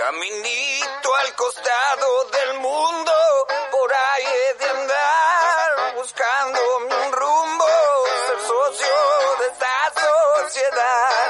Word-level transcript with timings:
Caminito 0.00 1.08
al 1.14 1.34
costado 1.36 2.08
del 2.32 2.58
mundo, 2.58 3.12
por 3.70 3.92
ahí 3.92 4.24
he 4.24 4.54
de 4.58 4.70
andar, 4.70 5.94
buscando 5.94 6.58
un 6.78 7.12
rumbo, 7.12 7.68
ser 8.26 8.40
socio 8.48 8.96
de 9.40 9.46
esta 9.52 9.76
sociedad. 10.00 11.20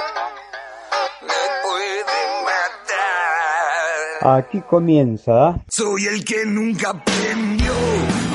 Me 1.21 1.43
puede 1.64 2.19
matar. 2.45 4.38
Aquí 4.38 4.61
comienza 4.61 5.59
Soy 5.69 6.07
el 6.07 6.25
que 6.25 6.47
nunca 6.47 6.91
aprendió 6.91 7.75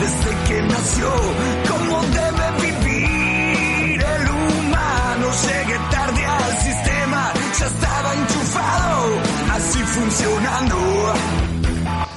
desde 0.01 0.31
que 0.49 0.61
nació 0.63 1.54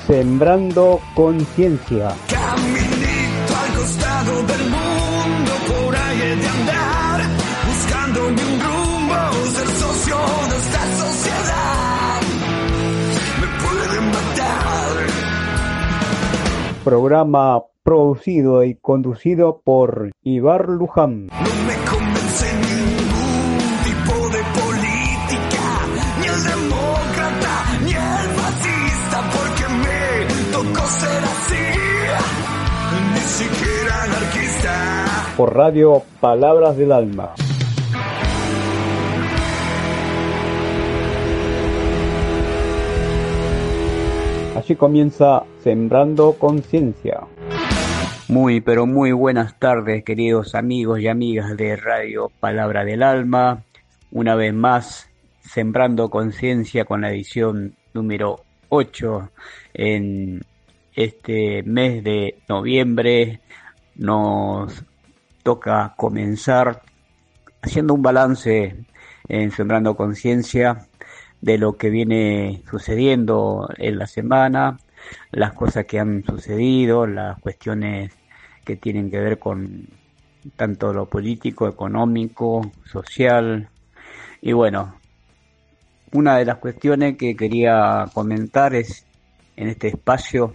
Sembrando 0.09 1.01
Conciencia. 1.13 2.17
Caminito 2.31 3.53
al 3.63 3.75
costado 3.77 4.43
del 4.45 4.71
mundo, 4.71 5.53
por 5.69 5.95
ahí 5.95 6.23
he 6.23 6.35
de 6.35 6.49
andar, 6.49 7.21
buscando 7.67 8.27
un 8.29 8.37
rumbo, 8.39 9.47
ser 9.53 9.69
socio 9.69 10.17
de 10.49 10.57
esta 10.57 10.83
sociedad. 10.97 12.21
Me 13.39 13.49
pueden 13.63 14.05
matar. 14.07 14.97
Programa 16.85 17.63
producido 17.83 18.65
y 18.65 18.77
conducido 18.77 19.61
por 19.63 20.11
Ibar 20.23 20.71
Luján. 20.71 21.27
No 21.27 21.65
me 21.67 21.88
Por 35.39 35.55
Radio 35.55 36.03
Palabras 36.21 36.77
del 36.77 36.91
Alma. 36.91 37.33
Así 44.57 44.75
comienza 44.75 45.45
Sembrando 45.63 46.33
Conciencia. 46.33 47.21
Muy, 48.27 48.61
pero 48.61 48.87
muy 48.87 49.13
buenas 49.13 49.57
tardes, 49.61 50.03
queridos 50.03 50.57
amigos 50.57 50.99
y 50.99 51.07
amigas 51.07 51.57
de 51.57 51.77
Radio 51.77 52.33
Palabra 52.41 52.85
del 52.85 53.05
Alma. 53.05 53.63
Una 54.11 54.35
vez 54.35 54.53
más, 54.53 55.09
Sembrando 55.41 56.11
Conciencia 56.11 56.85
con 56.85 57.03
la 57.03 57.13
edición 57.13 57.77
número 57.95 58.41
8 58.71 59.31
en 59.75 60.43
este 60.97 61.63
mes 61.63 62.03
de 62.03 62.41
noviembre. 62.49 63.39
Nos 63.95 64.85
toca 65.49 65.95
comenzar 65.97 66.83
haciendo 67.63 67.95
un 67.95 68.03
balance 68.03 68.85
Sembrando 69.57 69.97
Conciencia 69.97 70.87
de 71.41 71.57
lo 71.57 71.79
que 71.79 71.89
viene 71.89 72.63
sucediendo 72.71 73.67
en 73.79 73.97
la 73.97 74.07
semana, 74.07 74.77
las 75.31 75.55
cosas 75.55 75.87
que 75.87 76.01
han 76.01 76.23
sucedido, 76.23 77.07
las 77.07 77.41
cuestiones 77.41 78.13
que 78.63 78.77
tienen 78.77 79.11
que 79.11 79.21
ver 79.21 79.39
con 79.39 79.89
tanto 80.55 80.93
lo 80.93 81.07
político, 81.07 81.67
económico, 81.67 82.71
social. 82.85 83.71
Y 84.43 84.53
bueno, 84.53 84.97
una 86.13 86.37
de 86.37 86.45
las 86.45 86.59
cuestiones 86.59 87.17
que 87.17 87.35
quería 87.35 88.05
comentar 88.13 88.75
es 88.75 89.07
en 89.57 89.69
este 89.69 89.89
espacio 89.89 90.53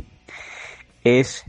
es 1.03 1.45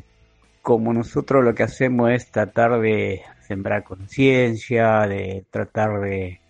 como 0.63 0.95
nosotros 0.95 1.45
lo 1.45 1.55
que 1.55 1.65
hacemos 1.65 2.11
es 2.11 2.31
tratar 2.31 2.81
de 2.81 3.21
sembrar 3.47 3.85
conciencia, 3.85 5.07
de 5.07 5.45
tratar 5.51 6.01
de 6.01 6.41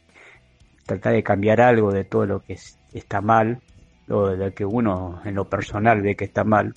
tratar 0.87 1.15
de 1.15 1.22
cambiar 1.22 1.60
algo 1.60 1.93
de 1.93 2.05
todo 2.05 2.27
lo 2.27 2.43
que 2.43 2.55
es- 2.55 2.78
está 2.93 3.21
mal, 3.21 3.60
o 4.09 4.28
de 4.28 4.37
lo 4.37 4.55
que 4.55 4.65
uno 4.65 5.21
en 5.25 5.34
lo 5.34 5.49
personal 5.49 6.03
ve 6.03 6.15
que 6.15 6.27
está 6.27 6.44
mal. 6.44 6.75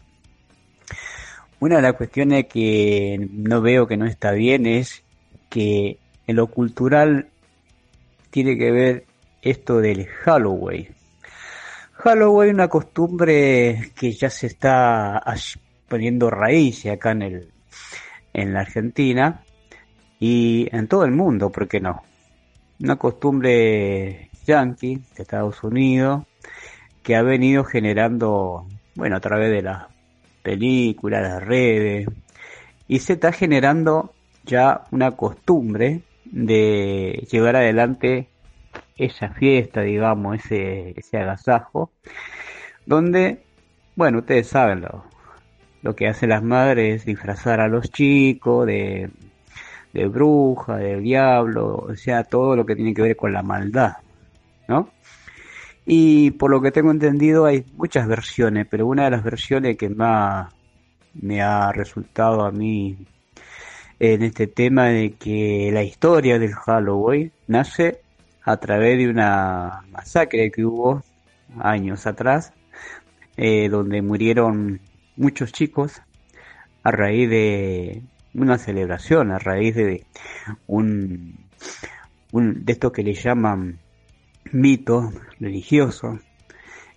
Una 1.59 1.77
de 1.77 1.81
las 1.81 1.93
cuestiones 1.93 2.45
que 2.45 3.27
no 3.31 3.61
veo 3.61 3.87
que 3.87 3.97
no 3.97 4.05
está 4.05 4.31
bien 4.31 4.65
es 4.65 5.03
que 5.49 5.97
en 6.27 6.35
lo 6.35 6.47
cultural 6.47 7.27
tiene 8.29 8.57
que 8.57 8.71
ver 8.71 9.05
esto 9.41 9.79
del 9.79 10.05
Halloween. 10.05 10.87
Halloween 11.93 12.49
es 12.49 12.53
una 12.53 12.67
costumbre 12.67 13.91
que 13.95 14.11
ya 14.11 14.29
se 14.29 14.47
está 14.47 15.21
poniendo 15.87 16.29
raíces 16.29 16.91
acá 16.91 17.11
en 17.11 17.21
el 17.23 17.51
en 18.33 18.53
la 18.53 18.59
Argentina 18.59 19.41
y 20.19 20.67
en 20.75 20.87
todo 20.87 21.05
el 21.05 21.11
mundo, 21.11 21.51
¿por 21.51 21.67
qué 21.67 21.79
no? 21.79 22.03
Una 22.79 22.95
costumbre 22.95 24.29
yankee 24.45 25.01
de 25.15 25.23
Estados 25.23 25.63
Unidos 25.63 26.23
que 27.03 27.15
ha 27.15 27.21
venido 27.21 27.63
generando, 27.63 28.67
bueno, 28.95 29.17
a 29.17 29.19
través 29.19 29.51
de 29.51 29.61
las 29.61 29.85
películas, 30.43 31.21
las 31.21 31.43
redes, 31.43 32.07
y 32.87 32.99
se 32.99 33.13
está 33.13 33.31
generando 33.31 34.13
ya 34.43 34.83
una 34.91 35.11
costumbre 35.11 36.01
de 36.25 37.27
llevar 37.31 37.55
adelante 37.55 38.29
esa 38.97 39.29
fiesta, 39.29 39.81
digamos, 39.81 40.37
ese, 40.37 40.93
ese 40.97 41.17
agasajo, 41.17 41.91
donde, 42.85 43.43
bueno, 43.95 44.19
ustedes 44.19 44.47
saben 44.47 44.81
lo, 44.81 45.05
lo 45.81 45.95
que 45.95 46.07
hacen 46.07 46.29
las 46.29 46.43
madres 46.43 47.01
es 47.01 47.05
disfrazar 47.05 47.59
a 47.59 47.67
los 47.67 47.91
chicos 47.91 48.65
de, 48.65 49.09
de 49.97 50.07
bruja, 50.07 50.77
de 50.77 50.99
diablo, 50.99 51.87
o 51.89 51.95
sea, 51.95 52.23
todo 52.23 52.55
lo 52.55 52.65
que 52.65 52.75
tiene 52.75 52.93
que 52.93 53.01
ver 53.01 53.15
con 53.15 53.33
la 53.33 53.41
maldad, 53.41 53.93
¿no? 54.67 54.91
Y 55.87 56.31
por 56.31 56.51
lo 56.51 56.61
que 56.61 56.71
tengo 56.71 56.91
entendido 56.91 57.45
hay 57.45 57.65
muchas 57.75 58.07
versiones, 58.07 58.67
pero 58.69 58.85
una 58.85 59.05
de 59.05 59.11
las 59.11 59.23
versiones 59.23 59.75
que 59.75 59.89
más 59.89 60.53
me 61.15 61.41
ha 61.41 61.71
resultado 61.71 62.45
a 62.45 62.51
mí 62.51 62.97
en 63.97 64.21
este 64.21 64.45
tema 64.45 64.85
de 64.85 65.13
que 65.13 65.71
la 65.73 65.81
historia 65.81 66.37
del 66.37 66.53
Halloween 66.53 67.31
nace 67.47 68.01
a 68.43 68.57
través 68.57 68.99
de 68.99 69.09
una 69.09 69.81
masacre 69.91 70.51
que 70.51 70.63
hubo 70.63 71.01
años 71.59 72.05
atrás, 72.05 72.53
eh, 73.35 73.67
donde 73.69 74.03
murieron 74.03 74.79
muchos 75.15 75.51
chicos 75.53 76.03
a 76.83 76.91
raíz 76.91 77.29
de 77.31 78.03
una 78.37 78.57
celebración, 78.57 79.31
a 79.31 79.39
raíz 79.39 79.75
de 79.75 80.05
un, 80.67 81.37
de 82.31 82.71
esto 82.73 82.91
que 82.91 83.03
le 83.03 83.13
llaman 83.13 83.79
mito 84.51 85.11
religioso. 85.39 86.19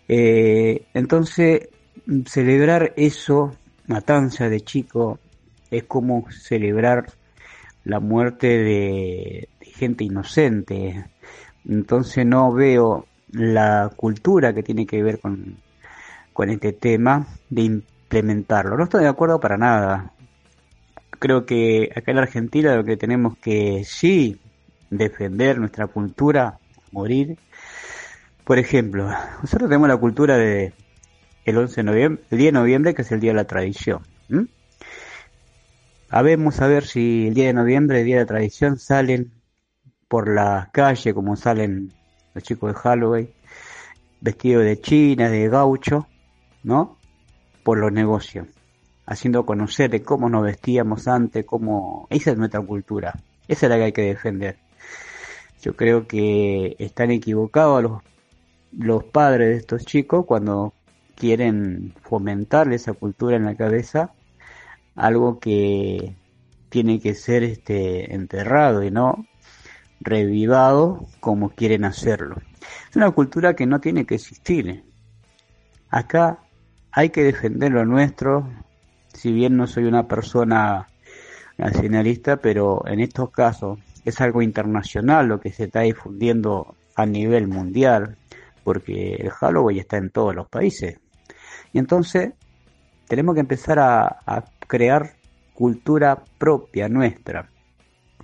Eh, 0.09 0.87
entonces, 0.95 1.69
celebrar 2.27 2.93
eso, 2.97 3.57
matanza 3.87 4.49
de 4.49 4.61
chico, 4.61 5.19
es 5.71 5.85
como 5.85 6.31
celebrar 6.31 7.07
la 7.85 8.01
muerte 8.01 8.47
de, 8.47 9.49
de 9.61 9.67
gente 9.67 10.05
inocente. 10.05 11.07
Entonces 11.67 12.27
no 12.27 12.53
veo 12.53 13.07
la 13.33 13.91
cultura 13.97 14.53
que 14.53 14.63
tiene 14.63 14.87
que 14.87 15.03
ver 15.03 15.21
con, 15.21 15.57
con 16.33 16.51
este 16.51 16.73
tema 16.73 17.27
de 17.49 17.63
implementarlo. 17.63 18.77
No 18.77 18.85
estoy 18.85 19.03
de 19.03 19.09
acuerdo 19.09 19.41
para 19.41 19.57
nada. 19.57 20.13
Creo 21.19 21.45
que 21.45 21.91
acá 21.95 22.13
en 22.13 22.19
Argentina 22.19 22.77
lo 22.77 22.85
que 22.85 22.97
tenemos 22.97 23.37
que 23.39 23.85
sí 23.85 24.41
defender 24.91 25.59
nuestra 25.59 25.87
cultura, 25.87 26.59
morir. 26.93 27.39
Por 28.45 28.59
ejemplo, 28.59 29.09
nosotros 29.43 29.69
tenemos 29.69 29.89
la 29.89 29.97
cultura 29.97 30.37
de 30.37 30.73
el 31.45 31.57
11 31.57 31.77
de 31.77 31.83
noviembre, 31.83 32.25
el 32.31 32.39
10 32.39 32.49
de 32.49 32.59
noviembre, 32.59 32.95
que 32.95 33.03
es 33.03 33.13
el 33.13 33.21
día 33.21 33.31
de 33.31 33.37
la 33.37 33.45
tradición. 33.45 34.03
¿m? 34.29 34.47
Habemos 36.09 36.61
a 36.61 36.67
ver 36.67 36.85
si 36.85 37.29
el 37.29 37.35
día 37.35 37.47
de 37.47 37.53
noviembre, 37.53 38.01
el 38.01 38.07
día 38.07 38.17
de 38.17 38.23
la 38.23 38.27
tradición, 38.27 38.79
salen 38.79 39.33
por 40.09 40.29
la 40.29 40.71
calle 40.73 41.15
como 41.15 41.37
salen 41.37 41.93
los 42.35 42.43
chicos 42.43 42.73
de 42.73 42.81
Halloween, 42.81 43.31
vestidos 44.21 44.65
de 44.65 44.81
china, 44.81 45.29
de 45.31 45.49
gaucho, 45.49 46.09
¿no? 46.63 46.99
Por 47.63 47.79
los 47.79 47.93
negocios, 47.93 48.49
haciendo 49.11 49.45
conocer 49.45 49.91
de 49.91 50.03
cómo 50.03 50.31
nos 50.31 50.45
vestíamos 50.45 51.09
antes, 51.09 51.45
cómo... 51.45 52.07
Esa 52.11 52.31
es 52.31 52.39
nuestra 52.39 52.61
cultura, 52.61 53.13
esa 53.49 53.67
es 53.67 53.71
la 53.71 53.77
que 53.77 53.83
hay 53.83 53.93
que 53.93 54.03
defender. 54.03 54.57
Yo 55.61 55.75
creo 55.75 56.07
que 56.07 56.77
están 56.79 57.11
equivocados 57.11 57.83
los, 57.83 58.03
los 58.71 59.03
padres 59.03 59.49
de 59.49 59.57
estos 59.57 59.85
chicos 59.85 60.25
cuando 60.27 60.75
quieren 61.17 61.93
fomentarle 62.03 62.77
esa 62.77 62.93
cultura 62.93 63.37
en 63.37 63.47
la 63.47 63.57
cabeza, 63.57 64.13
algo 64.95 65.41
que 65.41 66.15
tiene 66.69 67.01
que 67.01 67.15
ser 67.15 67.43
este 67.43 68.15
enterrado 68.15 68.85
y 68.85 68.93
no 68.93 69.27
revivado 70.01 71.09
como 71.19 71.51
quieren 71.51 71.85
hacerlo. 71.85 72.37
Es 72.89 72.95
una 72.95 73.11
cultura 73.11 73.57
que 73.57 73.67
no 73.67 73.81
tiene 73.81 74.07
que 74.07 74.15
existir. 74.15 74.85
acá 75.91 76.39
hay 76.93 77.11
que 77.11 77.25
defender 77.25 77.73
lo 77.73 77.85
nuestro, 77.85 78.49
si 79.13 79.33
bien 79.33 79.57
no 79.57 79.67
soy 79.67 79.85
una 79.85 80.07
persona 80.07 80.89
nacionalista, 81.59 82.37
pero 82.37 82.87
en 82.87 83.01
estos 83.01 83.31
casos 83.31 83.79
es 84.05 84.21
algo 84.21 84.43
internacional 84.43 85.27
lo 85.27 85.41
que 85.41 85.53
se 85.53 85.65
está 85.65 85.81
difundiendo 85.81 86.75
a 86.97 87.07
nivel 87.07 87.49
mundial, 87.49 88.17
porque 88.65 89.15
el 89.15 89.31
Halloween 89.31 89.79
está 89.79 89.97
en 89.97 90.11
todos 90.11 90.35
los 90.35 90.49
países. 90.49 90.99
Y 91.73 91.79
entonces 91.79 92.33
tenemos 93.09 93.35
que 93.35 93.41
empezar 93.41 93.79
a, 93.79 94.45
crear 94.67 95.15
cultura 95.53 96.23
propia 96.39 96.89
nuestra, 96.89 97.49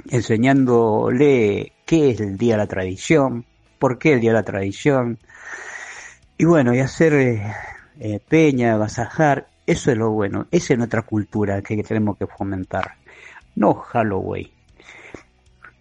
enseñándole 0.08 1.72
qué 1.84 2.10
es 2.10 2.20
el 2.20 2.38
Día 2.38 2.54
de 2.54 2.58
la 2.58 2.66
Tradición, 2.68 3.44
por 3.80 3.98
qué 3.98 4.12
el 4.12 4.20
Día 4.20 4.30
de 4.30 4.36
la 4.36 4.44
Tradición, 4.44 5.18
y 6.38 6.44
bueno, 6.44 6.72
y 6.72 6.78
hacer 6.78 7.14
eh, 7.14 7.42
eh, 7.98 8.20
peña, 8.28 8.74
agasajar, 8.74 9.48
eso 9.66 9.90
es 9.90 9.98
lo 9.98 10.10
bueno, 10.10 10.46
esa 10.50 10.74
es 10.74 10.78
nuestra 10.78 11.02
cultura 11.02 11.60
que 11.60 11.82
tenemos 11.82 12.16
que 12.16 12.26
fomentar, 12.26 12.92
no 13.56 13.74
Halloween. 13.74 14.50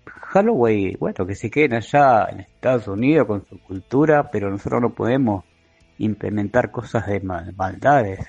Halloween, 0.05 0.97
bueno, 0.99 1.25
que 1.25 1.35
se 1.35 1.49
queden 1.49 1.75
allá 1.75 2.27
en 2.29 2.41
Estados 2.41 2.87
Unidos 2.87 3.27
con 3.27 3.45
su 3.47 3.59
cultura, 3.59 4.29
pero 4.29 4.49
nosotros 4.49 4.81
no 4.81 4.89
podemos 4.89 5.45
implementar 5.99 6.71
cosas 6.71 7.07
de 7.07 7.21
maldades. 7.21 8.19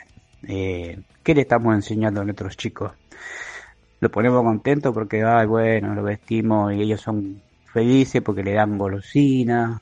Eh, 0.46 1.00
¿Qué 1.22 1.34
le 1.34 1.40
estamos 1.40 1.74
enseñando 1.74 2.20
a 2.20 2.24
nuestros 2.24 2.56
chicos? 2.56 2.92
Lo 3.98 4.10
ponemos 4.10 4.44
contento 4.44 4.92
porque, 4.92 5.24
ay, 5.24 5.46
bueno, 5.46 5.94
lo 5.94 6.02
vestimos 6.02 6.72
y 6.74 6.82
ellos 6.82 7.00
son 7.00 7.42
felices 7.72 8.22
porque 8.22 8.42
le 8.42 8.52
dan 8.52 8.78
golosina, 8.78 9.80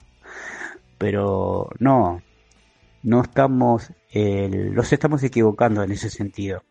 pero 0.97 1.69
no, 1.81 2.23
no 3.05 3.23
estamos, 3.23 3.93
los 4.13 4.93
estamos 4.93 5.23
equivocando 5.23 5.83
en 5.83 5.93
ese 5.93 6.11
sentido. 6.11 6.65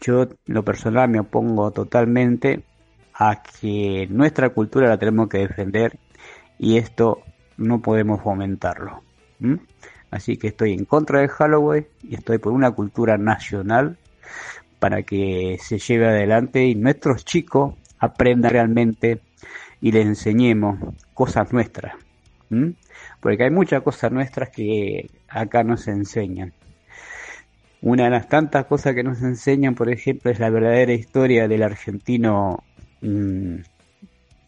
Yo, 0.00 0.28
lo 0.46 0.64
personal, 0.64 1.08
me 1.08 1.20
opongo 1.20 1.70
totalmente 1.70 2.64
a 3.14 3.42
que 3.42 4.06
nuestra 4.10 4.50
cultura 4.50 4.88
la 4.88 4.98
tenemos 4.98 5.28
que 5.28 5.38
defender 5.38 5.98
y 6.58 6.76
esto 6.76 7.22
no 7.56 7.80
podemos 7.80 8.22
fomentarlo. 8.22 9.02
Así 10.10 10.36
que 10.36 10.48
estoy 10.48 10.72
en 10.72 10.84
contra 10.84 11.20
de 11.20 11.28
Halloween 11.28 11.86
y 12.02 12.14
estoy 12.16 12.38
por 12.38 12.52
una 12.52 12.72
cultura 12.72 13.16
nacional 13.16 13.98
para 14.78 15.02
que 15.02 15.58
se 15.60 15.78
lleve 15.78 16.08
adelante 16.08 16.64
y 16.66 16.74
nuestros 16.74 17.24
chicos 17.24 17.74
aprendan 17.98 18.50
realmente 18.50 19.20
y 19.80 19.92
les 19.92 20.06
enseñemos 20.06 20.78
cosas 21.14 21.52
nuestras. 21.52 21.94
Porque 23.20 23.44
hay 23.44 23.50
muchas 23.50 23.82
cosas 23.82 24.10
nuestras 24.10 24.48
que 24.48 25.08
acá 25.30 25.62
no 25.64 25.76
se 25.76 25.92
enseñan. 25.92 26.52
Una 27.82 28.04
de 28.04 28.10
las 28.10 28.28
tantas 28.28 28.66
cosas 28.66 28.94
que 28.94 29.02
nos 29.02 29.22
enseñan, 29.22 29.74
por 29.74 29.90
ejemplo, 29.90 30.30
es 30.30 30.38
la 30.38 30.50
verdadera 30.50 30.92
historia 30.92 31.48
del 31.48 31.62
argentino 31.62 32.62
mm, 33.00 33.56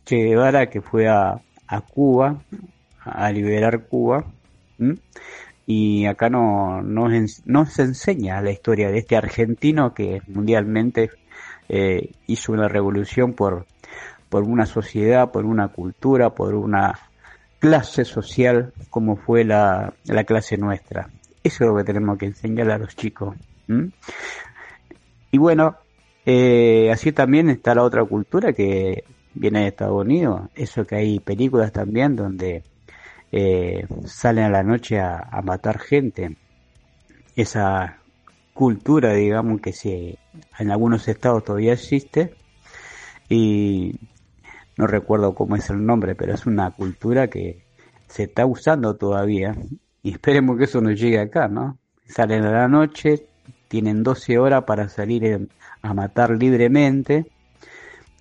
Che 0.05 0.17
Guevara, 0.17 0.69
que 0.69 0.83
fue 0.83 1.09
a, 1.09 1.41
Cuba, 1.95 2.43
a 3.01 3.33
liberar 3.33 3.87
Cuba. 3.87 4.27
Y 5.65 6.05
acá 6.07 6.29
no, 6.29 6.83
no, 6.83 7.09
no, 7.47 7.67
se 7.67 7.83
enseña 7.83 8.43
la 8.43 8.51
historia 8.51 8.91
de 8.91 8.99
este 8.99 9.17
argentino 9.17 9.95
que 9.95 10.21
mundialmente 10.27 11.11
eh, 11.69 12.11
hizo 12.27 12.53
una 12.53 12.69
revolución 12.69 13.33
por, 13.33 13.67
por 14.29 14.43
una 14.43 14.67
sociedad, 14.67 15.31
por 15.31 15.47
una 15.47 15.69
cultura, 15.69 16.31
por 16.31 16.55
una 16.55 16.99
clase 17.63 18.05
social 18.05 18.73
como 18.91 19.17
fue 19.17 19.45
la, 19.45 19.95
la 20.07 20.25
clase 20.25 20.57
nuestra. 20.59 21.09
Eso 21.45 21.63
es 21.63 21.71
lo 21.71 21.77
que 21.77 21.85
tenemos 21.85 22.19
que 22.19 22.27
enseñar 22.27 22.69
a 22.73 22.79
los 22.79 22.97
chicos. 22.97 23.37
Y 25.31 25.39
bueno, 25.39 25.77
eh, 26.27 26.91
así 26.93 27.13
también 27.13 27.49
está 27.51 27.77
la 27.77 27.85
otra 27.85 28.05
cultura 28.05 28.53
que 28.53 29.05
viene 29.35 29.61
de 29.61 29.69
Estados 29.69 30.05
Unidos. 30.05 30.51
Eso 30.57 30.85
que 30.85 30.97
hay 30.97 31.21
películas 31.21 31.71
también 31.71 32.17
donde 32.17 32.65
eh, 33.31 33.87
salen 34.07 34.47
a 34.47 34.51
la 34.51 34.65
noche 34.65 34.99
a, 34.99 35.41
matar 35.45 35.79
gente. 35.79 36.37
Esa 37.37 37.99
cultura, 38.55 39.13
digamos, 39.13 39.61
que 39.61 39.73
se, 39.73 40.19
en 40.59 40.71
algunos 40.73 41.07
estados 41.07 41.45
todavía 41.45 41.75
existe. 41.75 42.35
Y 43.29 43.95
no 44.77 44.87
recuerdo 44.87 45.35
cómo 45.35 45.57
es 45.57 45.69
el 45.71 45.85
nombre, 45.85 46.15
pero 46.15 46.35
es 46.35 46.47
una 46.47 46.71
cultura 46.71 47.29
que 47.29 47.65
se 48.09 48.25
está 48.25 48.47
usando 48.47 48.97
todavía 48.97 49.57
y 50.03 50.13
esperemos 50.13 50.59
que 50.59 50.65
eso 50.65 50.81
nos 50.81 50.99
llegue 50.99 51.21
acá, 51.21 51.49
¿no? 51.49 51.79
Salen 52.07 52.45
a 52.45 52.53
la 52.53 52.69
noche, 52.69 53.27
tienen 53.69 54.03
12 54.03 54.39
horas 54.39 54.65
para 54.65 54.89
salir 54.89 55.49
a 55.83 55.95
matar 55.95 56.31
libremente 56.37 57.27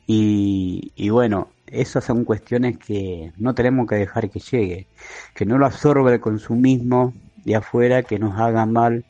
y, 0.08 0.92
y 0.96 1.10
bueno, 1.10 1.50
esas 1.68 2.04
son 2.04 2.26
cuestiones 2.26 2.78
que 2.78 3.32
no 3.38 3.56
tenemos 3.56 3.88
que 3.88 3.96
dejar 3.96 4.30
que 4.30 4.40
llegue, 4.40 4.88
que 5.34 5.46
no 5.46 5.58
lo 5.58 5.66
absorba 5.66 6.14
el 6.14 6.20
consumismo 6.20 7.14
de 7.46 7.56
afuera, 7.56 8.04
que 8.04 8.20
nos 8.20 8.38
haga 8.40 8.66
mal 8.66 9.06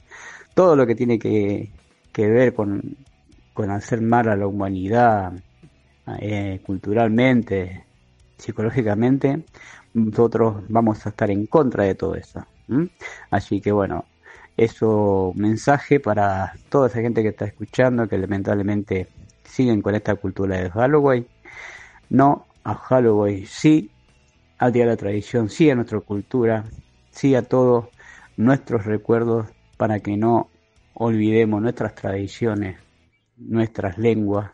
todo 0.54 0.76
lo 0.76 0.86
que 0.86 0.96
tiene 0.96 1.18
que, 1.18 1.72
que 2.12 2.28
ver 2.28 2.54
con, 2.54 2.98
con 3.54 3.72
hacer 3.72 4.02
mal 4.02 4.30
a 4.30 4.36
la 4.36 4.48
humanidad, 4.48 5.34
eh, 6.20 6.62
culturalmente, 6.66 7.86
psicológicamente, 8.38 9.44
nosotros 9.94 10.64
vamos 10.70 11.06
a 11.06 11.10
estar 11.10 11.30
en 11.30 11.46
contra 11.46 11.84
de 11.84 11.96
todo 11.96 12.16
eso. 12.16 12.46
Así 13.30 13.60
que 13.60 13.72
bueno, 13.72 14.06
eso 14.58 15.34
mensaje 15.36 16.00
para 16.00 16.54
toda 16.70 16.88
esa 16.88 17.02
gente 17.02 17.22
que 17.22 17.30
está 17.30 17.46
escuchando, 17.46 18.08
que 18.08 18.18
lamentablemente 18.18 19.08
siguen 19.44 19.82
con 19.82 19.96
esta 19.96 20.16
cultura 20.16 20.58
de 20.58 20.70
Halloween. 20.70 21.28
No 22.10 22.46
a 22.64 22.76
Halloween, 22.76 23.46
sí 23.46 23.92
al 24.58 24.72
Día 24.72 24.86
de 24.86 24.92
la 24.92 24.98
Tradición, 24.98 25.50
sí 25.50 25.70
a 25.70 25.76
nuestra 25.76 26.00
cultura, 26.00 26.66
sí 27.10 27.36
a 27.36 27.42
todos 27.42 27.88
nuestros 28.38 28.86
recuerdos 28.86 29.48
para 29.78 30.00
que 30.00 30.16
no 30.18 30.50
olvidemos 30.94 31.62
nuestras 31.62 31.96
tradiciones, 31.96 32.78
nuestras 33.38 33.98
lenguas, 33.98 34.52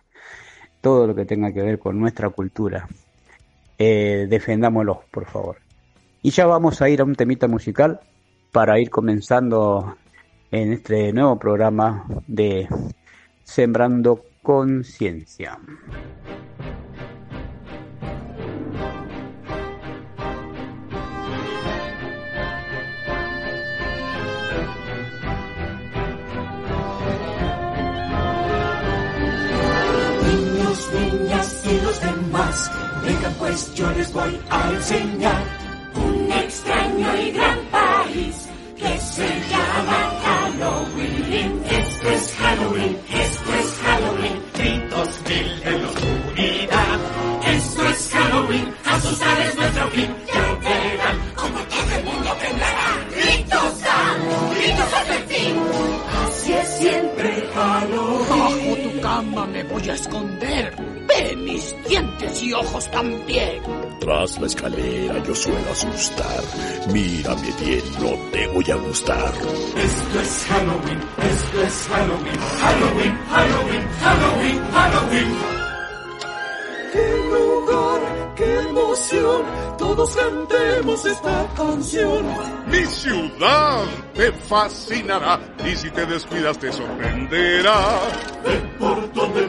todo 0.88 1.06
lo 1.06 1.14
que 1.14 1.26
tenga 1.26 1.52
que 1.52 1.62
ver 1.62 1.80
con 1.80 2.00
nuestra 2.00 2.30
cultura. 2.30 2.88
Eh, 3.78 4.26
defendámoslo, 4.30 5.04
por 5.12 5.26
favor. 5.26 5.58
Y 6.22 6.30
ya 6.30 6.46
vamos 6.46 6.82
a 6.82 6.88
ir 6.88 7.02
a 7.02 7.04
un 7.04 7.14
temita 7.14 7.46
musical 7.50 8.00
para 8.54 8.80
ir 8.80 8.90
comenzando 8.90 9.98
en 10.50 10.72
este 10.72 11.12
nuevo 11.12 11.38
programa 11.38 12.06
de 12.26 12.70
Sembrando 13.44 14.24
Conciencia. 14.42 15.60
Vengan 33.04 33.34
pues, 33.40 33.74
yo 33.76 33.92
les 33.92 34.14
voy 34.14 34.40
a 34.50 34.72
enseñar 34.72 35.44
un 35.96 36.32
extraño 36.32 37.16
y 37.18 37.32
gran 37.32 37.60
país 37.72 38.48
que 38.78 38.98
se 39.00 39.28
llama 39.50 40.00
Halloween. 40.24 41.62
Esto 41.70 42.10
es 42.10 42.36
Halloween, 42.40 42.98
esto 43.12 43.54
es 43.54 43.80
Halloween. 43.84 44.42
Gritos 44.54 45.22
mil 45.28 45.64
en 45.64 45.82
la 45.82 45.90
oscuridad. 45.90 47.00
Esto 47.48 47.90
es 47.90 48.10
Halloween, 48.14 48.74
asustar 48.86 49.42
es 49.42 49.56
nuestro 49.56 49.88
fin. 49.90 50.16
Ya 50.28 50.70
verán 50.70 51.18
como 51.36 51.60
todo 51.60 51.98
el 51.98 52.04
mundo 52.06 52.30
temblará. 52.42 52.90
Gritos 53.12 53.82
dan, 53.82 54.18
gritos 54.56 54.94
hasta 54.94 55.16
el 55.16 55.24
fin. 55.24 55.56
Así 56.26 56.54
es 56.54 56.68
siempre 56.80 57.50
Halloween. 57.54 58.30
Bajo 58.30 58.90
tu 58.90 59.02
cama 59.02 59.46
me 59.48 59.64
voy 59.64 59.90
a 59.90 59.94
esconder 59.94 60.98
mis 61.36 61.76
dientes 61.88 62.42
y 62.42 62.54
ojos 62.54 62.90
también. 62.92 63.62
Tras 64.00 64.40
la 64.40 64.48
escalera 64.48 65.24
yo 65.24 65.36
suelo 65.36 65.72
asustar. 65.72 66.44
Mírame 66.92 67.54
bien, 67.60 67.84
no 68.00 68.12
te 68.32 68.48
voy 68.48 68.72
a 68.72 68.76
gustar. 68.76 69.34
Esto 69.34 70.20
es 70.22 70.46
Halloween, 70.50 71.00
esto 71.32 71.62
es 71.64 71.88
Halloween, 71.90 72.40
Halloween, 72.60 73.18
Halloween, 73.30 73.88
Halloween, 74.02 74.62
Halloween. 74.72 75.58
¡Qué 76.94 77.30
lugar, 77.32 78.34
qué 78.36 78.60
emoción! 78.70 79.68
Todos 79.78 80.16
cantemos 80.16 81.06
esta 81.06 81.48
canción. 81.56 82.26
Mi 82.68 82.86
ciudad 82.86 83.84
te 84.14 84.32
fascinará 84.32 85.40
y 85.66 85.76
si 85.76 85.90
te 85.92 86.06
descuidas 86.06 86.58
te 86.58 86.72
sorprenderá. 86.72 88.00
Ve 88.44 88.58
por 88.80 89.14
donde 89.14 89.47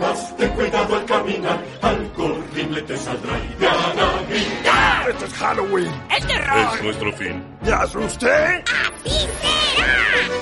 Halloween. 5.78 6.02
¡El 6.10 6.26
terror! 6.26 6.74
Es 6.74 6.82
nuestro 6.82 7.12
fin. 7.12 7.44
¿Ya 7.62 7.76
asusté? 7.80 8.28
¡Así 8.28 9.28
será! 9.40 9.88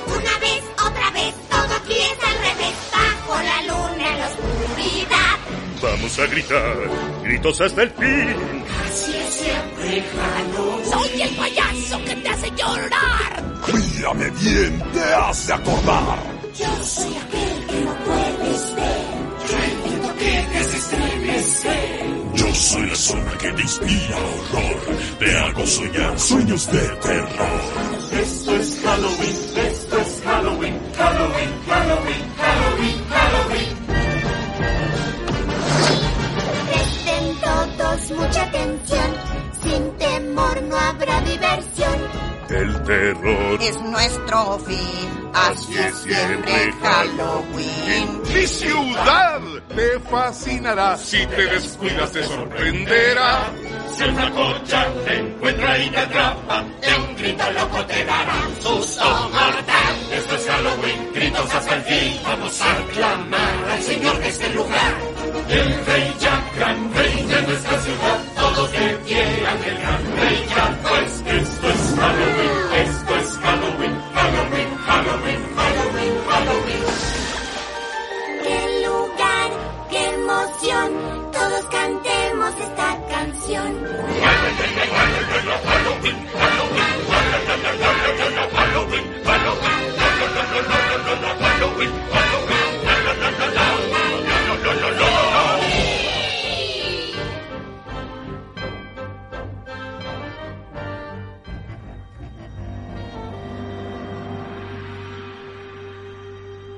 Una 0.07 0.39
vez, 0.39 0.63
otra 0.75 1.11
vez, 1.11 1.35
todo 1.49 1.77
aquí 1.77 1.99
es 1.99 2.25
al 2.25 2.39
revés. 2.39 2.75
Bajo 2.93 3.43
la 3.43 3.63
luna 3.63 4.13
en 4.13 4.19
la 4.19 4.27
oscuridad. 4.27 5.37
Vamos 5.83 6.19
a 6.19 6.27
gritar, 6.27 6.77
gritos 7.23 7.61
hasta 7.61 7.83
el 7.83 7.91
fin. 7.91 8.65
Así 8.87 9.17
es 9.17 9.35
siempre 9.35 10.05
Halloween. 10.17 10.87
Soy 10.91 11.23
el 11.23 11.37
payaso 11.37 12.05
que 12.05 12.17
te 12.17 12.29
hace 12.29 12.51
llorar. 12.51 13.45
Mírame 13.73 14.31
bien, 14.31 14.83
te 14.93 15.15
hace 15.15 15.53
acordar. 15.53 16.36
Sombra 23.07 23.39
que 23.39 23.53
te 23.53 23.63
inspira 23.63 24.17
horror. 24.17 24.97
Te 25.21 25.39
hago 25.39 25.67
soñar 25.67 26.19
sueños 26.19 26.67
de 26.73 26.81
terror. 26.81 27.61
Esto 28.21 28.57
es 28.57 28.81
Halloween, 28.83 29.37
esto 29.71 29.99
es 29.99 30.23
Halloween, 30.25 30.81
Halloween, 30.97 31.51
Halloween, 31.69 32.36
El 42.67 42.83
terror 42.83 43.63
Es 43.63 43.81
nuestro 43.81 44.59
fin. 44.59 45.31
Así 45.33 45.79
es 45.79 45.95
siempre 45.99 46.73
Halloween. 46.83 48.23
Mi 48.35 48.47
ciudad 48.47 49.41
te 49.69 50.01
fascinará. 50.01 50.97
Si 50.97 51.25
te 51.27 51.47
descuidas 51.47 52.11
te 52.11 52.25
sorprenderá. 52.25 53.53
Si 53.97 54.03
una 54.03 54.31
concha 54.33 54.87
te 55.05 55.17
encuentra 55.17 55.79
y 55.79 55.91
te 55.91 55.99
atrapa, 55.99 56.65
de 56.81 56.95
un 56.97 57.17
grito 57.17 57.51
loco 57.53 57.87
te 57.87 58.05
dará 58.05 58.35
un 58.49 58.63
susto 58.63 59.05
mortal. 59.05 59.97
Esto 60.13 60.35
es 60.35 60.47
Halloween, 60.47 61.13
gritos 61.15 61.55
hasta 61.55 61.75
el 61.77 61.83
fin. 61.83 62.21
Vamos 62.25 62.61
a 62.63 62.93
clamar 62.93 63.71
al 63.71 63.83
Señor 63.83 64.19
de 64.19 64.29
este 64.29 64.49
lugar. 64.51 65.16
El 65.49 65.87
Rey 65.87 66.15
Jack, 66.19 66.57
gran 66.57 66.95
rey 66.95 67.25
de 67.25 67.43
nuestra 67.43 67.79
ciudad. 67.81 68.21
Todos 68.35 68.69
que 68.71 68.99
quieran 69.07 69.59
el 69.65 69.79
gran 69.79 70.17
Rey 70.17 70.47
Jack. 70.49 70.77
Pues 70.83 71.23
esto 71.25 71.69
es 71.71 71.95
Halloween, 71.99 72.51
esto 72.87 73.17
es 73.17 73.39
Halloween, 73.39 73.95
Halloween, 74.15 74.77
Halloween, 74.87 75.41
Halloween, 75.57 76.15
Halloween. 76.29 76.85
¡Qué 78.43 78.87
lugar! 78.87 79.51
¡Qué 79.91 80.09
emoción! 80.15 81.31
Todos 81.33 81.65
cantemos 81.71 82.55
esta 82.61 82.99
canción. 83.09 83.87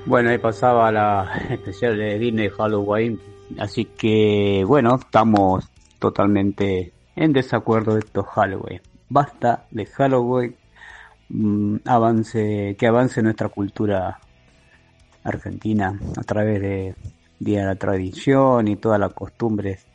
Bueno, 0.09 0.31
ahí 0.31 0.39
pasaba 0.39 0.91
la 0.91 1.31
especial 1.51 1.95
de 1.95 2.17
Disney 2.17 2.49
Halloween, 2.49 3.19
así 3.59 3.85
que 3.85 4.63
bueno, 4.65 4.95
estamos 4.95 5.69
totalmente 5.99 6.91
en 7.15 7.31
desacuerdo 7.31 7.93
de 7.93 7.99
estos 7.99 8.25
Halloween. 8.25 8.81
Basta 9.07 9.67
de 9.69 9.85
Halloween, 9.85 10.55
mm, 11.29 11.75
avance, 11.85 12.75
que 12.79 12.87
avance 12.87 13.21
nuestra 13.21 13.49
cultura 13.49 14.19
argentina 15.23 15.99
a 16.17 16.23
través 16.23 16.59
de 16.59 16.95
de 17.37 17.63
la 17.63 17.75
Tradición 17.75 18.67
y 18.67 18.77
todas 18.77 18.99
las 18.99 19.13
costumbres 19.13 19.85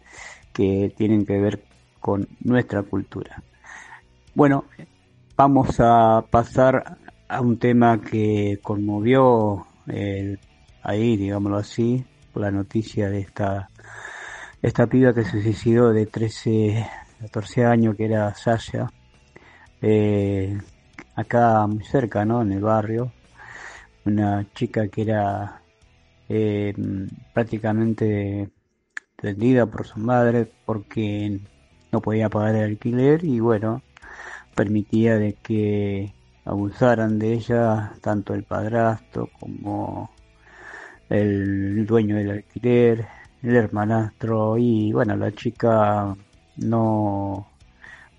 que 0.52 0.94
tienen 0.96 1.26
que 1.26 1.40
ver 1.40 1.64
con 1.98 2.28
nuestra 2.44 2.84
cultura. 2.84 3.42
Bueno, 4.32 4.66
vamos 5.36 5.80
a 5.80 6.24
pasar 6.30 6.98
a 7.26 7.40
un 7.40 7.58
tema 7.58 8.00
que 8.00 8.60
conmovió 8.62 9.66
el- 9.88 10.38
ahí, 10.82 11.16
digámoslo 11.16 11.58
así, 11.58 12.04
la 12.34 12.50
noticia 12.50 13.08
de 13.10 13.20
esta 13.20 13.70
esta 14.62 14.86
piba 14.86 15.14
que 15.14 15.24
se 15.24 15.42
suicidó 15.42 15.92
de 15.92 16.06
13, 16.06 16.86
14 17.20 17.64
años, 17.64 17.96
que 17.96 18.06
era 18.06 18.34
Sasha, 18.34 18.90
eh, 19.82 20.58
acá 21.14 21.66
muy 21.66 21.84
cerca, 21.84 22.24
¿no? 22.24 22.42
En 22.42 22.52
el 22.52 22.60
barrio, 22.62 23.12
una 24.04 24.46
chica 24.54 24.88
que 24.88 25.02
era 25.02 25.62
eh, 26.28 26.74
prácticamente 27.32 28.50
tendida 29.16 29.66
por 29.66 29.86
su 29.86 29.98
madre 30.00 30.50
porque 30.64 31.40
no 31.92 32.00
podía 32.00 32.28
pagar 32.30 32.56
el 32.56 32.64
alquiler 32.64 33.24
y 33.24 33.40
bueno, 33.40 33.82
permitía 34.54 35.18
de 35.18 35.34
que 35.34 36.13
abusaran 36.44 37.18
de 37.18 37.34
ella 37.34 37.94
tanto 38.00 38.34
el 38.34 38.44
padrastro 38.44 39.30
como 39.38 40.10
el 41.08 41.86
dueño 41.86 42.16
del 42.16 42.30
alquiler, 42.30 43.06
el 43.42 43.56
hermanastro 43.56 44.56
y 44.58 44.92
bueno, 44.92 45.16
la 45.16 45.32
chica 45.32 46.16
no, 46.56 47.46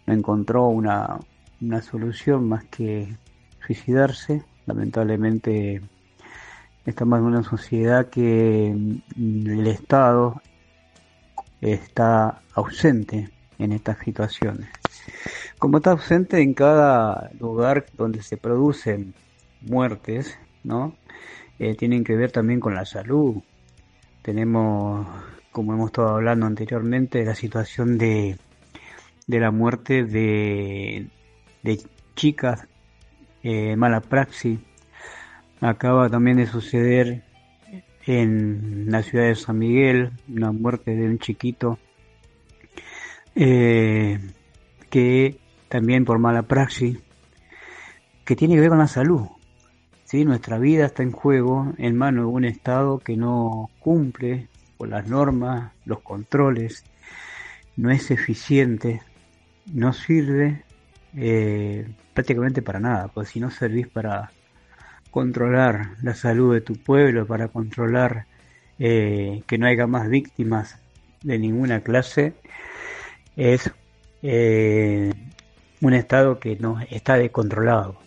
no 0.06 0.14
encontró 0.14 0.68
una, 0.68 1.20
una 1.62 1.82
solución 1.82 2.48
más 2.48 2.66
que 2.66 3.18
suicidarse. 3.66 4.44
Lamentablemente 4.66 5.82
estamos 6.86 7.20
en 7.20 7.26
una 7.26 7.44
sociedad 7.44 8.08
que 8.10 8.74
mm, 9.16 9.50
el 9.50 9.68
Estado 9.68 10.42
está 11.62 12.42
ausente 12.54 13.30
en 13.58 13.72
estas 13.72 14.00
situaciones. 14.00 14.70
Como 15.66 15.78
está 15.78 15.94
ausente 15.94 16.44
en 16.44 16.54
cada 16.54 17.32
lugar 17.40 17.88
donde 17.98 18.22
se 18.22 18.38
producen 18.38 19.16
muertes, 19.62 20.38
¿no? 20.64 20.96
Eh, 21.58 21.74
tienen 21.74 22.04
que 22.04 22.16
ver 22.16 22.32
también 22.32 22.60
con 22.60 22.76
la 22.76 22.86
salud. 22.86 23.42
Tenemos, 24.22 25.08
como 25.52 25.74
hemos 25.74 25.88
estado 25.88 26.10
hablando 26.10 26.46
anteriormente, 26.46 27.26
la 27.26 27.34
situación 27.34 27.98
de, 27.98 28.38
de 29.26 29.40
la 29.40 29.50
muerte 29.50 30.04
de, 30.04 31.08
de 31.64 31.82
chicas, 32.16 32.68
eh, 33.42 33.76
mala 33.76 34.02
praxis. 34.02 34.60
Acaba 35.62 36.12
también 36.12 36.38
de 36.38 36.46
suceder 36.46 37.24
en 38.06 38.92
la 38.92 39.02
ciudad 39.02 39.26
de 39.26 39.34
San 39.34 39.58
Miguel 39.58 40.12
una 40.28 40.52
muerte 40.52 40.96
de 40.96 41.08
un 41.08 41.18
chiquito 41.18 41.80
eh, 43.34 44.20
que 44.92 45.44
también 45.70 46.06
por 46.06 46.20
mala 46.20 46.44
praxis, 46.44 46.98
que 48.24 48.36
tiene 48.36 48.56
que 48.56 48.62
ver 48.62 48.70
con 48.70 48.80
la 48.80 48.88
salud. 48.88 49.28
¿sí? 50.04 50.26
Nuestra 50.26 50.58
vida 50.58 50.86
está 50.86 51.04
en 51.04 51.12
juego 51.12 51.74
en 51.78 51.96
manos 51.96 52.26
de 52.26 52.32
un 52.32 52.46
Estado 52.46 53.00
que 53.00 53.18
no 53.18 53.70
cumple 53.80 54.48
con 54.78 54.90
las 54.90 55.08
normas, 55.08 55.72
los 55.86 56.02
controles, 56.02 56.84
no 57.78 57.92
es 57.92 58.12
eficiente, 58.12 59.02
no 59.74 59.94
sirve 59.94 60.64
eh, 61.16 61.88
prácticamente 62.14 62.62
para 62.62 62.80
nada, 62.80 63.08
porque 63.08 63.30
si 63.30 63.40
no 63.40 63.52
servís 63.52 63.88
para 63.88 64.32
controlar 65.12 65.92
la 66.02 66.14
salud 66.14 66.54
de 66.54 66.62
tu 66.62 66.76
pueblo, 66.76 67.26
para 67.26 67.48
controlar 67.48 68.26
eh, 68.80 69.44
que 69.48 69.58
no 69.58 69.68
haya 69.68 69.88
más 69.88 70.10
víctimas 70.10 70.78
de 71.24 71.40
ninguna 71.40 71.82
clase, 71.82 72.34
es 73.36 73.72
eh, 74.22 75.14
un 75.86 75.94
estado 75.94 76.40
que 76.40 76.56
no 76.56 76.80
está 76.90 77.16
descontrolado. 77.18 77.98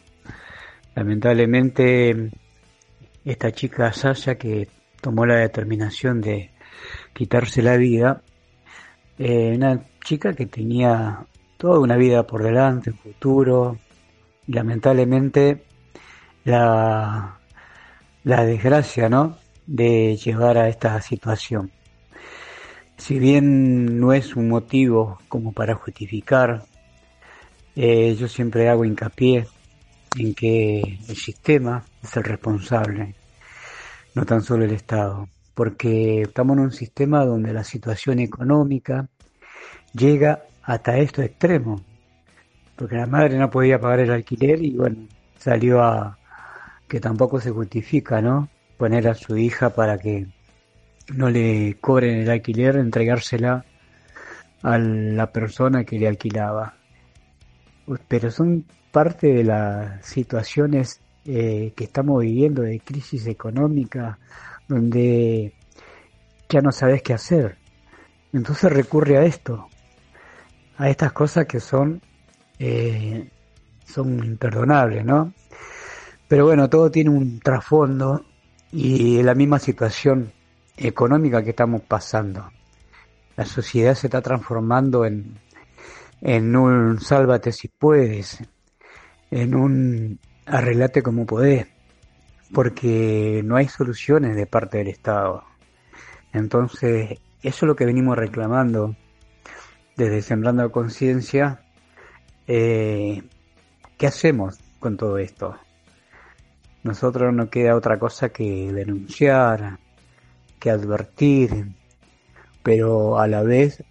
Lamentablemente, 0.95 2.31
esta 3.25 3.53
chica 3.53 3.93
Sasha 3.93 4.35
que 4.37 4.69
tomó 5.01 5.27
la 5.27 5.37
determinación 5.37 6.21
de 6.21 6.51
quitarse 7.13 7.63
la 7.63 7.77
vida, 7.77 8.23
eh, 9.19 9.53
una 9.55 9.85
chica 10.05 10.33
que 10.35 10.47
tenía 10.47 11.27
toda 11.57 11.79
una 11.79 11.97
vida 11.97 12.27
por 12.27 12.43
delante, 12.43 12.91
un 12.91 12.99
futuro, 12.99 13.79
lamentablemente 14.49 15.63
la, 16.45 17.39
la 18.25 18.45
desgracia, 18.45 19.09
¿no? 19.09 19.39
De 19.67 20.17
llevar 20.17 20.59
a 20.59 20.69
esta 20.69 21.01
situación. 21.01 21.71
Si 22.97 23.21
bien 23.21 24.01
no 24.01 24.13
es 24.13 24.35
un 24.35 24.49
motivo 24.49 25.21
como 25.29 25.53
para 25.53 25.75
justificar, 25.75 26.65
eh, 27.81 28.17
yo 28.17 28.27
siempre 28.27 28.69
hago 28.69 28.85
hincapié 28.85 29.47
en 30.19 30.35
que 30.35 30.81
el 30.81 31.15
sistema 31.15 31.85
es 32.03 32.17
el 32.17 32.25
responsable, 32.25 33.15
no 34.17 34.27
tan 34.27 34.43
solo 34.43 34.65
el 34.65 34.73
Estado, 34.73 35.29
porque 35.55 36.23
estamos 36.23 36.57
en 36.57 36.65
un 36.65 36.73
sistema 36.73 37.25
donde 37.25 37.53
la 37.53 37.63
situación 37.63 38.19
económica 38.19 39.09
llega 39.93 40.43
hasta 40.65 40.99
estos 40.99 41.25
extremos, 41.25 41.83
porque 42.75 42.97
la 42.97 43.07
madre 43.07 43.39
no 43.39 43.49
podía 43.49 43.81
pagar 43.81 44.01
el 44.01 44.11
alquiler 44.11 44.61
y 44.61 44.73
bueno, 44.73 45.07
salió 45.39 45.81
a, 45.81 46.19
que 46.89 46.99
tampoco 46.99 47.41
se 47.41 47.53
justifica, 47.53 48.21
¿no? 48.21 48.49
Poner 48.77 49.07
a 49.07 49.15
su 49.15 49.37
hija 49.37 49.71
para 49.71 49.99
que 49.99 50.27
no 51.15 51.31
le 51.31 51.77
cobren 51.81 52.19
el 52.19 52.31
alquiler, 52.31 52.75
entregársela 52.75 53.65
a 54.65 54.79
la 54.79 55.31
persona 55.31 55.85
que 55.85 55.97
le 56.01 56.09
alquilaba. 56.09 56.78
Pero 58.09 58.31
son 58.31 58.65
parte 58.91 59.29
de 59.29 59.45
las 59.45 60.05
situaciones 60.05 61.01
eh, 61.25 61.73
que 61.77 61.85
estamos 61.85 62.23
viviendo 62.23 62.63
de 62.63 62.81
crisis 62.81 63.27
económica, 63.27 64.19
donde 64.67 65.55
ya 66.49 66.61
no 66.61 66.73
sabes 66.73 67.03
qué 67.03 67.15
hacer. 67.15 67.57
Entonces 68.33 68.73
recurre 68.73 69.19
a 69.19 69.25
esto, 69.25 69.69
a 70.77 70.89
estas 70.91 71.13
cosas 71.13 71.47
que 71.47 71.61
son, 71.61 72.01
eh, 72.59 73.29
son 73.85 74.25
imperdonables, 74.25 75.05
¿no? 75.05 75.33
Pero 76.27 76.47
bueno, 76.47 76.69
todo 76.69 76.91
tiene 76.91 77.11
un 77.11 77.41
trasfondo 77.41 78.25
y 78.71 79.23
la 79.23 79.35
misma 79.35 79.59
situación 79.59 80.33
económica 80.77 81.43
que 81.43 81.51
estamos 81.51 81.83
pasando. 81.83 82.51
La 83.37 83.45
sociedad 83.47 83.95
se 83.95 84.09
está 84.09 84.21
transformando 84.21 85.05
en, 85.05 85.39
en 86.21 86.57
un 86.57 87.01
sálvate 87.01 87.53
si 87.53 87.69
puedes, 87.69 88.39
en 89.31 89.55
un 89.55 90.19
arreglate 90.47 91.03
como 91.03 91.27
podés, 91.27 91.67
porque 92.53 93.43
no 93.45 93.57
hay 93.57 93.69
soluciones 93.69 94.37
de 94.37 94.47
parte 94.47 94.79
del 94.79 94.89
Estado. 94.89 95.45
Entonces, 96.33 97.19
eso 97.43 97.67
es 97.67 97.69
lo 97.69 97.77
que 97.77 97.87
venimos 97.87 98.17
reclamando 98.17 98.97
desde 99.97 100.23
Sembrando 100.23 100.71
Conciencia. 100.73 101.63
Eh, 102.47 103.23
¿Qué 103.97 104.07
hacemos 104.07 104.59
con 104.79 104.97
todo 104.97 105.19
esto? 105.19 105.57
Nosotros 106.83 107.35
no 107.35 107.51
queda 107.51 107.77
otra 107.77 107.99
cosa 107.99 108.31
que 108.31 108.73
denunciar, 108.73 109.79
que 110.59 110.71
advertir, 110.71 111.73
pero 112.63 113.19
a 113.19 113.27
la 113.27 113.43
vez 113.43 113.85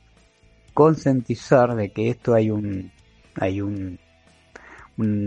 concientizar 0.77 1.75
de 1.75 1.89
que 1.89 2.11
esto 2.11 2.35
hay 2.35 2.51
un 2.51 2.91
hay 3.33 3.61
un, 3.61 3.97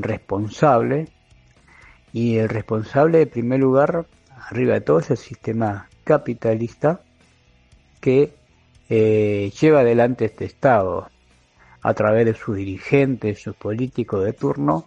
responsable 0.00 1.08
y 2.12 2.36
el 2.36 2.48
responsable 2.48 3.22
en 3.22 3.30
primer 3.30 3.58
lugar 3.58 4.06
arriba 4.36 4.74
de 4.74 4.80
todo 4.80 5.00
es 5.00 5.10
el 5.10 5.16
sistema 5.16 5.88
capitalista 6.04 7.00
que 8.00 8.32
eh, 8.88 9.50
lleva 9.60 9.80
adelante 9.80 10.26
este 10.26 10.44
Estado 10.44 11.10
a 11.82 11.94
través 11.94 12.26
de 12.26 12.34
sus 12.34 12.56
dirigentes, 12.56 13.42
sus 13.42 13.56
políticos 13.56 14.24
de 14.24 14.32
turno, 14.32 14.86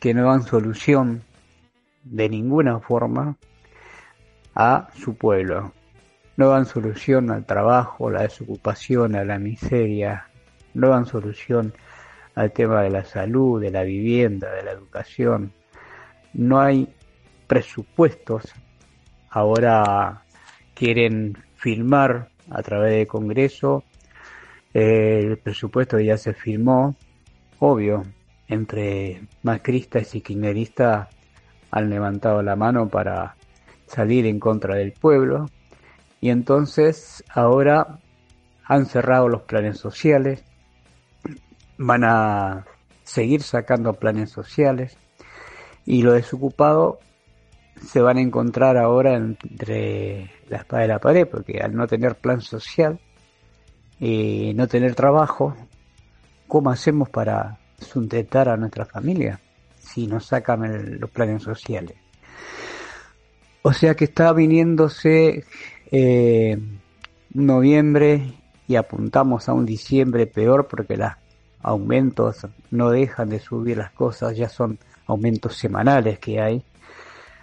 que 0.00 0.14
no 0.14 0.24
dan 0.24 0.42
solución 0.42 1.22
de 2.02 2.30
ninguna 2.30 2.80
forma 2.80 3.36
a 4.54 4.88
su 4.94 5.16
pueblo. 5.16 5.74
No 6.42 6.48
dan 6.48 6.66
solución 6.66 7.30
al 7.30 7.46
trabajo, 7.46 8.08
a 8.08 8.10
la 8.10 8.22
desocupación, 8.22 9.14
a 9.14 9.22
la 9.22 9.38
miseria, 9.38 10.26
no 10.74 10.88
dan 10.88 11.06
solución 11.06 11.72
al 12.34 12.50
tema 12.50 12.82
de 12.82 12.90
la 12.90 13.04
salud, 13.04 13.62
de 13.62 13.70
la 13.70 13.84
vivienda, 13.84 14.50
de 14.50 14.64
la 14.64 14.72
educación. 14.72 15.52
No 16.32 16.60
hay 16.60 16.92
presupuestos. 17.46 18.42
Ahora 19.30 20.24
quieren 20.74 21.38
firmar 21.54 22.30
a 22.50 22.60
través 22.64 22.92
del 22.92 23.06
Congreso. 23.06 23.84
el 24.74 25.38
presupuesto 25.38 26.00
ya 26.00 26.16
se 26.16 26.34
firmó, 26.34 26.96
obvio, 27.60 28.02
entre 28.48 29.28
macristas 29.44 30.12
y 30.16 30.22
kirchneristas 30.22 31.06
han 31.70 31.88
levantado 31.88 32.42
la 32.42 32.56
mano 32.56 32.88
para 32.88 33.36
salir 33.86 34.26
en 34.26 34.40
contra 34.40 34.74
del 34.74 34.90
pueblo 34.90 35.46
y 36.22 36.30
entonces 36.30 37.24
ahora 37.34 37.98
han 38.64 38.86
cerrado 38.86 39.28
los 39.28 39.42
planes 39.42 39.78
sociales, 39.78 40.44
van 41.76 42.04
a 42.04 42.64
seguir 43.02 43.42
sacando 43.42 43.94
planes 43.94 44.30
sociales 44.30 44.96
y 45.84 46.02
los 46.02 46.14
desocupados 46.14 46.98
se 47.84 48.00
van 48.00 48.18
a 48.18 48.20
encontrar 48.20 48.76
ahora 48.76 49.16
entre 49.16 50.30
la 50.48 50.58
espada 50.58 50.84
y 50.84 50.88
la 50.88 51.00
pared, 51.00 51.26
porque 51.26 51.58
al 51.58 51.74
no 51.74 51.88
tener 51.88 52.14
plan 52.14 52.40
social 52.40 53.00
y 53.98 54.54
no 54.54 54.68
tener 54.68 54.94
trabajo, 54.94 55.56
¿cómo 56.46 56.70
hacemos 56.70 57.10
para 57.10 57.58
sustentar 57.80 58.48
a 58.48 58.56
nuestra 58.56 58.86
familia 58.86 59.40
si 59.80 60.06
nos 60.06 60.26
sacan 60.26 61.00
los 61.00 61.10
planes 61.10 61.42
sociales? 61.42 61.96
O 63.62 63.72
sea 63.72 63.96
que 63.96 64.04
está 64.04 64.32
viniéndose 64.32 65.44
eh, 65.92 66.58
noviembre 67.32 68.34
y 68.66 68.74
apuntamos 68.74 69.48
a 69.48 69.52
un 69.52 69.64
diciembre 69.64 70.26
peor 70.26 70.66
porque 70.66 70.96
los 70.96 71.12
aumentos 71.60 72.46
no 72.72 72.90
dejan 72.90 73.28
de 73.28 73.38
subir 73.38 73.76
las 73.76 73.92
cosas, 73.92 74.36
ya 74.36 74.48
son 74.48 74.78
aumentos 75.06 75.56
semanales 75.56 76.18
que 76.18 76.40
hay 76.40 76.64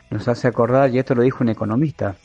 nos 0.10 0.28
hace 0.28 0.48
acordar, 0.48 0.90
y 0.90 1.00
esto 1.00 1.16
lo 1.16 1.22
dijo 1.22 1.44
un 1.44 1.50
economista, 1.50 2.16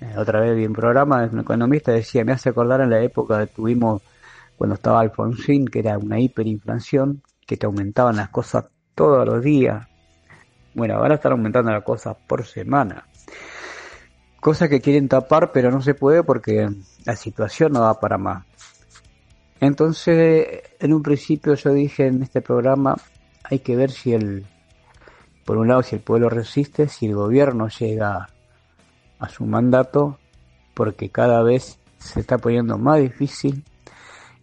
eh, 0.00 0.14
otra 0.16 0.40
vez 0.40 0.56
vi 0.56 0.66
un 0.66 0.72
programa, 0.72 1.28
un 1.30 1.40
economista 1.40 1.92
decía, 1.92 2.24
me 2.24 2.32
hace 2.32 2.48
acordar 2.48 2.80
en 2.80 2.90
la 2.90 3.02
época 3.02 3.38
que 3.40 3.52
tuvimos 3.52 4.02
cuando 4.56 4.74
estaba 4.74 5.00
Alfonsín, 5.00 5.66
que 5.66 5.80
era 5.80 5.98
una 5.98 6.18
hiperinflación, 6.18 7.22
que 7.46 7.56
te 7.56 7.66
aumentaban 7.66 8.16
las 8.16 8.30
cosas 8.30 8.66
todos 8.94 9.26
los 9.26 9.42
días. 9.42 9.86
Bueno, 10.74 10.94
ahora 10.94 11.16
están 11.16 11.32
aumentando 11.32 11.70
las 11.70 11.84
cosas 11.84 12.16
por 12.26 12.44
semana. 12.46 13.06
Cosas 14.46 14.68
que 14.68 14.80
quieren 14.80 15.08
tapar, 15.08 15.50
pero 15.50 15.72
no 15.72 15.82
se 15.82 15.94
puede 15.94 16.22
porque 16.22 16.70
la 17.04 17.16
situación 17.16 17.72
no 17.72 17.80
da 17.80 17.98
para 17.98 18.16
más. 18.16 18.44
Entonces, 19.58 20.62
en 20.78 20.92
un 20.92 21.02
principio 21.02 21.54
yo 21.54 21.72
dije 21.72 22.06
en 22.06 22.22
este 22.22 22.40
programa, 22.42 22.94
hay 23.42 23.58
que 23.58 23.74
ver 23.74 23.90
si 23.90 24.12
el 24.14 24.46
por 25.44 25.56
un 25.56 25.66
lado, 25.66 25.82
si 25.82 25.96
el 25.96 26.00
pueblo 26.00 26.28
resiste, 26.28 26.86
si 26.86 27.06
el 27.06 27.16
gobierno 27.16 27.66
llega 27.66 28.28
a 29.18 29.28
su 29.28 29.44
mandato, 29.46 30.20
porque 30.74 31.10
cada 31.10 31.42
vez 31.42 31.80
se 31.98 32.20
está 32.20 32.38
poniendo 32.38 32.78
más 32.78 33.00
difícil 33.00 33.64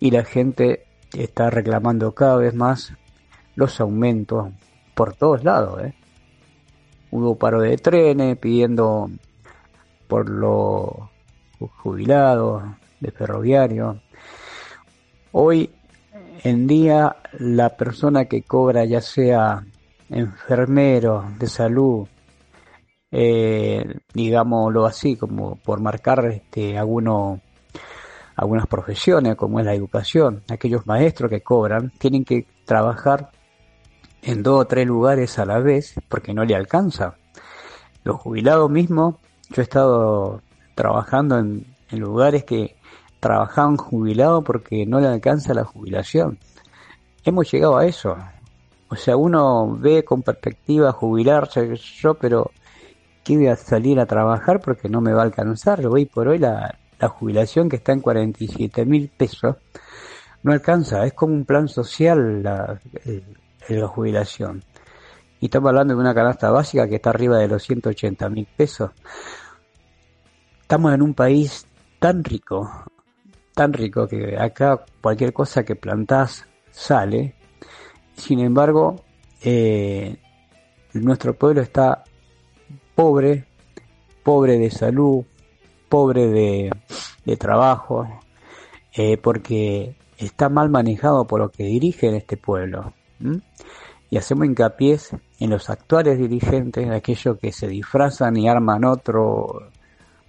y 0.01 0.11
la 0.11 0.25
gente 0.25 0.85
está 1.13 1.49
reclamando 1.49 2.11
cada 2.11 2.35
vez 2.35 2.53
más 2.53 2.91
los 3.55 3.79
aumentos 3.79 4.51
por 4.95 5.15
todos 5.15 5.45
lados. 5.45 5.81
¿eh? 5.81 5.93
Hubo 7.09 7.37
paro 7.37 7.61
de 7.61 7.77
trenes 7.77 8.37
pidiendo 8.37 9.09
por 10.13 10.30
los 10.30 10.91
jubilados 11.82 12.62
de 12.99 13.10
ferroviario. 13.10 13.99
Hoy 15.32 15.71
en 16.43 16.67
día 16.67 17.15
la 17.39 17.69
persona 17.76 18.26
que 18.26 18.43
cobra 18.43 18.86
ya 18.86 19.02
sea 19.02 19.65
enfermero 20.12 21.26
de 21.39 21.47
salud, 21.47 22.08
eh, 23.10 23.84
digámoslo 24.13 24.86
así, 24.86 25.15
como 25.15 25.56
por 25.56 25.82
marcar 25.82 26.23
este, 26.26 26.78
alguno, 26.78 27.41
algunas 28.36 28.67
profesiones, 28.67 29.36
como 29.36 29.62
es 29.62 29.65
la 29.65 29.73
educación, 29.73 30.43
aquellos 30.47 30.86
maestros 30.86 31.32
que 31.32 31.41
cobran, 31.41 31.89
tienen 31.97 32.23
que 32.23 32.45
trabajar 32.65 33.32
en 34.21 34.43
dos 34.43 34.62
o 34.62 34.67
tres 34.67 34.86
lugares 34.86 35.39
a 35.39 35.45
la 35.47 35.58
vez 35.58 35.95
porque 36.08 36.36
no 36.36 36.45
le 36.45 36.54
alcanza. 36.54 37.15
Los 38.04 38.17
jubilados 38.17 38.69
mismos, 38.69 39.15
yo 39.49 39.62
he 39.62 39.63
estado 39.63 40.41
trabajando 40.75 41.38
en, 41.39 41.65
lugares 41.91 42.43
que 42.43 42.75
trabajaban 43.19 43.77
jubilados 43.77 44.43
porque 44.43 44.84
no 44.88 44.99
le 44.99 45.08
alcanza 45.08 45.53
la 45.53 45.63
jubilación. 45.63 46.39
Hemos 47.23 47.51
llegado 47.51 47.77
a 47.77 47.86
eso. 47.86 48.17
O 48.89 48.95
sea, 48.95 49.15
uno 49.15 49.77
ve 49.77 50.03
con 50.03 50.23
perspectiva 50.23 50.91
jubilarse, 50.91 51.75
yo, 51.75 52.15
pero 52.15 52.49
¿qué 53.23 53.38
voy 53.38 53.47
a 53.47 53.56
salir 53.56 53.99
a 53.99 54.08
trabajar 54.08 54.60
porque 54.60 54.89
no 54.89 55.01
me 55.01 55.13
va 55.13 55.21
a 55.21 55.25
alcanzar? 55.25 55.86
Hoy 55.86 56.06
por 56.06 56.29
hoy 56.29 56.39
la, 56.39 56.79
jubilación 56.99 57.69
que 57.69 57.75
está 57.75 57.91
en 57.91 57.99
47 57.99 58.86
mil 58.86 59.10
pesos 59.10 59.58
no 60.41 60.53
alcanza, 60.53 61.06
es 61.06 61.13
como 61.13 61.34
un 61.34 61.45
plan 61.45 61.67
social 61.67 62.41
la, 62.41 62.79
la 63.69 63.88
jubilación. 63.88 64.63
Y 65.43 65.47
estamos 65.47 65.67
hablando 65.67 65.93
de 65.93 65.99
una 65.99 66.15
canasta 66.15 66.49
básica 66.51 66.88
que 66.88 66.95
está 66.95 67.10
arriba 67.10 67.38
de 67.38 67.49
los 67.49 67.62
180 67.63 68.29
mil 68.29 68.47
pesos. 68.56 68.91
Estamos 70.62 70.93
en 70.93 71.01
un 71.01 71.13
país 71.13 71.67
tan 71.99 72.23
rico, 72.23 72.71
tan 73.53 73.73
rico 73.73 74.08
que 74.08 74.38
acá 74.39 74.86
cualquier 75.01 75.34
cosa 75.34 75.65
que 75.65 75.75
plantás 75.75 76.45
sale 76.71 77.36
sin 78.15 78.39
embargo, 78.39 79.03
eh, 79.43 80.15
nuestro 80.93 81.34
pueblo 81.34 81.60
está 81.60 82.06
pobre, 82.95 83.43
pobre 84.23 84.58
de 84.58 84.71
salud, 84.71 85.25
pobre 85.89 86.27
de, 87.25 87.38
trabajo, 87.38 88.08
eh, 88.95 89.17
porque 89.17 89.97
está 90.17 90.47
mal 90.47 90.69
manejado 90.69 91.27
por 91.27 91.41
lo 91.41 91.51
que 91.51 91.65
dirigen 91.65 92.15
este 92.15 92.38
pueblo. 92.38 92.93
Y 94.13 94.17
hacemos 94.17 94.45
hincapié 94.45 94.99
en 95.39 95.49
los 95.49 95.71
actuales 95.71 96.19
dirigentes, 96.19 96.88
aquellos 96.88 97.36
que 97.39 97.52
se 97.52 97.67
disfrazan 97.67 98.38
y 98.38 98.47
arman 98.47 98.86
otro 98.86 99.71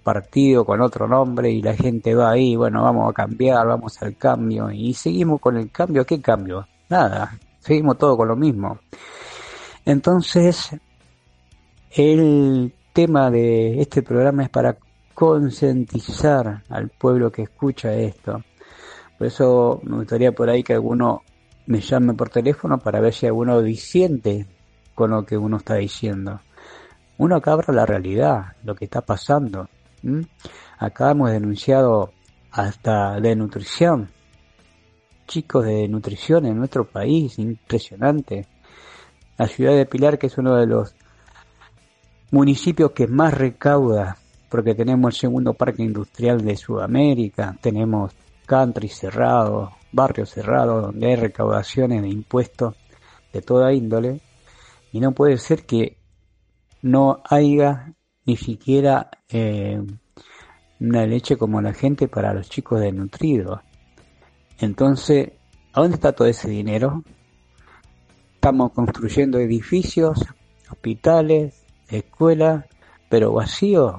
partido 0.01 0.65
con 0.65 0.81
otro 0.81 1.07
nombre 1.07 1.51
y 1.51 1.61
la 1.61 1.75
gente 1.75 2.15
va 2.15 2.31
ahí, 2.31 2.55
bueno, 2.55 2.81
vamos 2.81 3.07
a 3.11 3.13
cambiar, 3.13 3.67
vamos 3.67 4.01
al 4.01 4.17
cambio 4.17 4.71
y 4.71 4.95
seguimos 4.95 5.39
con 5.39 5.57
el 5.57 5.69
cambio, 5.69 6.03
¿qué 6.03 6.19
cambio? 6.19 6.67
Nada, 6.89 7.37
seguimos 7.59 7.99
todo 7.99 8.17
con 8.17 8.27
lo 8.27 8.35
mismo. 8.35 8.79
Entonces, 9.85 10.75
el 11.91 12.73
tema 12.91 13.29
de 13.29 13.81
este 13.81 14.01
programa 14.01 14.41
es 14.41 14.49
para 14.49 14.77
concientizar 15.13 16.63
al 16.69 16.89
pueblo 16.89 17.31
que 17.31 17.43
escucha 17.43 17.93
esto. 17.93 18.41
Por 19.19 19.27
eso 19.27 19.79
me 19.83 19.97
gustaría 19.97 20.31
por 20.31 20.49
ahí 20.49 20.63
que 20.63 20.73
alguno 20.73 21.21
me 21.67 21.81
llame 21.81 22.13
por 22.13 22.29
teléfono 22.29 22.77
para 22.77 22.99
ver 22.99 23.13
si 23.13 23.25
alguno 23.25 23.61
disiente 23.61 24.45
con 24.93 25.11
lo 25.11 25.25
que 25.25 25.37
uno 25.37 25.57
está 25.57 25.75
diciendo. 25.75 26.41
Uno 27.17 27.35
acá 27.35 27.53
habla 27.53 27.73
la 27.73 27.85
realidad, 27.85 28.53
lo 28.63 28.75
que 28.75 28.85
está 28.85 29.01
pasando. 29.01 29.69
Acá 30.77 31.11
hemos 31.11 31.31
denunciado 31.31 32.11
hasta 32.51 33.19
de 33.19 33.35
nutrición, 33.35 34.09
chicos 35.27 35.65
de 35.65 35.87
nutrición 35.87 36.45
en 36.45 36.57
nuestro 36.57 36.85
país, 36.85 37.39
impresionante. 37.39 38.47
La 39.37 39.47
ciudad 39.47 39.75
de 39.75 39.85
Pilar, 39.85 40.17
que 40.17 40.27
es 40.27 40.37
uno 40.37 40.55
de 40.55 40.67
los 40.67 40.95
municipios 42.31 42.91
que 42.91 43.07
más 43.07 43.33
recauda, 43.33 44.17
porque 44.49 44.75
tenemos 44.75 45.13
el 45.13 45.19
segundo 45.19 45.53
parque 45.53 45.83
industrial 45.83 46.43
de 46.43 46.55
Sudamérica, 46.55 47.57
tenemos 47.59 48.13
country 48.45 48.87
cerrado, 48.87 49.71
barrio 49.95 50.25
cerrado, 50.25 50.81
donde 50.81 51.07
hay 51.07 51.15
recaudaciones 51.15 52.01
de 52.01 52.09
impuestos 52.09 52.75
de 53.33 53.41
toda 53.41 53.73
índole, 53.73 54.21
y 54.91 54.99
no 54.99 55.13
puede 55.13 55.37
ser 55.37 55.65
que 55.65 55.97
no 56.81 57.21
haya 57.29 57.93
ni 58.25 58.37
siquiera 58.37 59.09
eh, 59.29 59.81
una 60.79 61.05
leche 61.05 61.37
como 61.37 61.61
la 61.61 61.73
gente 61.73 62.07
para 62.07 62.33
los 62.33 62.49
chicos 62.49 62.79
desnutridos. 62.79 63.61
Entonces, 64.59 65.31
¿a 65.73 65.81
dónde 65.81 65.95
está 65.95 66.13
todo 66.13 66.27
ese 66.27 66.49
dinero? 66.49 67.03
Estamos 68.35 68.71
construyendo 68.73 69.39
edificios, 69.39 70.23
hospitales, 70.69 71.65
escuelas, 71.89 72.65
pero 73.09 73.33
vacíos. 73.33 73.95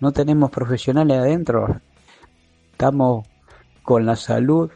No 0.00 0.12
tenemos 0.12 0.50
profesionales 0.50 1.18
adentro. 1.18 1.80
Estamos 2.72 3.26
con 3.82 4.04
la 4.04 4.16
salud 4.16 4.70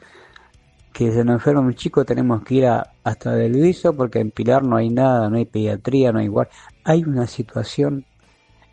que 0.92 1.12
se 1.12 1.24
nos 1.24 1.34
enferma 1.34 1.60
un 1.60 1.74
chico 1.74 2.04
tenemos 2.04 2.42
que 2.42 2.54
ir 2.56 2.66
hasta 2.66 3.32
del 3.32 3.52
viso 3.52 3.94
porque 3.94 4.18
en 4.20 4.30
Pilar 4.30 4.62
no 4.64 4.76
hay 4.76 4.90
nada, 4.90 5.28
no 5.30 5.36
hay 5.36 5.44
pediatría, 5.44 6.12
no 6.12 6.18
hay 6.18 6.26
igual. 6.26 6.48
Hay 6.84 7.04
una 7.04 7.26
situación 7.26 8.04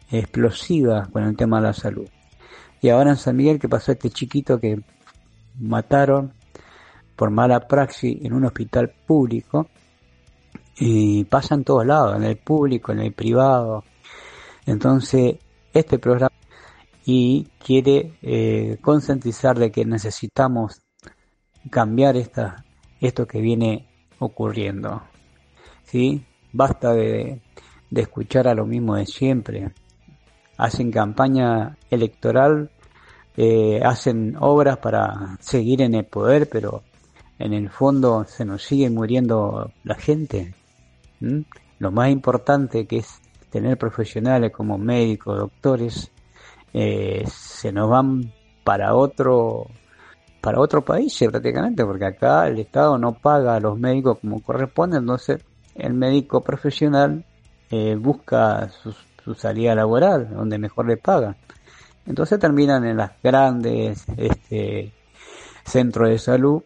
explosiva 0.10 1.08
con 1.12 1.24
el 1.24 1.36
tema 1.36 1.58
de 1.58 1.68
la 1.68 1.74
salud. 1.74 2.08
Y 2.82 2.90
ahora 2.90 3.12
en 3.12 3.18
San 3.18 3.36
Miguel 3.36 3.60
que 3.60 3.70
pasó 3.70 3.92
este 3.92 4.10
chiquito 4.10 4.60
que 4.60 4.82
mataron 5.60 6.34
por 7.16 7.30
mala 7.32 7.68
praxis 7.68 8.24
en 8.24 8.34
un 8.34 8.46
hospital 8.46 8.94
público 9.06 9.68
y 10.80 11.24
pasa 11.26 11.56
en 11.56 11.64
todos 11.64 11.86
lados, 11.86 12.16
en 12.16 12.24
el 12.24 12.38
público, 12.38 12.92
en 12.92 13.00
el 13.00 13.14
privado. 13.14 13.84
Entonces, 14.66 15.38
este 15.74 15.98
programa 15.98 16.36
y 17.06 17.48
quiere 17.64 18.14
eh, 18.22 18.78
concientizar 18.82 19.58
de 19.58 19.72
que 19.72 19.86
necesitamos 19.86 20.82
cambiar 21.70 22.18
esta, 22.18 22.66
esto 23.00 23.28
que 23.28 23.42
viene 23.42 23.88
ocurriendo. 24.20 25.04
¿Sí? 25.84 26.24
Basta 26.54 26.94
de, 26.94 27.42
de 27.90 28.02
escuchar 28.02 28.48
a 28.48 28.56
lo 28.56 28.66
mismo 28.66 28.96
de 28.96 29.06
siempre. 29.06 29.72
Hacen 30.58 30.92
campaña 30.92 31.78
electoral, 31.90 32.72
eh, 33.36 33.82
hacen 33.84 34.36
obras 34.40 34.78
para 34.78 35.38
seguir 35.40 35.82
en 35.82 35.94
el 35.94 36.06
poder, 36.06 36.50
pero 36.50 36.84
en 37.40 37.54
el 37.54 37.70
fondo 37.70 38.26
se 38.26 38.46
nos 38.46 38.64
sigue 38.64 38.90
muriendo 38.90 39.72
la 39.84 39.96
gente. 39.96 40.54
Lo 41.80 41.92
más 41.92 42.10
importante 42.10 42.88
que 42.88 42.98
es 42.98 43.22
tener 43.52 43.78
profesionales 43.78 44.52
como 44.52 44.78
médicos, 44.78 45.38
doctores, 45.38 46.12
eh, 46.74 47.24
se 47.28 47.72
nos 47.72 47.90
van 47.90 48.34
para 48.64 48.96
otro 48.96 49.68
para 50.42 50.60
otro 50.60 50.84
país 50.84 51.18
prácticamente, 51.30 51.84
porque 51.86 52.06
acá 52.06 52.48
el 52.48 52.60
Estado 52.60 52.98
no 52.98 53.14
paga 53.14 53.56
a 53.56 53.60
los 53.60 53.78
médicos 53.78 54.20
como 54.20 54.42
corresponde, 54.42 54.98
entonces 54.98 55.44
el 55.76 55.94
médico 55.94 56.42
profesional 56.42 57.26
eh, 57.70 57.96
busca 57.96 58.70
su, 58.70 58.94
salida 59.36 59.76
laboral, 59.76 60.30
donde 60.30 60.58
mejor 60.58 60.88
le 60.88 60.98
pagan. 60.98 61.36
Entonces 62.06 62.40
terminan 62.40 62.86
en 62.86 62.96
las 62.96 63.12
grandes 63.22 64.06
este, 64.16 64.94
centros 65.66 66.10
de 66.10 66.18
salud, 66.18 66.64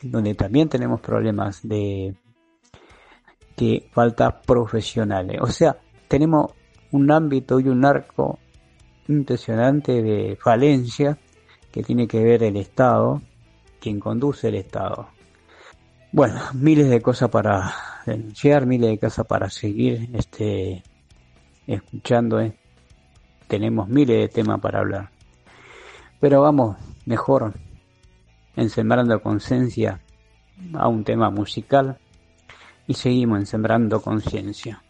donde 0.00 0.34
también 0.34 0.68
tenemos 0.68 1.00
problemas 1.00 1.66
de 1.66 2.14
que 3.56 3.88
falta 3.92 4.40
profesionales. 4.40 5.38
O 5.40 5.48
sea, 5.48 5.76
tenemos 6.06 6.52
un 6.92 7.10
ámbito 7.10 7.58
y 7.58 7.68
un 7.68 7.84
arco 7.84 8.38
impresionante 9.08 10.00
de 10.00 10.38
falencia 10.40 11.18
que 11.72 11.82
tiene 11.82 12.06
que 12.06 12.22
ver 12.22 12.42
el 12.42 12.56
Estado, 12.56 13.22
quien 13.80 14.00
conduce 14.00 14.48
el 14.48 14.56
Estado. 14.56 15.08
Bueno, 16.12 16.40
miles 16.54 16.90
de 16.90 17.00
cosas 17.00 17.30
para 17.30 17.72
denunciar, 18.04 18.66
miles 18.66 18.90
de 18.90 18.98
cosas 18.98 19.26
para 19.26 19.48
seguir 19.48 20.08
este, 20.12 20.82
escuchando. 21.66 22.40
Eh. 22.40 22.56
Tenemos 23.46 23.88
miles 23.88 24.16
de 24.18 24.28
temas 24.28 24.60
para 24.60 24.80
hablar. 24.80 25.10
Pero 26.18 26.42
vamos, 26.42 26.76
mejor 27.06 27.54
en 28.56 28.70
Sembrando 28.70 29.22
Conciencia 29.22 30.00
a 30.74 30.88
un 30.88 31.04
tema 31.04 31.30
musical 31.30 31.98
y 32.86 32.94
seguimos 32.94 33.38
en 33.38 33.46
Sembrando 33.46 34.02
Conciencia. 34.02 34.82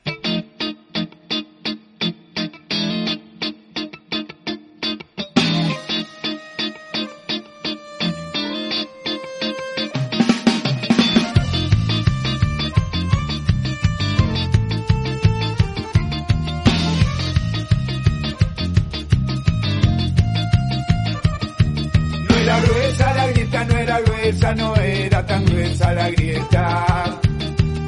era 24.76 25.24
tan 25.26 25.44
gruesa 25.44 25.92
la 25.92 26.10
grieta. 26.10 27.18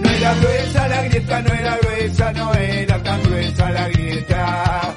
No 0.01 0.11
era 0.11 0.35
gruesa 0.35 0.89
la 0.89 1.03
grieta, 1.03 1.43
no 1.43 1.55
era 1.55 1.79
gruesa, 1.79 2.33
no 2.33 2.55
era 2.55 3.03
tan 3.03 3.23
gruesa 3.23 3.71
la 3.71 3.89
grieta. 3.89 4.95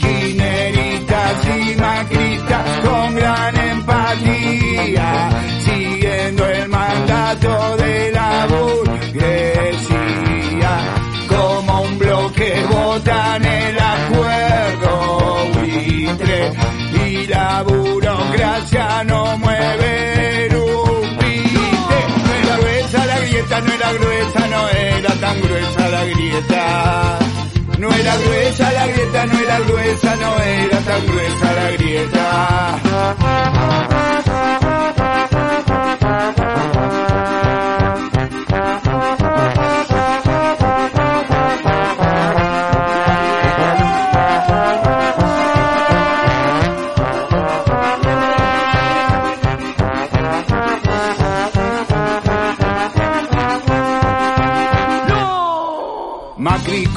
Quineritas 0.00 1.46
y 1.46 1.76
macrita 1.80 2.64
con 2.84 3.14
gran 3.14 3.56
empatía, 3.56 5.30
siguiendo 5.64 6.48
el 6.48 6.68
mandato 6.68 7.76
de 7.76 8.12
la 8.12 8.46
burguesía. 8.46 9.88
Como 11.28 11.82
un 11.82 11.98
bloque 11.98 12.64
votan 12.70 13.44
el 13.44 13.78
acuerdo 13.78 15.36
buitre 15.54 16.52
y 17.06 17.26
la 17.26 17.62
burocracia 17.62 19.04
no 19.04 19.36
muere. 19.38 19.47
tan 25.28 25.40
gruesa 25.42 25.88
la 25.90 26.04
grieta. 26.04 27.18
No 27.78 27.92
era 27.92 28.16
gruesa 28.16 28.72
la 28.72 28.86
grieta, 28.86 29.26
no 29.26 29.38
era 29.38 29.58
gruesa, 29.60 30.16
no 30.16 30.42
era 30.42 30.78
tan 30.80 31.06
gruesa 31.06 31.52
la 31.52 31.70
grieta. 31.72 32.78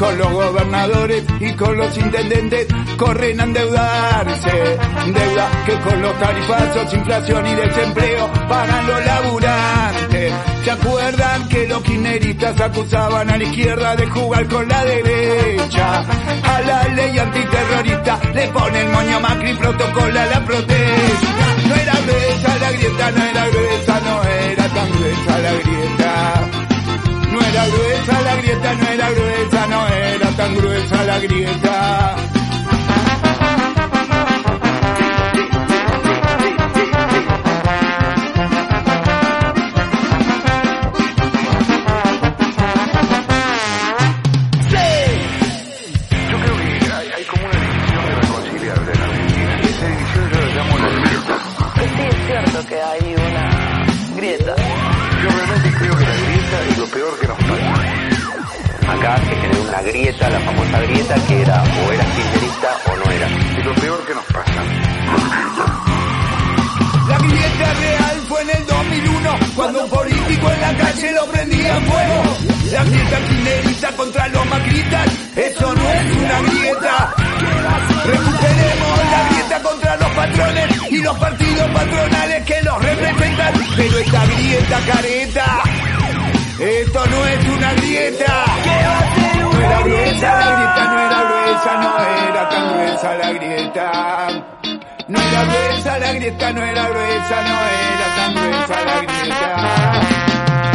Con 0.02 0.18
los 0.18 0.32
gobernadores 0.32 1.24
y 1.40 1.54
con 1.54 1.78
los 1.78 1.96
intendentes 1.96 2.66
corren 2.98 3.40
a 3.40 3.44
endeudarse. 3.44 4.78
Deuda 5.06 5.50
que 5.64 5.80
con 5.80 6.02
los 6.02 6.20
tarifazos, 6.20 6.94
inflación 6.96 7.46
y 7.46 7.54
desempleo 7.54 8.32
pagan 8.50 8.88
los 8.88 9.06
laburantes. 9.06 10.34
¿Se 10.64 10.72
acuerdan 10.72 11.50
que 11.50 11.68
los 11.68 11.84
kirchneristas 11.84 12.60
acusaban 12.62 13.30
a 13.30 13.38
la 13.38 13.44
izquierda 13.44 13.96
de 13.96 14.08
jugar 14.08 14.48
con 14.48 14.68
la 14.68 14.84
derecha? 14.86 16.04
A 16.56 16.62
la 16.62 16.84
ley 16.96 17.20
antiterrorista 17.20 18.20
le 18.34 18.48
pone 18.48 18.82
el 18.82 18.90
moño 18.90 19.20
Macri 19.20 19.54
protocola 19.54 20.26
la 20.26 20.44
protesta. 20.44 21.28
No 21.68 21.76
era 21.76 21.94
gruesa 21.94 22.58
la 22.60 22.72
grieta, 22.72 23.12
no 23.12 23.24
era 23.24 23.48
gruesa, 23.50 24.02
no 24.04 24.24
era 24.24 24.68
tan 24.68 24.92
gruesa 24.92 25.38
la 25.38 25.54
grieta. 25.54 26.61
No 27.42 27.48
era 27.48 27.66
gruesa 27.66 28.22
la 28.22 28.36
grieta, 28.36 28.74
no 28.76 28.88
era 28.88 29.10
gruesa, 29.10 29.68
no 29.68 29.88
era 29.88 30.30
tan 30.38 30.56
gruesa 30.56 31.04
la 31.06 31.20
grieta. 31.20 32.16
Yo 46.30 46.38
creo 46.38 46.58
que 46.58 46.92
hay, 46.94 47.08
hay 47.18 47.26
como 47.26 47.46
una 47.46 47.60
división 47.60 48.22
peor 56.92 57.20
que 57.20 57.28
nos 57.28 57.38
pasa. 57.38 58.92
Acá 58.92 59.18
se 59.18 59.36
generó 59.36 59.62
una 59.64 59.82
grieta, 59.82 60.30
la 60.30 60.40
famosa 60.40 60.82
grieta, 60.82 61.16
que 61.28 61.42
era 61.42 61.64
o 61.64 61.92
era 61.92 62.04
kirchnerista 62.04 62.78
o 62.86 62.96
no 62.98 63.12
era. 63.12 63.28
Es 63.28 63.66
lo 63.66 63.76
peor 63.76 64.06
que 64.06 64.16
nos 64.16 64.26
pasa. 64.26 64.62
La 67.08 67.18
grieta 67.18 67.74
real 67.74 68.18
fue 68.28 68.42
en 68.42 68.50
el 68.50 68.66
2001 68.66 69.30
cuando 69.56 69.84
un 69.84 69.90
político 69.90 70.52
en 70.52 70.62
la 70.62 70.78
calle 70.78 71.12
lo 71.14 71.26
prendía 71.28 71.78
en 71.78 71.84
fuego. 71.86 72.24
La 72.72 72.84
grieta 72.84 73.18
kirchnerista 73.28 73.92
contra 73.96 74.28
los 74.28 74.46
macritas, 74.48 75.08
eso 75.36 75.76
no 75.76 75.90
es 75.90 76.12
una 76.12 76.42
grieta. 76.42 77.14
Recuperemos 78.06 78.98
la 79.12 79.30
grieta 79.30 79.62
contra 79.62 79.96
los 79.96 80.10
patrones 80.12 80.92
y 80.92 80.98
los 80.98 81.18
partidos 81.18 81.70
patronales 81.72 82.46
que 82.46 82.62
los 82.64 82.84
representan. 82.84 83.54
Pero 83.78 83.98
esta 83.98 84.26
grieta 84.26 84.80
careta, 84.88 85.64
esto 86.62 87.06
no 87.08 87.26
es 87.26 87.46
una 87.50 87.74
grieta. 87.74 88.46
No 89.42 89.60
era 89.60 89.82
gruesa 89.82 90.36
la 90.38 90.52
grieta, 90.56 90.86
no 90.86 91.00
era 91.00 91.24
gruesa, 91.24 91.78
no 91.82 92.00
era 92.30 92.50
tan 92.50 92.70
gruesa 92.72 93.16
la 93.16 93.32
grieta. 93.34 93.92
No 95.08 95.20
era 95.20 95.44
gruesa 95.44 96.00
la 96.00 96.14
grieta, 96.14 96.54
no 96.54 96.64
era 96.64 96.88
gruesa, 96.90 97.42
no 97.42 97.58
era 97.82 98.16
tan 98.16 98.34
gruesa 98.36 98.86
la 98.86 99.02
grieta. 99.02 99.50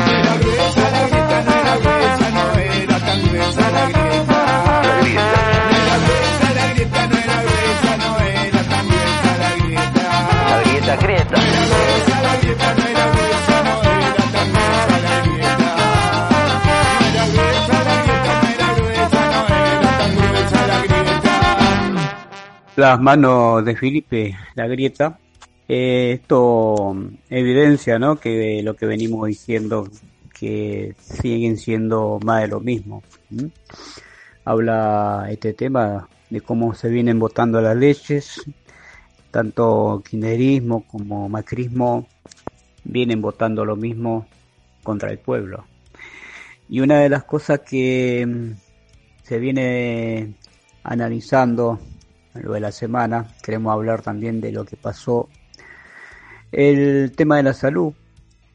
No 0.07 0.13
era 0.13 0.35
gruesa 0.37 0.91
la 0.91 1.03
grieta, 1.09 1.43
no 1.43 1.53
era 1.53 1.77
gruesa, 1.77 2.31
no 2.31 2.45
era 2.59 2.99
tan 2.99 3.23
gruesa 3.23 3.71
la 3.71 3.85
grieta. 3.87 4.41
No 4.87 5.77
era 5.77 5.97
gruesa 6.05 6.49
la 6.55 6.67
grieta, 6.75 7.07
no 7.07 7.17
era 7.17 7.37
gruesa, 7.43 7.97
no 7.97 8.11
era 8.21 8.63
tan 8.63 8.89
gruesa 8.89 9.33
la 9.39 9.51
grieta. 9.57 10.05
La 10.51 10.57
grieta 10.63 10.97
creta. 10.99 11.37
No 11.37 11.43
era 11.43 11.63
gruesa 11.67 12.17
la 12.23 12.37
grieta, 12.37 12.75
no 12.75 12.85
era 12.87 13.07
gruesa, 13.07 13.63
no 13.63 13.83
era 13.83 13.86
Las 22.77 23.01
manos 23.01 23.65
de 23.65 23.75
Felipe, 23.75 24.37
la 24.55 24.67
grieta. 24.67 25.19
Eh, 25.67 26.13
esto 26.21 26.95
evidencia, 27.31 27.99
¿no? 27.99 28.17
Que 28.17 28.63
lo 28.63 28.77
que 28.77 28.85
venimos 28.85 29.27
diciendo 29.29 29.89
que 30.39 30.95
siguen 31.01 31.57
siendo 31.57 32.21
más 32.23 32.43
de 32.43 32.49
lo 32.49 32.61
mismo. 32.61 33.03
Habla 34.45 35.27
este 35.31 35.55
tema 35.55 36.07
de 36.29 36.43
cómo 36.43 36.75
se 36.75 36.91
vienen 36.91 37.19
votando 37.19 37.63
las 37.63 37.75
leyes, 37.79 38.43
tanto 39.31 40.03
kirchnerismo 40.05 40.87
como 40.87 41.31
macrismo 41.31 42.07
vienen 42.85 43.23
votando 43.23 43.65
lo 43.65 43.77
mismo 43.77 44.27
contra 44.83 45.11
el 45.11 45.19
pueblo. 45.19 45.65
Y 46.69 46.81
una 46.81 47.01
de 47.01 47.09
las 47.09 47.25
cosas 47.25 47.61
que 47.61 48.27
mm, 48.27 48.53
se 49.23 49.39
viene 49.39 50.35
analizando 50.83 51.81
lo 52.43 52.53
de 52.53 52.61
la 52.61 52.73
semana, 52.73 53.27
queremos 53.43 53.73
hablar 53.73 54.03
también 54.03 54.41
de 54.41 54.53
lo 54.53 54.65
que 54.65 54.77
pasó, 54.77 55.29
el 56.53 57.13
tema 57.17 57.37
de 57.37 57.43
la 57.43 57.53
salud. 57.53 57.93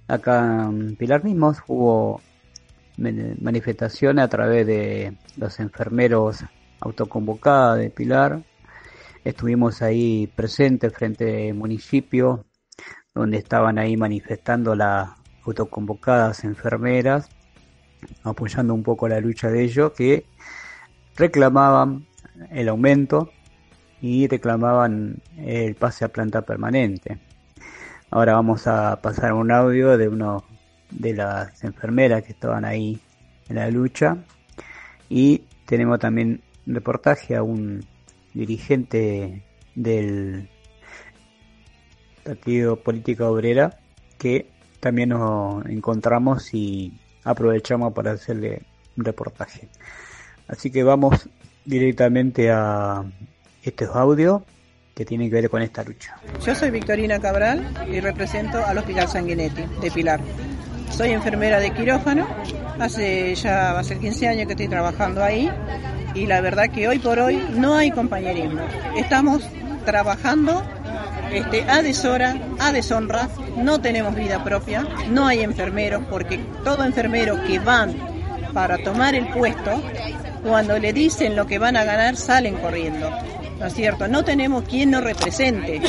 Acá 0.07 0.65
en 0.69 0.95
Pilar 0.95 1.23
mismos 1.23 1.57
hubo 1.67 2.21
man- 2.97 3.37
manifestaciones 3.41 4.25
a 4.25 4.27
través 4.27 4.65
de 4.67 5.17
los 5.37 5.59
enfermeros 5.59 6.43
autoconvocados 6.79 7.77
de 7.79 7.89
Pilar. 7.89 8.43
Estuvimos 9.23 9.81
ahí 9.81 10.27
presentes 10.35 10.93
frente 10.93 11.49
al 11.49 11.55
municipio, 11.55 12.45
donde 13.13 13.37
estaban 13.37 13.77
ahí 13.77 13.95
manifestando 13.95 14.73
las 14.75 15.09
autoconvocadas 15.45 16.43
enfermeras, 16.43 17.29
apoyando 18.23 18.73
un 18.73 18.83
poco 18.83 19.07
la 19.07 19.19
lucha 19.19 19.49
de 19.49 19.63
ellos, 19.63 19.91
que 19.91 20.25
reclamaban 21.15 22.07
el 22.49 22.69
aumento 22.69 23.31
y 24.01 24.27
reclamaban 24.27 25.21
el 25.37 25.75
pase 25.75 26.05
a 26.05 26.09
planta 26.09 26.41
permanente. 26.41 27.19
Ahora 28.09 28.33
vamos 28.33 28.67
a 28.67 28.99
pasar 29.01 29.33
un 29.33 29.51
audio 29.51 29.97
de 29.97 30.07
uno 30.09 30.43
de 30.89 31.13
las 31.13 31.63
enfermeras 31.63 32.23
que 32.23 32.33
estaban 32.33 32.65
ahí 32.65 32.99
en 33.47 33.55
la 33.55 33.69
lucha 33.69 34.17
y 35.07 35.43
tenemos 35.65 35.99
también 35.99 36.41
reportaje 36.65 37.35
a 37.35 37.43
un 37.43 37.85
dirigente 38.33 39.43
del 39.75 40.49
Partido 42.23 42.75
Política 42.77 43.29
Obrera 43.29 43.79
que 44.17 44.49
también 44.79 45.09
nos 45.09 45.65
encontramos 45.67 46.53
y 46.53 46.99
aprovechamos 47.23 47.93
para 47.93 48.11
hacerle 48.11 48.63
un 48.97 49.05
reportaje. 49.05 49.69
Así 50.47 50.71
que 50.71 50.83
vamos 50.83 51.29
directamente 51.65 52.51
a 52.51 53.03
estos 53.63 53.95
audios 53.95 54.41
que 54.93 55.05
tienen 55.05 55.29
que 55.29 55.35
ver 55.35 55.49
con 55.49 55.61
esta 55.61 55.83
lucha. 55.83 56.17
Yo 56.45 56.53
soy 56.53 56.71
Victorina 56.71 57.19
Cabral 57.19 57.73
y 57.89 57.99
represento 57.99 58.63
al 58.65 58.77
Hospital 58.77 59.07
Sanguinetti 59.07 59.63
de 59.81 59.91
Pilar. 59.91 60.19
Soy 60.89 61.11
enfermera 61.11 61.59
de 61.59 61.71
quirófano, 61.71 62.27
hace 62.79 63.33
ya 63.35 63.73
va 63.73 63.79
a 63.79 63.83
ser 63.83 63.99
15 63.99 64.27
años 64.27 64.45
que 64.47 64.53
estoy 64.53 64.67
trabajando 64.67 65.23
ahí 65.23 65.49
y 66.13 66.25
la 66.25 66.41
verdad 66.41 66.69
que 66.69 66.87
hoy 66.87 66.99
por 66.99 67.19
hoy 67.19 67.41
no 67.55 67.75
hay 67.75 67.91
compañerismo. 67.91 68.61
Estamos 68.97 69.43
trabajando 69.85 70.61
este, 71.31 71.63
a 71.63 71.81
deshora, 71.81 72.35
a 72.59 72.73
deshonra, 72.73 73.29
no 73.55 73.79
tenemos 73.79 74.13
vida 74.15 74.43
propia, 74.43 74.85
no 75.09 75.27
hay 75.27 75.39
enfermeros 75.41 76.03
porque 76.09 76.37
todo 76.65 76.83
enfermero 76.83 77.41
que 77.45 77.59
van 77.59 77.95
para 78.53 78.77
tomar 78.79 79.15
el 79.15 79.29
puesto, 79.29 79.81
cuando 80.43 80.77
le 80.77 80.91
dicen 80.91 81.37
lo 81.37 81.47
que 81.47 81.57
van 81.57 81.77
a 81.77 81.85
ganar, 81.85 82.17
salen 82.17 82.55
corriendo. 82.57 83.09
¿No 83.61 83.67
es 83.67 83.75
cierto? 83.75 84.07
No 84.07 84.23
tenemos 84.23 84.63
quien 84.63 84.89
nos 84.89 85.03
represente, 85.03 85.79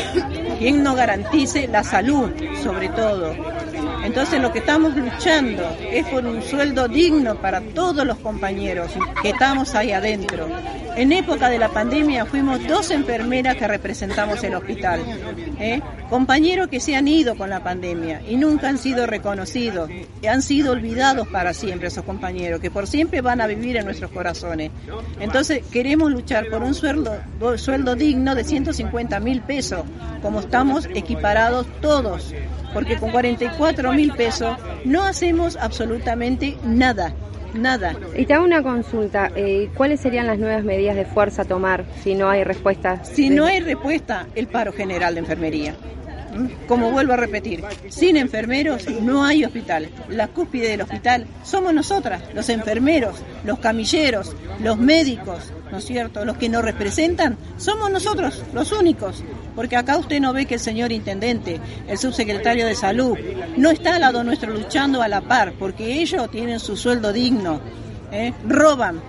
quien 0.59 0.83
nos 0.83 0.95
garantice 0.95 1.67
la 1.69 1.83
salud, 1.83 2.31
sobre 2.63 2.91
todo. 2.91 3.35
Entonces 4.05 4.41
lo 4.41 4.53
que 4.53 4.59
estamos 4.59 4.97
luchando 4.97 5.77
es 5.81 6.07
por 6.07 6.25
un 6.27 6.43
sueldo 6.43 6.89
digno 6.89 7.37
para 7.37 7.61
todos 7.61 8.05
los 8.07 8.19
compañeros 8.19 8.91
que 9.23 9.31
estamos 9.31 9.75
ahí 9.75 9.93
adentro. 9.93 10.49
En 10.97 11.13
época 11.13 11.49
de 11.49 11.59
la 11.59 11.69
pandemia 11.69 12.27
fuimos 12.27 12.67
dos 12.67 12.91
enfermeras 12.91 13.57
que 13.57 13.67
representamos 13.67 14.43
el 14.45 14.55
hospital. 14.55 15.01
¿eh? 15.59 15.81
Compañeros 16.11 16.69
que 16.69 16.81
se 16.81 16.97
han 16.97 17.09
ido 17.09 17.37
con 17.37 17.49
la 17.49 17.63
pandemia 17.63 18.21
y 18.29 18.37
nunca 18.37 18.69
han 18.69 18.77
sido 18.77 19.07
reconocidos. 19.07 19.89
Han 20.29 20.43
sido 20.43 20.73
olvidados 20.73 21.29
para 21.29 21.55
siempre 21.55 21.89
esos 21.89 22.05
compañeros, 22.05 22.61
que 22.61 22.71
por 22.71 22.87
siempre 22.87 23.21
van 23.21 23.41
a 23.41 23.47
vivir 23.47 23.77
en 23.77 23.85
nuestros 23.85 24.11
corazones. 24.11 24.71
Entonces 25.21 25.65
queremos 25.73 26.11
luchar 26.11 26.49
por 26.51 26.63
un 26.63 26.75
sueldo, 26.75 27.15
sueldo 27.57 27.95
digno 27.95 28.35
de 28.35 28.45
150 28.45 29.19
mil 29.21 29.41
pesos, 29.43 29.83
como 30.21 30.41
estamos 30.41 30.87
equiparados 30.93 31.67
todos 31.81 32.35
porque 32.73 32.97
con 32.97 33.11
44 33.11 33.92
mil 33.93 34.13
pesos 34.13 34.57
no 34.85 35.03
hacemos 35.03 35.57
absolutamente 35.57 36.57
nada, 36.65 37.15
nada. 37.55 37.95
Y 38.17 38.27
te 38.27 38.35
hago 38.35 38.45
una 38.45 38.63
consulta, 38.63 39.31
eh, 39.35 39.71
¿cuáles 39.75 40.01
serían 40.01 40.27
las 40.27 40.39
nuevas 40.39 40.65
medidas 40.65 40.97
de 40.97 41.05
fuerza 41.05 41.43
a 41.43 41.45
tomar 41.45 41.85
si 42.03 42.15
no 42.15 42.29
hay 42.29 42.45
respuesta? 42.45 43.05
Si 43.05 43.31
no 43.31 43.47
hay 43.47 43.61
respuesta, 43.61 44.27
el 44.35 44.47
paro 44.49 44.73
general 44.73 45.15
de 45.15 45.21
enfermería. 45.21 45.75
Como 46.67 46.91
vuelvo 46.91 47.13
a 47.13 47.17
repetir, 47.17 47.63
sin 47.89 48.17
enfermeros 48.17 48.89
no 48.89 49.25
hay 49.25 49.45
hospital. 49.45 49.89
La 50.09 50.29
cúspide 50.29 50.69
del 50.69 50.83
hospital 50.83 51.27
somos 51.43 51.75
nosotras, 51.75 52.23
los 52.35 52.49
enfermeros, 52.49 53.17
los 53.45 53.59
camilleros, 53.59 54.35
los 54.61 54.79
médicos, 54.79 55.53
¿no 55.71 55.79
es 55.79 55.85
cierto? 55.85 56.25
Los 56.25 56.37
que 56.37 56.49
nos 56.49 56.63
representan 56.63 57.37
somos 57.57 57.91
nosotros, 57.91 58.43
los 58.53 58.73
únicos. 58.73 59.23
Porque 59.55 59.77
acá 59.77 59.99
usted 59.99 60.21
no 60.21 60.33
ve 60.33 60.47
que 60.47 60.55
el 60.55 60.61
señor 60.61 60.93
intendente, 60.93 61.61
el 61.87 61.99
subsecretario 61.99 62.67
de 62.67 62.75
salud, 62.75 63.19
no 63.57 63.71
está 63.71 63.97
al 63.97 64.01
lado 64.03 64.25
nuestro 64.25 64.53
luchando 64.53 65.03
a 65.03 65.09
la 65.09 65.21
par, 65.21 65.53
porque 65.59 66.01
ellos 66.01 66.31
tienen 66.31 66.61
su 66.61 66.77
sueldo 66.77 67.13
digno. 67.13 67.61
¿eh? 68.11 68.33
Roban, 68.47 69.01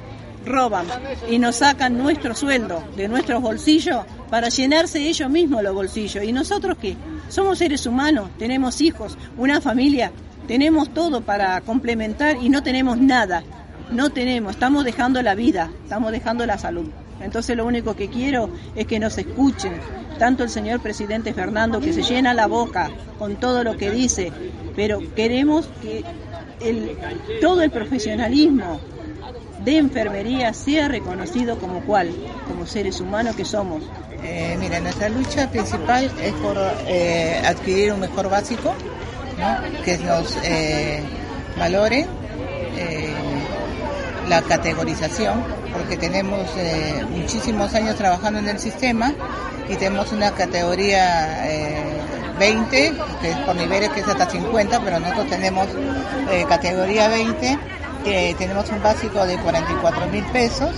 roban 0.45 0.85
y 1.29 1.39
nos 1.39 1.57
sacan 1.57 1.97
nuestro 1.97 2.35
sueldo 2.35 2.83
de 2.95 3.07
nuestros 3.07 3.41
bolsillos 3.41 4.05
para 4.29 4.49
llenarse 4.49 5.07
ellos 5.07 5.29
mismos 5.29 5.63
los 5.63 5.73
bolsillos. 5.73 6.23
¿Y 6.23 6.31
nosotros 6.31 6.77
qué? 6.79 6.95
Somos 7.29 7.59
seres 7.59 7.85
humanos, 7.85 8.29
tenemos 8.37 8.81
hijos, 8.81 9.17
una 9.37 9.61
familia, 9.61 10.11
tenemos 10.47 10.93
todo 10.93 11.21
para 11.21 11.61
complementar 11.61 12.37
y 12.41 12.49
no 12.49 12.63
tenemos 12.63 12.97
nada. 12.97 13.43
No 13.91 14.09
tenemos, 14.09 14.53
estamos 14.53 14.85
dejando 14.85 15.21
la 15.21 15.35
vida, 15.35 15.69
estamos 15.83 16.11
dejando 16.11 16.45
la 16.45 16.57
salud. 16.57 16.89
Entonces 17.21 17.55
lo 17.55 17.65
único 17.65 17.95
que 17.95 18.09
quiero 18.09 18.49
es 18.75 18.87
que 18.87 18.99
nos 18.99 19.17
escuchen, 19.17 19.73
tanto 20.17 20.43
el 20.43 20.49
señor 20.49 20.81
presidente 20.81 21.33
Fernando, 21.33 21.79
que 21.79 21.93
se 21.93 22.01
llena 22.01 22.33
la 22.33 22.47
boca 22.47 22.89
con 23.19 23.35
todo 23.35 23.63
lo 23.63 23.77
que 23.77 23.91
dice, 23.91 24.31
pero 24.75 24.99
queremos 25.15 25.69
que 25.81 26.03
el, 26.61 26.97
todo 27.39 27.61
el 27.61 27.71
profesionalismo 27.71 28.79
de 29.63 29.77
enfermería 29.77 30.53
sea 30.53 30.87
reconocido 30.87 31.57
como 31.57 31.81
cual, 31.81 32.11
como 32.47 32.65
seres 32.65 32.99
humanos 32.99 33.35
que 33.35 33.45
somos. 33.45 33.83
Eh, 34.23 34.55
mira, 34.59 34.79
nuestra 34.79 35.09
lucha 35.09 35.49
principal 35.49 36.11
es 36.21 36.33
por 36.33 36.57
eh, 36.87 37.41
adquirir 37.45 37.93
un 37.93 37.99
mejor 37.99 38.29
básico, 38.29 38.73
que 39.83 39.97
nos 39.99 40.37
eh, 40.43 41.01
valore 41.57 42.05
eh, 42.77 43.13
la 44.27 44.41
categorización, 44.41 45.43
porque 45.73 45.97
tenemos 45.97 46.47
muchísimos 47.09 47.73
años 47.73 47.95
trabajando 47.95 48.39
en 48.39 48.47
el 48.47 48.59
sistema 48.59 49.13
y 49.69 49.75
tenemos 49.75 50.11
una 50.11 50.31
categoría 50.31 51.49
eh, 51.49 51.99
20, 52.39 52.93
que 53.21 53.31
es 53.31 53.37
por 53.39 53.55
niveles 53.55 53.89
que 53.89 53.99
es 54.01 54.07
hasta 54.07 54.29
50, 54.29 54.79
pero 54.81 54.99
nosotros 54.99 55.27
tenemos 55.29 55.67
categoría 56.47 57.09
20, 57.09 57.59
que 58.03 58.35
tenemos 58.37 58.69
un 58.69 58.81
básico 58.81 59.25
de 59.25 59.37
44 59.37 60.07
mil 60.07 60.23
pesos, 60.25 60.71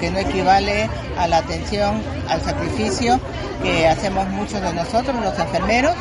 que 0.00 0.10
no 0.10 0.18
equivale 0.18 0.88
a 1.18 1.28
la 1.28 1.38
atención, 1.38 2.02
al 2.28 2.42
sacrificio 2.42 3.20
que 3.62 3.86
hacemos 3.86 4.28
muchos 4.28 4.60
de 4.60 4.72
nosotros, 4.72 5.16
los 5.22 5.38
enfermeros. 5.38 5.94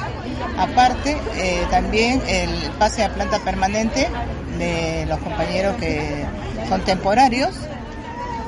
Aparte, 0.58 1.18
eh, 1.36 1.66
también 1.70 2.22
el 2.28 2.50
pase 2.80 3.04
a 3.04 3.14
planta 3.14 3.40
permanente 3.40 4.08
de 4.58 5.06
los 5.08 5.20
compañeros 5.20 5.76
que 5.78 6.26
son 6.70 6.82
temporarios. 6.82 7.52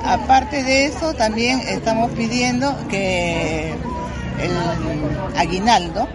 Aparte 0.06 0.64
de 0.64 0.86
eso, 0.86 1.14
también 1.14 1.60
estamos 1.68 2.12
pidiendo 2.12 2.76
que 2.88 3.72
el 3.72 5.38
aguinaldo 5.38 6.08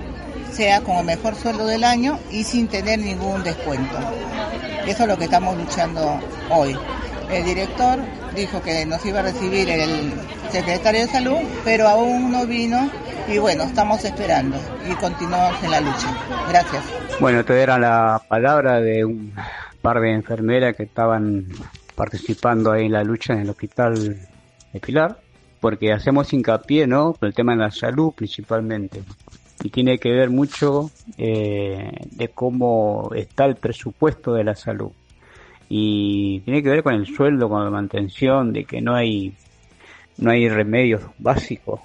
sea 0.53 0.81
como 0.83 1.03
mejor 1.03 1.35
sueldo 1.35 1.67
del 1.67 1.85
año 1.85 2.19
y 2.31 2.45
sin 2.45 2.69
tener 2.69 2.99
ningún 2.99 3.43
descuento. 3.43 3.97
Eso 4.87 5.03
es 5.03 5.09
lo 5.09 5.17
que 5.17 5.25
estamos 5.25 5.57
luchando 5.57 6.21
hoy. 6.51 6.77
El 7.31 7.45
director 7.45 7.99
dijo 8.35 8.61
que 8.63 8.85
nos 8.85 9.05
iba 9.07 9.21
a 9.21 9.23
recibir 9.23 9.69
el 9.71 10.13
secretario 10.51 11.03
de 11.03 11.09
salud, 11.09 11.39
pero 11.65 11.89
aún 11.89 12.31
no 12.31 12.47
vino 12.47 12.91
y 13.29 13.39
bueno, 13.39 13.65
estamos 13.65 14.05
esperando 14.05 14.57
y 14.91 14.95
continuamos 14.95 15.63
en 15.63 15.71
la 15.71 15.81
lucha. 15.81 16.15
Gracias. 16.49 16.85
Bueno, 17.21 17.41
esta 17.41 17.55
era 17.55 17.79
la 17.79 18.21
palabra 18.29 18.81
de 18.81 19.05
un 19.05 19.33
par 19.81 20.01
de 20.01 20.13
enfermeras 20.13 20.77
que 20.77 20.83
estaban 20.83 21.47
participando 21.95 22.73
ahí 22.73 22.87
en 22.87 22.93
la 22.93 23.05
lucha 23.05 23.33
en 23.33 23.41
el 23.41 23.51
hospital 23.51 24.29
de 24.73 24.81
Pilar, 24.81 25.19
porque 25.61 25.93
hacemos 25.93 26.33
hincapié, 26.33 26.87
¿no? 26.87 27.13
Por 27.13 27.29
el 27.29 27.35
tema 27.35 27.53
de 27.53 27.59
la 27.59 27.71
salud 27.71 28.13
principalmente. 28.13 29.03
Y 29.63 29.71
tiene 29.71 29.99
que 29.99 30.11
ver 30.11 30.31
mucho 30.31 30.91
eh, 31.17 31.93
de 32.11 32.29
cómo 32.29 33.11
está 33.15 33.45
el 33.45 33.57
presupuesto 33.57 34.35
de 34.35 34.45
la 34.45 34.55
salud. 34.57 34.91
Y 35.69 36.41
tiene 36.41 36.63
que 36.63 36.69
ver 36.69 36.83
con 36.83 36.95
el 36.95 37.07
sueldo, 37.07 37.49
con 37.49 37.65
la 37.65 37.71
mantención, 37.71 38.53
de 38.53 38.65
que 38.65 38.81
no 38.81 38.95
hay, 38.95 39.35
no 40.19 40.31
hay 40.31 40.49
remedios 40.49 41.03
básicos. 41.19 41.81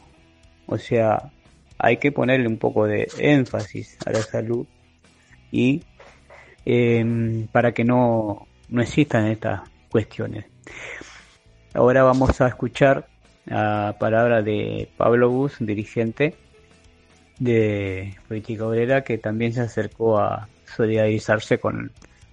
O 0.65 0.77
sea, 0.77 1.31
hay 1.77 1.97
que 1.97 2.11
ponerle 2.11 2.47
un 2.47 2.57
poco 2.57 2.85
de 2.85 3.07
énfasis 3.19 3.97
a 4.05 4.11
la 4.11 4.21
salud 4.21 4.65
y 5.51 5.83
eh, 6.65 7.47
para 7.51 7.71
que 7.71 7.83
no, 7.83 8.47
no 8.69 8.81
existan 8.81 9.27
estas 9.27 9.61
cuestiones. 9.89 10.45
Ahora 11.73 12.03
vamos 12.03 12.41
a 12.41 12.47
escuchar 12.47 13.07
la 13.45 13.95
palabra 13.99 14.41
de 14.41 14.89
Pablo 14.97 15.29
Bus, 15.29 15.57
dirigente 15.59 16.35
de 17.39 18.15
Política 18.27 18.65
Obrera, 18.65 19.03
que 19.03 19.17
también 19.17 19.53
se 19.53 19.61
acercó 19.61 20.19
a 20.19 20.47
solidarizarse 20.65 21.59
con, 21.59 21.91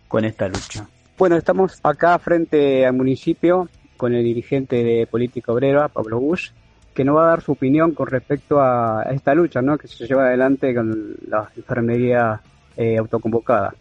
con 0.08 0.24
esta 0.24 0.48
lucha. 0.48 0.86
Bueno, 1.16 1.36
estamos 1.36 1.78
acá 1.82 2.18
frente 2.18 2.84
al 2.84 2.94
municipio 2.94 3.68
con 3.96 4.14
el 4.14 4.24
dirigente 4.24 4.82
de 4.82 5.06
Política 5.06 5.52
Obrera, 5.52 5.88
Pablo 5.88 6.18
Bush, 6.18 6.50
que 6.94 7.04
nos 7.04 7.16
va 7.16 7.24
a 7.24 7.28
dar 7.28 7.42
su 7.42 7.52
opinión 7.52 7.92
con 7.92 8.06
respecto 8.06 8.60
a 8.60 9.02
esta 9.10 9.34
lucha 9.34 9.60
¿no? 9.62 9.78
que 9.78 9.88
se 9.88 10.06
lleva 10.06 10.26
adelante 10.26 10.74
con 10.74 11.16
la 11.28 11.50
enfermería 11.56 12.40
eh, 12.76 12.98
autoconvocada. 12.98 13.74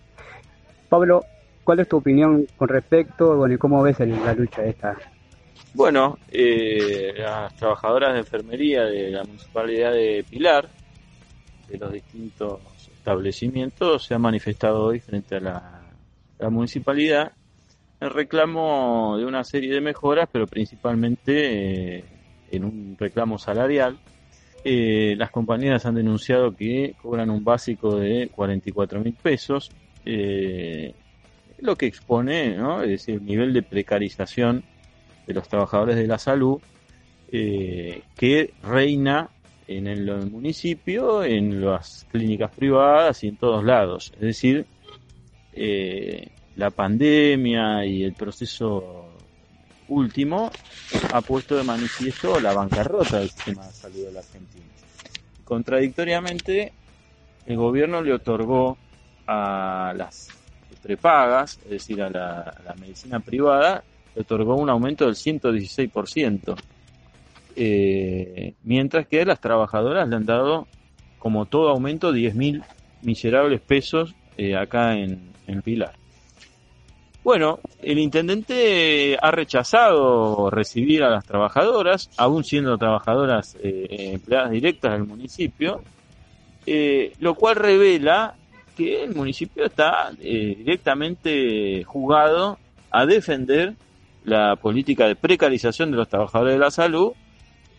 Pablo, 0.90 1.24
¿cuál 1.64 1.80
es 1.80 1.88
tu 1.88 1.98
opinión 1.98 2.46
con 2.58 2.68
respecto 2.68 3.36
bueno, 3.36 3.56
y 3.56 3.58
cómo 3.58 3.82
ves 3.82 4.00
el, 4.00 4.12
la 4.24 4.34
lucha 4.34 4.64
esta? 4.64 4.96
Bueno, 5.74 6.20
eh, 6.30 7.14
las 7.18 7.56
trabajadoras 7.56 8.14
de 8.14 8.20
enfermería 8.20 8.84
de 8.84 9.10
la 9.10 9.24
municipalidad 9.24 9.92
de 9.92 10.24
Pilar, 10.30 10.70
de 11.68 11.78
los 11.78 11.92
distintos 11.92 12.60
establecimientos, 12.92 14.06
se 14.06 14.14
han 14.14 14.22
manifestado 14.22 14.86
hoy 14.86 15.00
frente 15.00 15.36
a 15.36 15.40
la, 15.40 15.82
la 16.40 16.50
municipalidad 16.50 17.34
en 18.04 18.10
reclamo 18.10 19.18
de 19.18 19.26
una 19.26 19.44
serie 19.44 19.74
de 19.74 19.82
mejoras, 19.82 20.28
pero 20.32 20.46
principalmente 20.46 21.98
eh, 21.98 22.04
en 22.52 22.66
un 22.66 22.98
reclamo 23.00 23.38
salarial. 23.38 23.98
Eh, 24.66 25.16
las 25.18 25.32
compañías 25.32 25.86
han 25.86 25.96
denunciado 25.96 26.56
que 26.56 26.96
cobran 27.02 27.30
un 27.30 27.44
básico 27.44 27.96
de 27.96 28.30
44 28.34 29.00
mil 29.00 29.14
pesos, 29.14 29.72
eh, 30.06 30.94
lo 31.60 31.76
que 31.76 31.86
expone, 31.86 32.56
¿no? 32.56 32.82
es 32.82 32.90
decir, 32.90 33.16
el 33.16 33.26
nivel 33.26 33.54
de 33.54 33.62
precarización 33.62 34.64
de 35.26 35.34
los 35.34 35.48
trabajadores 35.48 35.96
de 35.96 36.08
la 36.08 36.18
salud 36.18 36.62
que 37.32 38.54
reina 38.62 39.30
en 39.68 39.88
el, 39.88 40.06
municipio, 40.30 41.24
en 41.24 41.64
las 41.64 42.06
clínicas 42.12 42.52
privadas 42.52 43.24
y 43.24 43.30
en 43.30 43.38
todos 43.38 43.64
lados. 43.64 44.12
Es 44.16 44.22
decir, 44.22 44.66
eh, 45.54 46.30
la 46.56 46.70
pandemia 46.70 47.86
y 47.86 48.04
el 48.04 48.14
proceso 48.14 49.10
último 49.88 50.52
ha 51.12 51.22
puesto 51.22 51.56
de 51.56 51.64
manifiesto 51.64 52.40
la 52.40 52.54
bancarrota 52.54 53.20
del 53.20 53.30
sistema 53.30 53.66
de 53.68 53.74
salud 53.74 54.06
de 54.06 54.12
la 54.12 54.20
Argentina. 54.20 54.66
Contradictoriamente, 55.44 56.74
el 57.46 57.58
gobierno 57.58 58.02
le 58.02 58.14
otorgó 58.14 58.78
a 59.28 59.94
las 59.96 60.30
prepagas, 60.82 61.60
es 61.66 61.70
decir, 61.70 62.02
a 62.02 62.10
la, 62.10 62.40
a 62.42 62.62
la 62.64 62.74
medicina 62.76 63.20
privada, 63.20 63.84
le 64.16 64.22
otorgó 64.22 64.56
un 64.56 64.70
aumento 64.70 65.06
del 65.06 65.16
116%, 65.16 66.56
eh, 67.56 68.56
mientras 68.64 69.08
que 69.08 69.26
las 69.26 69.40
trabajadoras 69.40 70.08
le 70.08 70.16
han 70.16 70.26
dado, 70.26 70.68
como 71.20 71.46
todo 71.46 71.70
aumento, 71.70 72.12
10 72.12 72.36
mil 72.36 72.64
miserables 73.02 73.62
pesos 73.62 74.16
eh, 74.38 74.56
acá 74.56 74.98
en, 74.98 75.32
Pilar. 75.64 75.94
Bueno, 77.24 77.60
el 77.82 78.00
intendente 78.00 79.18
ha 79.22 79.30
rechazado 79.30 80.50
recibir 80.50 81.04
a 81.04 81.10
las 81.10 81.26
trabajadoras, 81.26 82.10
aún 82.18 82.44
siendo 82.44 82.78
trabajadoras 82.78 83.56
eh, 83.62 84.12
empleadas 84.14 84.52
directas 84.52 84.94
del 84.94 85.04
municipio, 85.04 85.84
lo 87.20 87.36
cual 87.36 87.58
revela 87.58 88.36
que 88.76 89.04
el 89.04 89.14
municipio 89.14 89.66
está 89.66 90.12
directamente 90.18 91.84
jugado 91.84 92.58
a 92.90 93.06
defender 93.06 93.76
la 94.24 94.56
política 94.56 95.08
de 95.08 95.16
precarización 95.16 95.92
de 95.92 95.98
los 95.98 96.08
trabajadores 96.08 96.54
de 96.54 96.60
la 96.60 96.72
salud, 96.72 97.12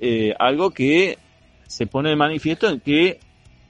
eh, 0.01 0.34
algo 0.38 0.70
que 0.70 1.18
se 1.66 1.86
pone 1.86 2.11
de 2.11 2.16
manifiesto 2.16 2.68
en 2.68 2.80
que, 2.80 3.18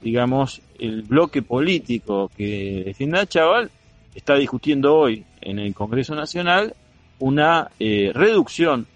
digamos, 0.01 0.61
el 0.79 1.03
bloque 1.03 1.41
político 1.41 2.29
que 2.35 2.83
defiende 2.85 3.19
a 3.19 3.25
Chaval 3.25 3.71
está 4.13 4.35
discutiendo 4.35 4.95
hoy 4.95 5.23
en 5.41 5.59
el 5.59 5.73
Congreso 5.73 6.15
Nacional 6.15 6.73
una 7.19 7.69
eh, 7.79 8.11
reducción 8.13 8.87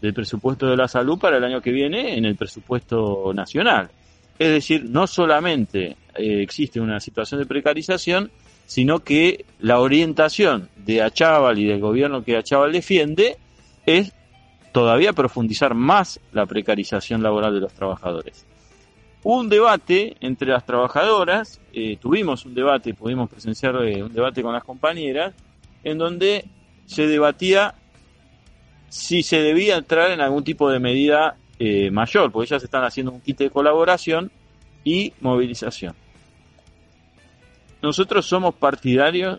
del 0.00 0.12
presupuesto 0.12 0.66
de 0.66 0.76
la 0.76 0.88
salud 0.88 1.18
para 1.18 1.38
el 1.38 1.44
año 1.44 1.62
que 1.62 1.70
viene 1.70 2.16
en 2.16 2.24
el 2.24 2.36
presupuesto 2.36 3.32
nacional. 3.34 3.90
Es 4.38 4.50
decir, 4.50 4.84
no 4.84 5.06
solamente 5.06 5.96
eh, 6.14 6.42
existe 6.42 6.80
una 6.80 7.00
situación 7.00 7.40
de 7.40 7.46
precarización, 7.46 8.30
sino 8.66 9.00
que 9.00 9.44
la 9.60 9.80
orientación 9.80 10.68
de 10.76 11.02
Achával 11.02 11.58
y 11.58 11.66
del 11.66 11.80
gobierno 11.80 12.24
que 12.24 12.36
Achával 12.36 12.72
defiende 12.72 13.36
es 13.86 14.12
todavía 14.74 15.12
profundizar 15.12 15.72
más 15.72 16.18
la 16.32 16.46
precarización 16.46 17.22
laboral 17.22 17.54
de 17.54 17.60
los 17.60 17.72
trabajadores. 17.72 18.44
Un 19.22 19.48
debate 19.48 20.16
entre 20.20 20.48
las 20.48 20.66
trabajadoras, 20.66 21.60
eh, 21.72 21.96
tuvimos 21.96 22.44
un 22.44 22.56
debate, 22.56 22.92
pudimos 22.92 23.30
presenciar 23.30 23.76
eh, 23.84 24.02
un 24.02 24.12
debate 24.12 24.42
con 24.42 24.52
las 24.52 24.64
compañeras, 24.64 25.32
en 25.84 25.96
donde 25.96 26.46
se 26.86 27.06
debatía 27.06 27.76
si 28.88 29.22
se 29.22 29.40
debía 29.42 29.76
entrar 29.76 30.10
en 30.10 30.20
algún 30.20 30.42
tipo 30.42 30.68
de 30.68 30.80
medida 30.80 31.36
eh, 31.60 31.92
mayor, 31.92 32.32
porque 32.32 32.52
ellas 32.52 32.64
están 32.64 32.82
haciendo 32.82 33.12
un 33.12 33.20
kit 33.20 33.38
de 33.38 33.50
colaboración 33.50 34.32
y 34.82 35.12
movilización. 35.20 35.94
Nosotros 37.80 38.26
somos 38.26 38.56
partidarios 38.56 39.38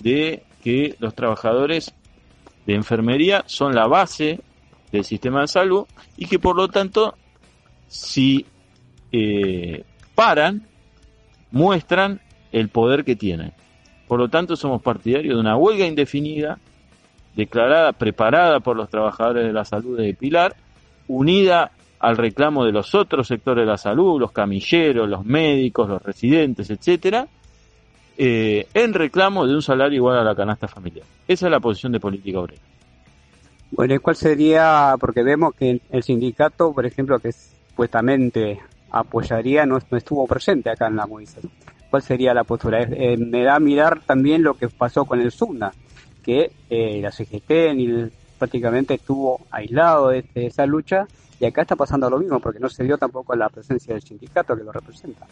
de 0.00 0.42
que 0.64 0.96
los 0.98 1.14
trabajadores 1.14 1.94
de 2.66 2.74
enfermería 2.74 3.44
son 3.46 3.72
la 3.76 3.86
base 3.86 4.40
del 4.94 5.04
sistema 5.04 5.40
de 5.40 5.48
salud 5.48 5.86
y 6.16 6.26
que 6.26 6.38
por 6.38 6.56
lo 6.56 6.68
tanto 6.68 7.14
si 7.88 8.46
eh, 9.12 9.84
paran 10.14 10.66
muestran 11.50 12.20
el 12.52 12.68
poder 12.68 13.04
que 13.04 13.16
tienen. 13.16 13.52
Por 14.06 14.20
lo 14.20 14.28
tanto 14.28 14.56
somos 14.56 14.82
partidarios 14.82 15.34
de 15.34 15.40
una 15.40 15.56
huelga 15.56 15.86
indefinida 15.86 16.58
declarada, 17.34 17.92
preparada 17.92 18.60
por 18.60 18.76
los 18.76 18.88
trabajadores 18.88 19.44
de 19.44 19.52
la 19.52 19.64
salud 19.64 19.98
de 19.98 20.14
Pilar, 20.14 20.54
unida 21.08 21.72
al 21.98 22.16
reclamo 22.16 22.64
de 22.64 22.72
los 22.72 22.94
otros 22.94 23.26
sectores 23.26 23.62
de 23.62 23.70
la 23.70 23.78
salud, 23.78 24.20
los 24.20 24.30
camilleros, 24.30 25.08
los 25.08 25.24
médicos, 25.24 25.88
los 25.88 26.02
residentes, 26.02 26.70
etcétera, 26.70 27.26
eh, 28.16 28.68
en 28.74 28.94
reclamo 28.94 29.46
de 29.46 29.54
un 29.54 29.62
salario 29.62 29.96
igual 29.96 30.18
a 30.18 30.24
la 30.24 30.34
canasta 30.34 30.68
familiar. 30.68 31.06
Esa 31.26 31.46
es 31.46 31.50
la 31.50 31.60
posición 31.60 31.92
de 31.92 32.00
política 32.00 32.38
obrera. 32.38 32.62
Bueno, 33.76 33.94
¿y 33.94 33.98
cuál 33.98 34.14
sería? 34.14 34.94
Porque 35.00 35.24
vemos 35.24 35.54
que 35.54 35.80
el 35.90 36.02
sindicato, 36.02 36.72
por 36.72 36.86
ejemplo, 36.86 37.18
que 37.18 37.32
supuestamente 37.32 38.60
apoyaría, 38.90 39.66
no, 39.66 39.78
estuvo 39.78 40.26
presente 40.26 40.70
acá 40.70 40.86
en 40.86 40.96
la 40.96 41.06
movilización. 41.06 41.50
¿Cuál 41.90 42.02
sería 42.02 42.32
la 42.32 42.44
postura? 42.44 42.82
Eh, 42.82 43.16
me 43.16 43.42
da 43.42 43.56
a 43.56 43.60
mirar 43.60 44.00
también 44.06 44.44
lo 44.44 44.54
que 44.54 44.68
pasó 44.68 45.04
con 45.04 45.20
el 45.20 45.32
SUNA, 45.32 45.72
que 46.22 46.52
eh, 46.70 47.00
la 47.02 47.10
CGT 47.10 48.12
prácticamente 48.38 48.94
estuvo 48.94 49.40
aislado 49.50 50.08
de, 50.08 50.24
de 50.34 50.46
esa 50.46 50.66
lucha 50.66 51.08
y 51.40 51.44
acá 51.44 51.62
está 51.62 51.74
pasando 51.74 52.08
lo 52.08 52.18
mismo 52.18 52.38
porque 52.38 52.60
no 52.60 52.68
se 52.68 52.84
dio 52.84 52.96
tampoco 52.96 53.34
la 53.34 53.48
presencia 53.48 53.94
del 53.94 54.02
sindicato 54.02 54.56
que 54.56 54.62
lo 54.62 54.70
representa. 54.70 55.26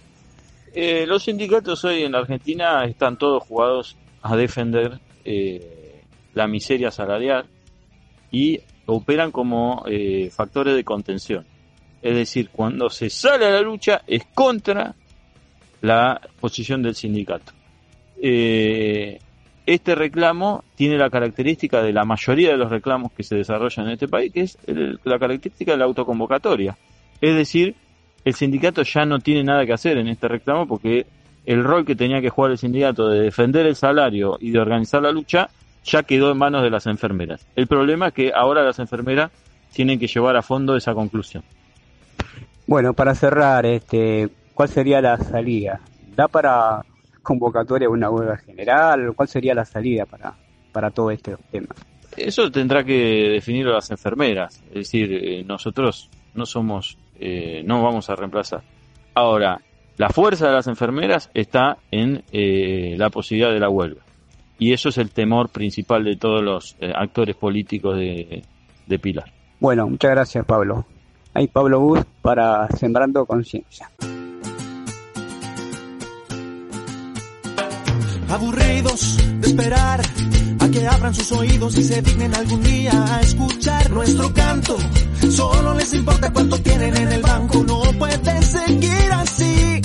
Eh, 0.74 1.07
los 1.07 1.24
sindicatos 1.24 1.84
hoy 1.84 2.03
en 2.03 2.14
Argentina 2.14 2.84
están 2.86 3.18
todos 3.18 3.45
jugados 3.45 3.97
a 4.22 4.36
defender 4.36 4.99
eh, 5.24 6.03
la 6.34 6.49
miseria 6.49 6.90
salarial 6.90 7.47
y 8.33 8.59
operan 8.87 9.30
como 9.30 9.85
eh, 9.87 10.30
factores 10.35 10.74
de 10.74 10.83
contención. 10.83 11.47
Es 12.03 12.16
decir, 12.16 12.49
cuando 12.51 12.91
se 12.91 13.09
sale 13.11 13.47
a 13.47 13.51
la 13.51 13.61
lucha 13.61 14.03
es 14.09 14.24
contra 14.35 14.95
la 15.83 16.20
posición 16.41 16.83
del 16.83 16.97
sindicato. 16.97 17.53
Eh, 18.20 19.20
este 19.66 19.95
reclamo 19.95 20.64
tiene 20.74 20.97
la 20.99 21.11
característica 21.11 21.83
de 21.83 21.93
la 21.93 22.05
mayoría 22.05 22.51
de 22.51 22.57
los 22.57 22.70
reclamos 22.70 23.12
que 23.12 23.22
se 23.22 23.37
desarrollan 23.37 23.87
en 23.87 23.93
este 23.93 24.09
país, 24.09 24.33
que 24.33 24.41
es 24.41 24.59
el- 24.66 24.99
la 25.05 25.18
característica 25.18 25.72
de 25.72 25.78
la 25.78 25.85
autoconvocatoria. 25.85 26.76
Es 27.20 27.37
decir, 27.37 27.76
el 28.24 28.35
sindicato 28.35 28.83
ya 28.83 29.05
no 29.05 29.20
tiene 29.20 29.45
nada 29.45 29.64
que 29.66 29.72
hacer 29.72 29.99
en 29.99 30.09
este 30.09 30.26
reclamo 30.26 30.66
porque 30.66 31.07
el 31.47 31.62
rol 31.62 31.85
que 31.85 31.95
tenía 31.97 32.20
que 32.20 32.30
jugar 32.30 32.53
el 32.53 32.59
sindicato 32.59 33.09
de 33.09 33.20
defender 33.20 33.66
el 33.66 33.76
salario 33.76 34.37
y 34.41 34.51
de 34.51 34.59
organizar 34.61 35.03
la 35.03 35.12
lucha 35.12 35.49
ya 35.85 36.03
quedó 36.03 36.30
en 36.30 36.39
manos 36.39 36.62
de 36.62 36.70
las 36.70 36.87
enfermeras. 36.87 37.47
El 37.57 37.66
problema 37.66 38.09
es 38.09 38.14
que 38.14 38.33
ahora 38.35 38.62
las 38.62 38.78
enfermeras 38.78 39.30
tienen 39.72 39.99
que 39.99 40.07
llevar 40.07 40.37
a 40.37 40.43
fondo 40.43 40.76
esa 40.76 40.95
conclusión. 40.95 41.43
Bueno, 42.66 42.93
para 42.93 43.14
cerrar, 43.14 43.66
este, 43.66 44.28
¿cuál 44.55 44.68
sería 44.68 45.01
la 45.01 45.16
salida? 45.18 45.80
¿Da 46.14 46.28
para 46.28 46.85
convocatoria 47.22 47.89
una 47.89 48.11
huelga 48.11 48.37
general? 48.37 49.12
¿Cuál 49.14 49.28
sería 49.28 49.55
la 49.55 49.64
salida 49.64 50.07
para, 50.07 50.35
para 50.72 50.91
todo 50.91 51.11
este 51.11 51.37
tema? 51.51 51.74
Eso 52.16 52.51
tendrá 52.51 52.85
que 52.85 53.30
definirlo 53.30 53.72
las 53.72 53.91
enfermeras. 53.91 54.62
Es 54.68 54.74
decir, 54.74 55.12
eh, 55.12 55.45
nosotros 55.45 56.11
no 56.35 56.47
somos, 56.47 56.99
eh, 57.18 57.62
no 57.64 57.83
vamos 57.83 58.11
a 58.11 58.16
reemplazar. 58.16 58.62
Ahora, 59.14 59.61
la 59.97 60.09
fuerza 60.11 60.47
de 60.47 60.53
las 60.53 60.66
enfermeras 60.66 61.30
está 61.35 61.78
en 61.91 62.22
eh, 62.33 62.95
la 62.99 63.11
posibilidad 63.11 63.53
de 63.53 63.61
la 63.61 63.68
huelga. 63.68 64.03
Y 64.59 64.72
eso 64.72 64.90
es 64.90 64.98
el 64.98 65.11
temor 65.11 65.48
principal 65.48 66.05
de 66.05 66.16
todos 66.16 66.42
los 66.42 66.76
eh, 66.80 66.92
actores 66.94 67.36
políticos 67.36 67.96
de, 67.96 68.42
de 68.86 68.98
Pilar. 68.98 69.32
Bueno, 69.61 69.88
muchas 69.88 70.11
gracias 70.11 70.44
Pablo. 70.44 70.86
Ahí 71.34 71.48
Pablo 71.48 71.80
Bus 71.80 72.00
para 72.20 72.68
Sembrando 72.68 73.24
Conciencia. 73.26 73.90
aburridos 78.32 79.18
de 79.40 79.46
esperar 79.46 80.00
a 80.61 80.68
que 80.68 80.86
abran 80.86 81.14
sus 81.14 81.32
oídos 81.32 81.76
y 81.76 81.84
se 81.84 82.00
dignen 82.00 82.34
algún 82.34 82.62
día 82.62 82.92
a 82.92 83.20
escuchar 83.20 83.90
nuestro 83.90 84.32
canto. 84.32 84.76
Solo 85.30 85.74
les 85.74 85.92
importa 85.92 86.32
cuánto 86.32 86.59
tienen 86.59 86.96
en 86.96 87.12
el 87.12 87.20
banco, 87.20 87.62
no 87.62 87.82
puede 87.98 88.42
seguir 88.42 89.12
así. 89.12 89.80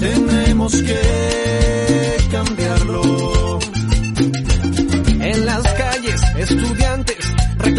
Tenemos 0.00 0.82
que 0.82 1.59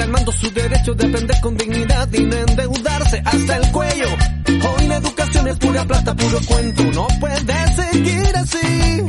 reclamando 0.01 0.31
su 0.31 0.49
derecho 0.51 0.93
de 0.95 1.11
con 1.41 1.55
dignidad 1.55 2.09
y 2.11 2.23
no 2.23 2.35
endeudarse 2.35 3.21
hasta 3.23 3.57
el 3.57 3.71
cuello. 3.71 4.07
Hoy 4.47 4.87
la 4.87 4.95
educación 4.97 5.47
es 5.47 5.57
pura 5.57 5.85
plata, 5.85 6.15
puro 6.15 6.39
cuento, 6.47 6.83
no 6.93 7.07
puede 7.19 7.67
seguir 7.75 8.35
así. 8.35 9.03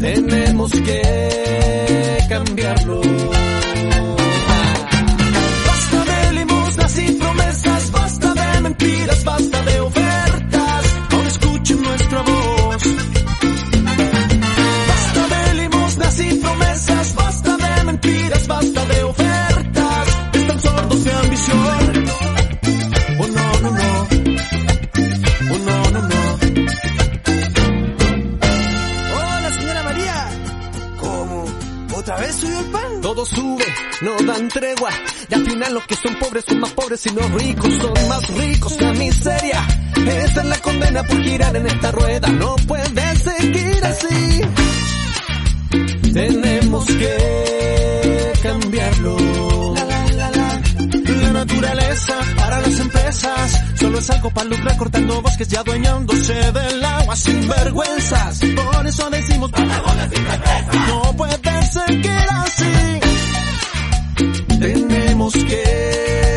Tenemos 0.00 0.70
que 0.70 2.18
cambiarlo. 2.28 3.33
Sube, 33.24 33.64
no 34.02 34.16
dan 34.26 34.48
tregua. 34.48 34.90
Y 35.28 35.34
al 35.34 35.44
final 35.46 35.74
los 35.74 35.86
que 35.86 35.96
son 35.96 36.18
pobres 36.18 36.44
son 36.46 36.60
más 36.60 36.72
pobres 36.72 37.06
y 37.06 37.10
los 37.10 37.30
ricos 37.32 37.72
son 37.74 38.08
más 38.08 38.28
ricos. 38.28 38.80
La 38.80 38.92
miseria, 38.92 39.66
esa 39.96 40.40
es 40.40 40.46
la 40.46 40.58
condena 40.58 41.02
por 41.04 41.22
girar 41.22 41.56
en 41.56 41.66
esta 41.66 41.92
rueda. 41.92 42.28
No 42.28 42.56
puede 42.66 43.16
seguir 43.16 43.84
así. 43.84 44.40
Tenemos 46.12 46.86
que 46.86 48.32
cambiarlo. 48.42 49.16
La 51.22 51.32
naturaleza 51.32 52.14
para 52.36 52.60
las 52.60 52.78
empresas 52.78 53.60
solo 53.78 53.98
es 53.98 54.10
algo 54.10 54.30
para 54.30 54.48
lucrar 54.48 54.76
cortando 54.76 55.22
bosques 55.22 55.52
y 55.52 55.56
adueñándose 55.56 56.34
del 56.52 56.84
agua 56.84 57.16
sin 57.16 57.48
vergüenzas. 57.48 58.40
Por 58.54 58.86
eso 58.86 59.10
decimos 59.10 59.50
no 60.88 61.16
puede 61.16 61.38
seguir 61.74 62.26
así. 62.30 63.03
Tenemos 65.32 66.33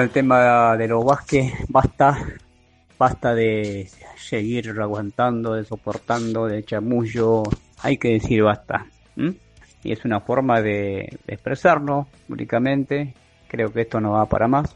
El 0.00 0.08
tema 0.08 0.78
de 0.78 0.88
los 0.88 1.04
Vázquez, 1.04 1.52
basta, 1.68 2.16
basta 2.98 3.34
de 3.34 3.86
seguir 4.16 4.70
aguantando, 4.80 5.52
de 5.52 5.64
soportando, 5.64 6.46
de 6.46 6.64
chamullo, 6.64 7.42
hay 7.82 7.98
que 7.98 8.12
decir 8.12 8.42
basta. 8.42 8.86
Y 9.84 9.92
es 9.92 10.02
una 10.06 10.20
forma 10.20 10.62
de, 10.62 11.18
de 11.26 11.34
expresarnos 11.34 12.06
únicamente, 12.30 13.12
creo 13.46 13.70
que 13.70 13.82
esto 13.82 14.00
no 14.00 14.12
va 14.12 14.24
para 14.24 14.48
más. 14.48 14.74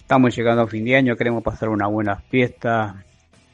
Estamos 0.00 0.34
llegando 0.34 0.62
a 0.62 0.66
fin 0.66 0.84
de 0.84 0.96
año, 0.96 1.16
queremos 1.16 1.44
pasar 1.44 1.68
una 1.68 1.86
buena 1.86 2.16
fiesta 2.16 3.04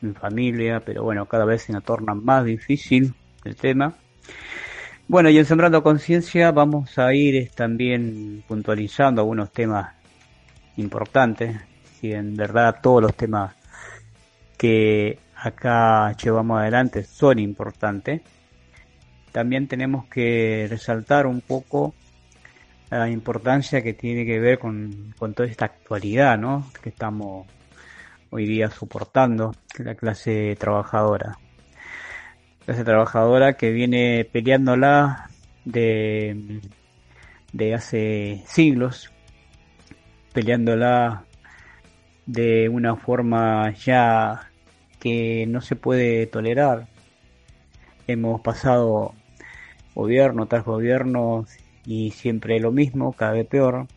en 0.00 0.14
familia, 0.14 0.80
pero 0.80 1.02
bueno, 1.02 1.26
cada 1.26 1.44
vez 1.44 1.64
se 1.64 1.74
nos 1.74 1.84
torna 1.84 2.14
más 2.14 2.46
difícil 2.46 3.12
el 3.44 3.54
tema. 3.54 3.92
Bueno, 5.08 5.28
y 5.28 5.36
en 5.36 5.44
Sembrando 5.44 5.82
Conciencia 5.82 6.52
vamos 6.52 6.98
a 6.98 7.12
ir 7.12 7.50
también 7.50 8.42
puntualizando 8.48 9.20
algunos 9.20 9.52
temas 9.52 9.97
importantes, 10.78 11.60
y 12.00 12.12
en 12.12 12.34
verdad 12.34 12.80
todos 12.82 13.02
los 13.02 13.14
temas 13.14 13.54
que 14.56 15.18
acá 15.36 16.16
llevamos 16.16 16.60
adelante 16.60 17.04
son 17.04 17.38
importantes. 17.38 18.22
También 19.32 19.68
tenemos 19.68 20.06
que 20.06 20.66
resaltar 20.68 21.26
un 21.26 21.40
poco 21.40 21.94
la 22.90 23.08
importancia 23.08 23.82
que 23.82 23.92
tiene 23.92 24.24
que 24.24 24.40
ver 24.40 24.58
con, 24.58 25.14
con 25.18 25.34
toda 25.34 25.48
esta 25.48 25.66
actualidad 25.66 26.38
¿no? 26.38 26.70
que 26.82 26.88
estamos 26.88 27.46
hoy 28.30 28.46
día 28.46 28.70
soportando, 28.70 29.54
la 29.78 29.94
clase 29.94 30.56
trabajadora. 30.58 31.38
Clase 32.64 32.84
trabajadora 32.84 33.54
que 33.54 33.70
viene 33.70 34.28
peleándola 34.30 35.30
de, 35.64 36.60
de 37.52 37.74
hace 37.74 38.42
siglos, 38.46 39.10
peleándola 40.38 41.24
de 42.24 42.68
una 42.68 42.94
forma 42.94 43.74
ya 43.74 44.48
que 45.00 45.46
no 45.48 45.60
se 45.60 45.74
puede 45.74 46.28
tolerar. 46.28 46.86
Hemos 48.06 48.40
pasado 48.40 49.14
gobierno 49.96 50.46
tras 50.46 50.64
gobierno 50.64 51.44
y 51.84 52.12
siempre 52.12 52.60
lo 52.60 52.70
mismo, 52.70 53.14
cada 53.14 53.32
vez 53.32 53.48
peor. 53.48 53.88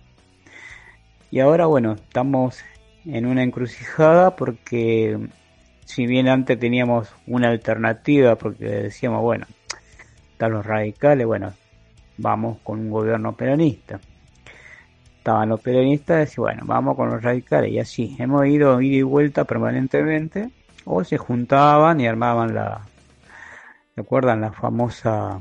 Y 1.29 1.41
ahora, 1.41 1.67
bueno, 1.67 1.93
estamos 1.93 2.57
en 3.05 3.27
una 3.27 3.43
encrucijada 3.43 4.35
porque 4.35 5.19
si 5.85 6.07
bien 6.07 6.27
antes 6.27 6.57
teníamos 6.57 7.07
una 7.27 7.49
alternativa 7.49 8.35
porque 8.35 8.65
decíamos, 8.65 9.21
bueno, 9.21 9.45
están 10.31 10.53
los 10.53 10.65
radicales, 10.65 11.27
bueno, 11.27 11.53
vamos 12.17 12.57
con 12.63 12.79
un 12.79 12.89
gobierno 12.89 13.37
peronista. 13.37 13.99
Estaban 15.21 15.49
los 15.49 15.61
peronistas 15.61 16.35
y 16.35 16.41
bueno, 16.41 16.63
vamos 16.65 16.95
con 16.95 17.11
los 17.11 17.21
radicales 17.21 17.71
y 17.71 17.77
así. 17.77 18.15
Hemos 18.17 18.43
ido 18.47 18.81
ida 18.81 18.95
y 18.95 19.01
vuelta 19.03 19.43
permanentemente 19.43 20.49
o 20.83 21.03
se 21.03 21.19
juntaban 21.19 22.01
y 22.01 22.07
armaban 22.07 22.55
la, 22.55 22.81
¿recuerdan 23.95 24.41
la 24.41 24.51
famosa 24.51 25.39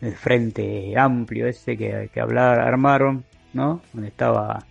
el 0.00 0.14
frente 0.14 0.94
amplio 0.96 1.46
ese 1.46 1.76
que, 1.76 2.08
que 2.10 2.20
hablar, 2.22 2.58
armaron, 2.58 3.26
¿no? 3.52 3.82
Donde 3.92 4.08
estaba 4.08 4.64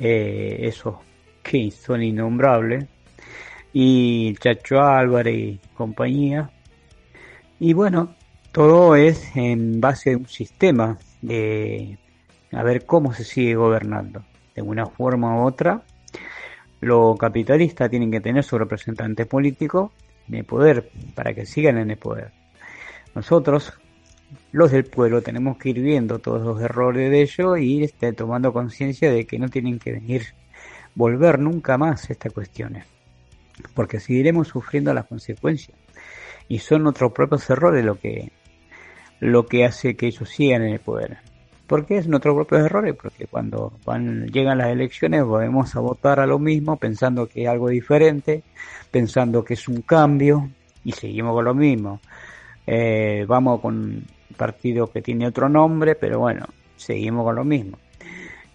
eh, 0.00 0.56
esos 0.62 0.96
que 1.44 1.70
son 1.70 2.02
innombrables 2.02 2.86
y 3.72 4.34
Chacho 4.34 4.82
Álvarez 4.82 5.36
y 5.36 5.60
compañía. 5.74 6.50
Y 7.60 7.72
bueno, 7.72 8.16
todo 8.50 8.96
es 8.96 9.36
en 9.36 9.80
base 9.80 10.14
a 10.14 10.16
un 10.16 10.26
sistema 10.26 10.98
de 11.20 11.98
a 12.52 12.62
ver 12.62 12.84
cómo 12.84 13.12
se 13.12 13.24
sigue 13.24 13.54
gobernando. 13.54 14.24
De 14.54 14.62
una 14.62 14.86
forma 14.86 15.36
u 15.36 15.46
otra, 15.46 15.82
los 16.80 17.18
capitalistas 17.18 17.90
tienen 17.90 18.10
que 18.10 18.20
tener 18.20 18.44
su 18.44 18.58
representante 18.58 19.24
político 19.26 19.92
de 20.26 20.44
poder 20.44 20.90
para 21.14 21.34
que 21.34 21.46
sigan 21.46 21.78
en 21.78 21.90
el 21.90 21.96
poder. 21.96 22.32
Nosotros, 23.14 23.72
los 24.52 24.70
del 24.70 24.84
pueblo, 24.84 25.22
tenemos 25.22 25.58
que 25.58 25.70
ir 25.70 25.80
viendo 25.80 26.18
todos 26.18 26.42
los 26.42 26.60
errores 26.60 27.10
de 27.10 27.22
ellos 27.22 27.58
y 27.58 27.84
este, 27.84 28.12
tomando 28.12 28.52
conciencia 28.52 29.10
de 29.10 29.26
que 29.26 29.38
no 29.38 29.48
tienen 29.48 29.78
que 29.78 29.92
venir, 29.92 30.22
volver 30.94 31.38
nunca 31.38 31.78
más 31.78 32.10
estas 32.10 32.32
cuestiones. 32.32 32.84
Porque 33.74 34.00
seguiremos 34.00 34.48
sufriendo 34.48 34.92
las 34.92 35.06
consecuencias. 35.06 35.78
Y 36.48 36.58
son 36.58 36.82
nuestros 36.82 37.12
propios 37.12 37.48
errores 37.48 37.84
lo 37.84 37.98
que, 37.98 38.32
lo 39.20 39.46
que 39.46 39.64
hace 39.64 39.94
que 39.94 40.06
ellos 40.06 40.28
sigan 40.28 40.62
en 40.62 40.74
el 40.74 40.80
poder. 40.80 41.18
¿Por 41.72 41.86
qué 41.86 41.96
es 41.96 42.06
nuestros 42.06 42.34
propios 42.34 42.66
errores? 42.66 42.94
Porque 43.00 43.26
cuando 43.26 43.72
van, 43.86 44.26
llegan 44.26 44.58
las 44.58 44.68
elecciones 44.68 45.24
volvemos 45.24 45.74
a 45.74 45.80
votar 45.80 46.20
a 46.20 46.26
lo 46.26 46.38
mismo 46.38 46.76
pensando 46.76 47.26
que 47.26 47.44
es 47.44 47.48
algo 47.48 47.70
diferente, 47.70 48.42
pensando 48.90 49.42
que 49.42 49.54
es 49.54 49.66
un 49.68 49.80
cambio 49.80 50.50
y 50.84 50.92
seguimos 50.92 51.32
con 51.32 51.46
lo 51.46 51.54
mismo. 51.54 51.98
Eh, 52.66 53.24
vamos 53.26 53.62
con 53.62 54.04
partido 54.36 54.92
que 54.92 55.00
tiene 55.00 55.26
otro 55.26 55.48
nombre, 55.48 55.94
pero 55.94 56.18
bueno, 56.18 56.44
seguimos 56.76 57.24
con 57.24 57.36
lo 57.36 57.44
mismo. 57.44 57.78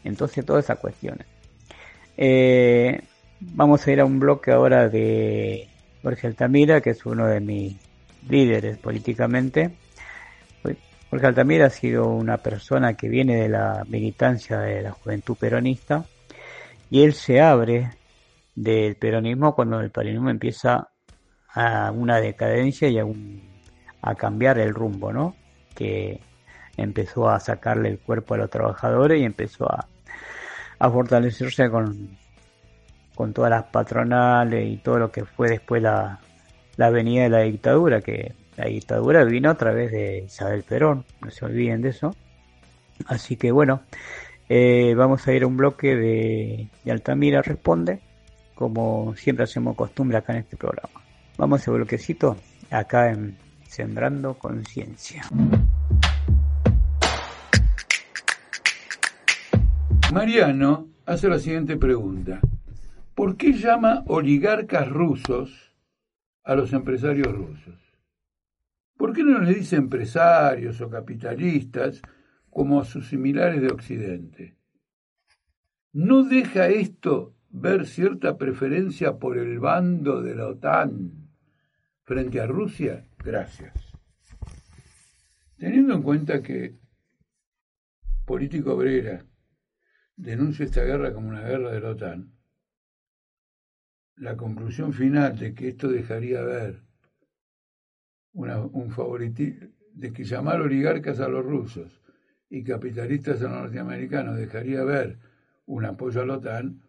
Entonces 0.03 0.45
todas 0.45 0.65
esas 0.65 0.77
cuestiones. 0.77 1.25
Eh, 2.17 3.01
vamos 3.39 3.87
a 3.87 3.91
ir 3.91 3.99
a 3.99 4.05
un 4.05 4.19
bloque 4.19 4.51
ahora 4.51 4.89
de 4.89 5.67
Jorge 6.03 6.27
Altamira, 6.27 6.81
que 6.81 6.91
es 6.91 7.03
uno 7.03 7.25
de 7.25 7.39
mis 7.39 7.77
líderes 8.29 8.77
políticamente. 8.77 9.71
Jorge 11.09 11.27
Altamira 11.27 11.67
ha 11.67 11.69
sido 11.69 12.07
una 12.09 12.37
persona 12.37 12.95
que 12.95 13.07
viene 13.07 13.35
de 13.37 13.49
la 13.49 13.83
militancia 13.87 14.59
de 14.59 14.81
la 14.81 14.91
juventud 14.91 15.37
peronista 15.37 16.03
y 16.89 17.03
él 17.03 17.13
se 17.13 17.39
abre 17.39 17.91
del 18.55 18.95
peronismo 18.95 19.55
cuando 19.55 19.79
el 19.79 19.89
peronismo 19.89 20.29
empieza 20.29 20.89
a 21.53 21.91
una 21.91 22.19
decadencia 22.19 22.89
y 22.89 22.99
a, 22.99 23.05
un, 23.05 23.41
a 24.01 24.15
cambiar 24.15 24.59
el 24.59 24.73
rumbo, 24.73 25.13
¿no? 25.13 25.35
Que 25.73 26.19
empezó 26.75 27.29
a 27.29 27.39
sacarle 27.39 27.89
el 27.89 27.99
cuerpo 27.99 28.33
a 28.33 28.37
los 28.37 28.49
trabajadores 28.49 29.21
y 29.21 29.23
empezó 29.23 29.71
a, 29.71 29.87
a 30.79 30.89
fortalecerse 30.89 31.69
con, 31.69 32.17
con 33.15 33.33
todas 33.33 33.49
las 33.49 33.63
patronales 33.63 34.67
y 34.67 34.77
todo 34.77 34.99
lo 34.99 35.11
que 35.11 35.23
fue 35.23 35.49
después 35.49 35.81
la, 35.81 36.19
la 36.75 36.89
venida 36.89 37.23
de 37.23 37.29
la 37.29 37.39
dictadura, 37.39 38.01
que 38.01 38.35
la 38.57 38.65
dictadura 38.65 39.23
vino 39.23 39.49
a 39.49 39.55
través 39.55 39.91
de 39.91 40.23
Isabel 40.25 40.63
Perón, 40.63 41.05
no 41.21 41.29
se 41.29 41.45
olviden 41.45 41.81
de 41.81 41.89
eso. 41.89 42.15
Así 43.05 43.37
que 43.37 43.51
bueno, 43.51 43.83
eh, 44.49 44.95
vamos 44.97 45.27
a 45.27 45.33
ir 45.33 45.43
a 45.43 45.47
un 45.47 45.55
bloque 45.55 45.95
de, 45.95 46.67
de 46.83 46.91
Altamira 46.91 47.43
Responde, 47.43 48.01
como 48.55 49.15
siempre 49.15 49.43
hacemos 49.43 49.75
costumbre 49.75 50.17
acá 50.17 50.33
en 50.33 50.39
este 50.39 50.57
programa. 50.57 51.01
Vamos 51.37 51.59
a 51.59 51.61
ese 51.61 51.71
bloquecito 51.71 52.35
acá 52.71 53.11
en 53.11 53.37
Sembrando 53.67 54.33
Conciencia. 54.33 55.21
Mariano 60.11 60.87
hace 61.05 61.29
la 61.29 61.37
siguiente 61.37 61.77
pregunta. 61.77 62.39
¿Por 63.13 63.37
qué 63.37 63.53
llama 63.53 64.03
oligarcas 64.07 64.89
rusos 64.89 65.73
a 66.43 66.55
los 66.55 66.73
empresarios 66.73 67.31
rusos? 67.31 67.86
¿Por 68.97 69.13
qué 69.13 69.23
no 69.23 69.39
les 69.39 69.55
dice 69.55 69.75
empresarios 69.75 70.81
o 70.81 70.89
capitalistas 70.89 72.01
como 72.49 72.81
a 72.81 72.85
sus 72.85 73.07
similares 73.07 73.61
de 73.61 73.69
Occidente? 73.69 74.57
¿No 75.93 76.23
deja 76.23 76.67
esto 76.67 77.37
ver 77.49 77.85
cierta 77.85 78.37
preferencia 78.37 79.17
por 79.17 79.37
el 79.37 79.59
bando 79.59 80.21
de 80.21 80.35
la 80.35 80.47
OTAN, 80.47 81.29
frente 82.03 82.39
a 82.39 82.47
Rusia, 82.47 83.05
gracias. 83.23 83.73
Teniendo 85.57 85.95
en 85.95 86.03
cuenta 86.03 86.41
que 86.41 86.77
Político 88.25 88.73
Obrera 88.73 89.25
denuncia 90.15 90.65
esta 90.65 90.83
guerra 90.83 91.13
como 91.13 91.29
una 91.29 91.41
guerra 91.41 91.71
de 91.71 91.81
la 91.81 91.89
OTAN, 91.89 92.31
la 94.15 94.35
conclusión 94.35 94.93
final 94.93 95.37
de 95.37 95.53
que 95.53 95.69
esto 95.69 95.87
dejaría 95.87 96.41
ver 96.41 96.83
un 98.37 98.91
favoritismo, 98.91 99.67
de 99.93 100.13
que 100.13 100.23
llamar 100.23 100.61
oligarcas 100.61 101.19
a 101.19 101.27
los 101.27 101.43
rusos 101.43 102.01
y 102.49 102.63
capitalistas 102.63 103.41
a 103.41 103.49
los 103.49 103.63
norteamericanos 103.63 104.37
dejaría 104.37 104.83
ver 104.83 105.17
un 105.65 105.85
apoyo 105.85 106.21
a 106.21 106.25
la 106.25 106.35
OTAN, 106.35 106.81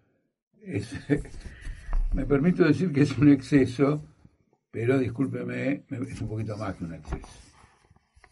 me 2.12 2.26
permito 2.26 2.64
decir 2.64 2.92
que 2.92 3.02
es 3.02 3.16
un 3.16 3.30
exceso, 3.30 4.04
pero 4.70 4.98
discúlpeme, 4.98 5.84
es 5.88 6.20
un 6.20 6.28
poquito 6.28 6.56
más 6.58 6.74
que 6.74 6.84
un 6.84 6.94
exceso. 6.94 7.26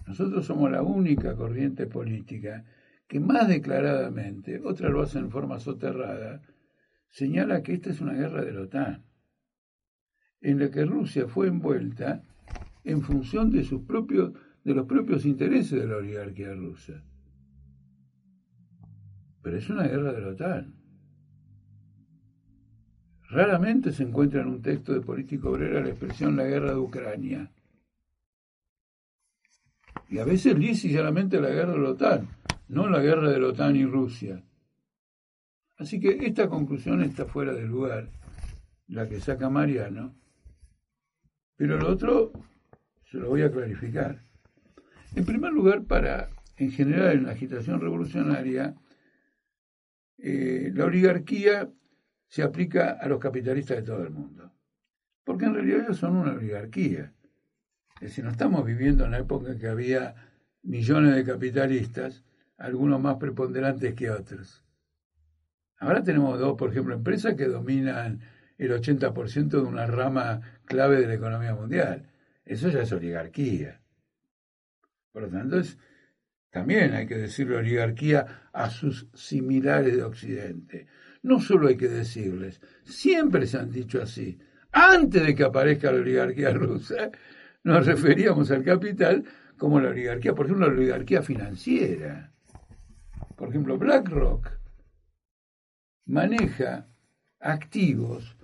Nosotros 0.07 0.45
somos 0.45 0.71
la 0.71 0.83
única 0.83 1.35
corriente 1.35 1.87
política 1.87 2.65
que 3.09 3.19
más 3.19 3.49
declaradamente, 3.49 4.61
otras 4.63 4.93
lo 4.93 5.03
hacen 5.03 5.25
en 5.25 5.31
forma 5.31 5.59
soterrada, 5.59 6.43
señala 7.09 7.63
que 7.63 7.73
esta 7.73 7.91
es 7.91 8.01
una 8.01 8.13
guerra 8.13 8.45
de 8.45 8.53
la 8.53 8.61
OTAN, 8.63 9.05
en 10.43 10.59
la 10.59 10.71
que 10.71 10.85
Rusia 10.85 11.27
fue 11.27 11.49
envuelta 11.49 12.23
en 12.87 13.03
función 13.03 13.51
de 13.51 13.65
sus 13.65 13.83
propios 13.83 14.33
de 14.65 14.75
los 14.75 14.87
propios 14.87 15.25
intereses 15.27 15.81
de 15.81 15.87
la 15.87 15.97
oligarquía 15.97 16.53
rusa. 16.55 17.05
Pero 19.43 19.59
es 19.59 19.71
una 19.71 19.87
guerra 19.87 20.13
de 20.13 20.21
la 20.21 20.29
OTAN. 20.29 20.75
Raramente 23.29 23.93
se 23.93 24.03
encuentra 24.03 24.43
en 24.43 24.49
un 24.49 24.63
texto 24.63 24.93
de 24.93 25.01
político 25.01 25.51
obrera 25.51 25.81
la 25.81 25.91
expresión 25.91 26.37
la 26.37 26.45
guerra 26.45 26.73
de 26.73 26.79
Ucrania. 26.79 27.53
Y 30.09 30.19
a 30.19 30.25
veces 30.25 30.57
llanamente 30.85 31.41
la 31.41 31.51
guerra 31.51 31.73
de 31.73 31.79
la 31.79 31.91
OTAN, 31.91 32.29
no 32.69 32.89
la 32.89 33.01
guerra 33.01 33.31
de 33.31 33.41
la 33.41 33.49
OTAN 33.49 33.77
y 33.77 33.85
Rusia. 33.85 34.43
Así 35.77 36.01
que 36.01 36.19
esta 36.27 36.49
conclusión 36.49 37.03
está 37.03 37.27
fuera 37.27 37.53
de 37.53 37.67
lugar, 37.67 38.11
la 38.89 39.09
que 39.09 39.21
saca 39.21 39.49
Mariano. 39.49 40.15
Pero 41.57 41.79
lo 41.79 41.89
otro 41.89 42.33
lo 43.17 43.29
voy 43.29 43.43
a 43.43 43.51
clarificar. 43.51 44.21
En 45.15 45.25
primer 45.25 45.53
lugar, 45.53 45.85
para, 45.85 46.29
en 46.57 46.71
general, 46.71 47.13
en 47.13 47.25
la 47.25 47.33
agitación 47.33 47.81
revolucionaria, 47.81 48.75
eh, 50.19 50.71
la 50.75 50.85
oligarquía 50.85 51.71
se 52.29 52.43
aplica 52.43 52.91
a 52.93 53.09
los 53.09 53.19
capitalistas 53.21 53.79
de 53.79 53.83
todo 53.83 54.03
el 54.03 54.11
mundo. 54.11 54.53
Porque 55.25 55.47
en 55.47 55.55
realidad 55.55 55.81
ellos 55.85 55.99
son 55.99 56.17
una 56.17 56.33
oligarquía. 56.33 57.13
Es 57.97 58.09
decir, 58.11 58.25
no 58.25 58.31
estamos 58.31 58.65
viviendo 58.65 59.05
en 59.05 59.13
la 59.13 59.19
época 59.19 59.53
en 59.53 59.59
que 59.59 59.69
había 59.69 60.15
millones 60.63 61.15
de 61.15 61.25
capitalistas, 61.25 62.25
algunos 62.59 63.01
más 63.01 63.17
preponderantes 63.17 63.95
que 63.95 64.11
otros. 64.11 64.65
Ahora 65.79 66.03
tenemos 66.03 66.39
dos, 66.39 66.57
por 66.57 66.71
ejemplo, 66.71 66.95
empresas 66.95 67.35
que 67.35 67.47
dominan 67.47 68.21
el 68.59 68.73
80% 68.73 69.49
de 69.49 69.61
una 69.61 69.87
rama 69.87 70.41
clave 70.65 71.01
de 71.01 71.07
la 71.07 71.15
economía 71.15 71.55
mundial. 71.55 72.09
Eso 72.47 72.71
ya 72.71 72.83
es 72.83 72.93
oligarquía. 72.93 73.83
Por 75.13 75.23
lo 75.25 75.29
tanto, 75.29 75.61
también 76.51 76.95
hay 76.95 77.07
que 77.07 77.17
decirle 77.17 77.57
oligarquía 77.57 78.49
a 78.53 78.71
sus 78.71 79.09
similares 79.13 79.97
de 79.97 80.05
Occidente. 80.05 80.87
No 81.23 81.41
solo 81.41 81.69
hay 81.69 81.77
que 81.77 81.89
decirles, 81.89 82.61
siempre 82.85 83.47
se 83.47 83.59
han 83.59 83.71
dicho 83.71 84.01
así. 84.01 84.39
Antes 84.71 85.27
de 85.27 85.35
que 85.35 85.45
aparezca 85.45 85.91
la 85.91 86.01
oligarquía 86.01 86.53
rusa, 86.53 87.11
nos 87.65 87.85
referíamos 87.85 88.51
al 88.51 88.63
capital 88.63 89.25
como 89.59 89.81
la 89.81 89.89
oligarquía, 89.89 90.35
por 90.35 90.47
ejemplo, 90.47 90.69
la 90.69 90.75
oligarquía 90.75 91.23
financiera. 91.23 92.33
Por 93.37 93.49
ejemplo, 93.49 93.77
BlackRock 93.77 94.49
maneja 96.07 96.89
activos 97.41 98.37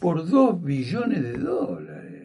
por 0.00 0.28
dos 0.28 0.62
billones 0.62 1.22
de 1.22 1.38
dólares. 1.38 2.15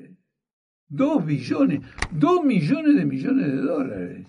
Dos 0.93 1.25
billones, 1.25 1.79
dos 2.11 2.43
millones 2.43 2.97
de 2.97 3.05
millones 3.05 3.47
de 3.47 3.61
dólares. 3.61 4.27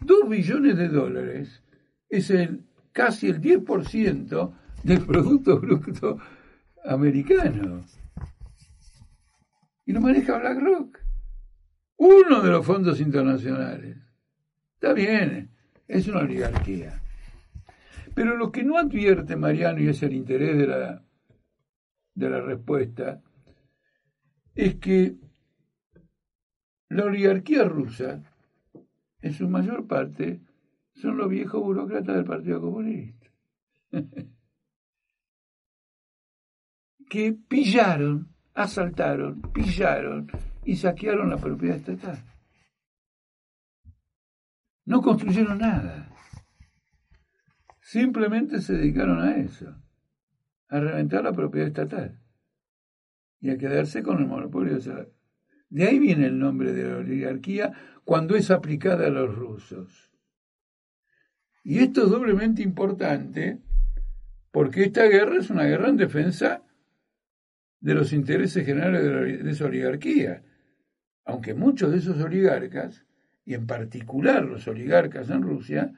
Dos 0.00 0.28
billones 0.28 0.76
de 0.76 0.88
dólares 0.88 1.62
es 2.08 2.28
el 2.30 2.64
casi 2.90 3.28
el 3.28 3.40
10% 3.40 4.52
del 4.82 5.06
Producto 5.06 5.60
Bruto 5.60 6.18
americano. 6.84 7.84
Y 9.84 9.92
lo 9.92 10.00
maneja 10.00 10.38
BlackRock, 10.38 10.98
uno 11.98 12.42
de 12.42 12.50
los 12.50 12.66
fondos 12.66 13.00
internacionales. 13.00 13.96
Está 14.74 14.92
bien, 14.92 15.52
es 15.86 16.08
una 16.08 16.18
oligarquía. 16.18 17.00
Pero 18.12 18.36
lo 18.36 18.50
que 18.50 18.64
no 18.64 18.76
advierte 18.76 19.36
Mariano, 19.36 19.80
y 19.80 19.86
es 19.86 20.02
el 20.02 20.14
interés 20.14 20.58
de 20.58 20.66
la, 20.66 21.04
de 22.12 22.30
la 22.30 22.40
respuesta, 22.40 23.22
es 24.56 24.74
que 24.76 25.25
la 26.88 27.04
oligarquía 27.04 27.64
rusa, 27.64 28.22
en 29.20 29.32
su 29.32 29.48
mayor 29.48 29.86
parte, 29.86 30.40
son 30.94 31.16
los 31.16 31.28
viejos 31.28 31.62
burócratas 31.62 32.16
del 32.16 32.24
Partido 32.24 32.60
Comunista, 32.60 33.26
que 37.08 37.32
pillaron, 37.32 38.28
asaltaron, 38.54 39.42
pillaron 39.52 40.30
y 40.64 40.76
saquearon 40.76 41.30
la 41.30 41.38
propiedad 41.38 41.76
estatal. 41.76 42.18
No 44.84 45.02
construyeron 45.02 45.58
nada. 45.58 46.12
Simplemente 47.80 48.60
se 48.60 48.74
dedicaron 48.74 49.20
a 49.20 49.36
eso, 49.36 49.74
a 50.68 50.80
reventar 50.80 51.24
la 51.24 51.32
propiedad 51.32 51.68
estatal 51.68 52.20
y 53.40 53.50
a 53.50 53.58
quedarse 53.58 54.02
con 54.02 54.18
el 54.18 54.26
monopolio. 54.26 54.74
De 54.74 54.80
ahí 55.78 55.98
viene 55.98 56.26
el 56.26 56.38
nombre 56.38 56.72
de 56.72 56.88
la 56.88 56.96
oligarquía 56.98 57.72
cuando 58.04 58.36
es 58.36 58.50
aplicada 58.50 59.06
a 59.06 59.10
los 59.10 59.34
rusos. 59.34 60.10
Y 61.64 61.80
esto 61.80 62.04
es 62.04 62.10
doblemente 62.10 62.62
importante 62.62 63.60
porque 64.52 64.84
esta 64.84 65.04
guerra 65.04 65.38
es 65.38 65.50
una 65.50 65.64
guerra 65.64 65.88
en 65.88 65.96
defensa 65.96 66.62
de 67.80 67.94
los 67.94 68.12
intereses 68.12 68.64
generales 68.64 69.02
de, 69.44 69.50
esa 69.50 69.66
oligarquía. 69.66 70.42
Aunque 71.24 71.54
muchos 71.54 71.90
de 71.90 71.98
esos 71.98 72.20
oligarcas, 72.20 73.04
y 73.44 73.54
en 73.54 73.66
particular 73.66 74.44
los 74.44 74.66
oligarcas 74.68 75.28
en 75.30 75.42
Rusia, 75.42 75.92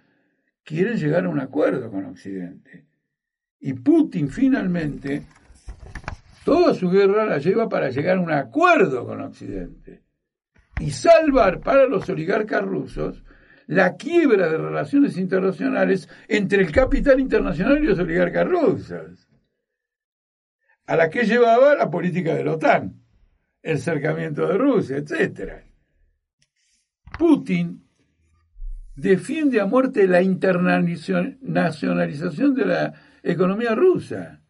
quieren 0.64 0.96
llegar 0.96 1.24
a 1.26 1.28
un 1.28 1.38
acuerdo 1.38 1.90
con 1.90 2.04
Occidente. 2.06 2.86
Y 3.60 3.74
Putin 3.74 4.28
finalmente 4.28 5.24
toda 6.48 6.72
su 6.72 6.88
guerra 6.88 7.26
la 7.26 7.36
lleva 7.36 7.68
para 7.68 7.90
llegar 7.90 8.16
a 8.16 8.22
un 8.22 8.32
acuerdo 8.32 9.04
con 9.04 9.20
Occidente 9.20 10.02
y 10.80 10.92
salvar 10.92 11.60
para 11.60 11.86
los 11.86 12.08
oligarcas 12.08 12.62
rusos 12.62 13.22
la 13.66 13.96
quiebra 13.96 14.48
de 14.48 14.56
relaciones 14.56 15.18
internacionales 15.18 16.08
entre 16.26 16.62
el 16.62 16.72
capital 16.72 17.20
internacional 17.20 17.84
y 17.84 17.88
los 17.88 17.98
oligarcas 17.98 18.48
rusos, 18.48 19.28
a 20.86 20.96
la 20.96 21.10
que 21.10 21.26
llevaba 21.26 21.74
la 21.74 21.90
política 21.90 22.34
de 22.34 22.44
la 22.44 22.54
OTAN, 22.54 22.98
el 23.60 23.78
cercamiento 23.78 24.48
de 24.48 24.56
Rusia, 24.56 24.96
etc. 24.96 25.66
Putin 27.18 27.86
defiende 28.96 29.60
a 29.60 29.66
muerte 29.66 30.06
la 30.06 30.22
internacionalización 30.22 32.54
de 32.54 32.64
la 32.64 32.94
economía 33.22 33.74
rusa. 33.74 34.40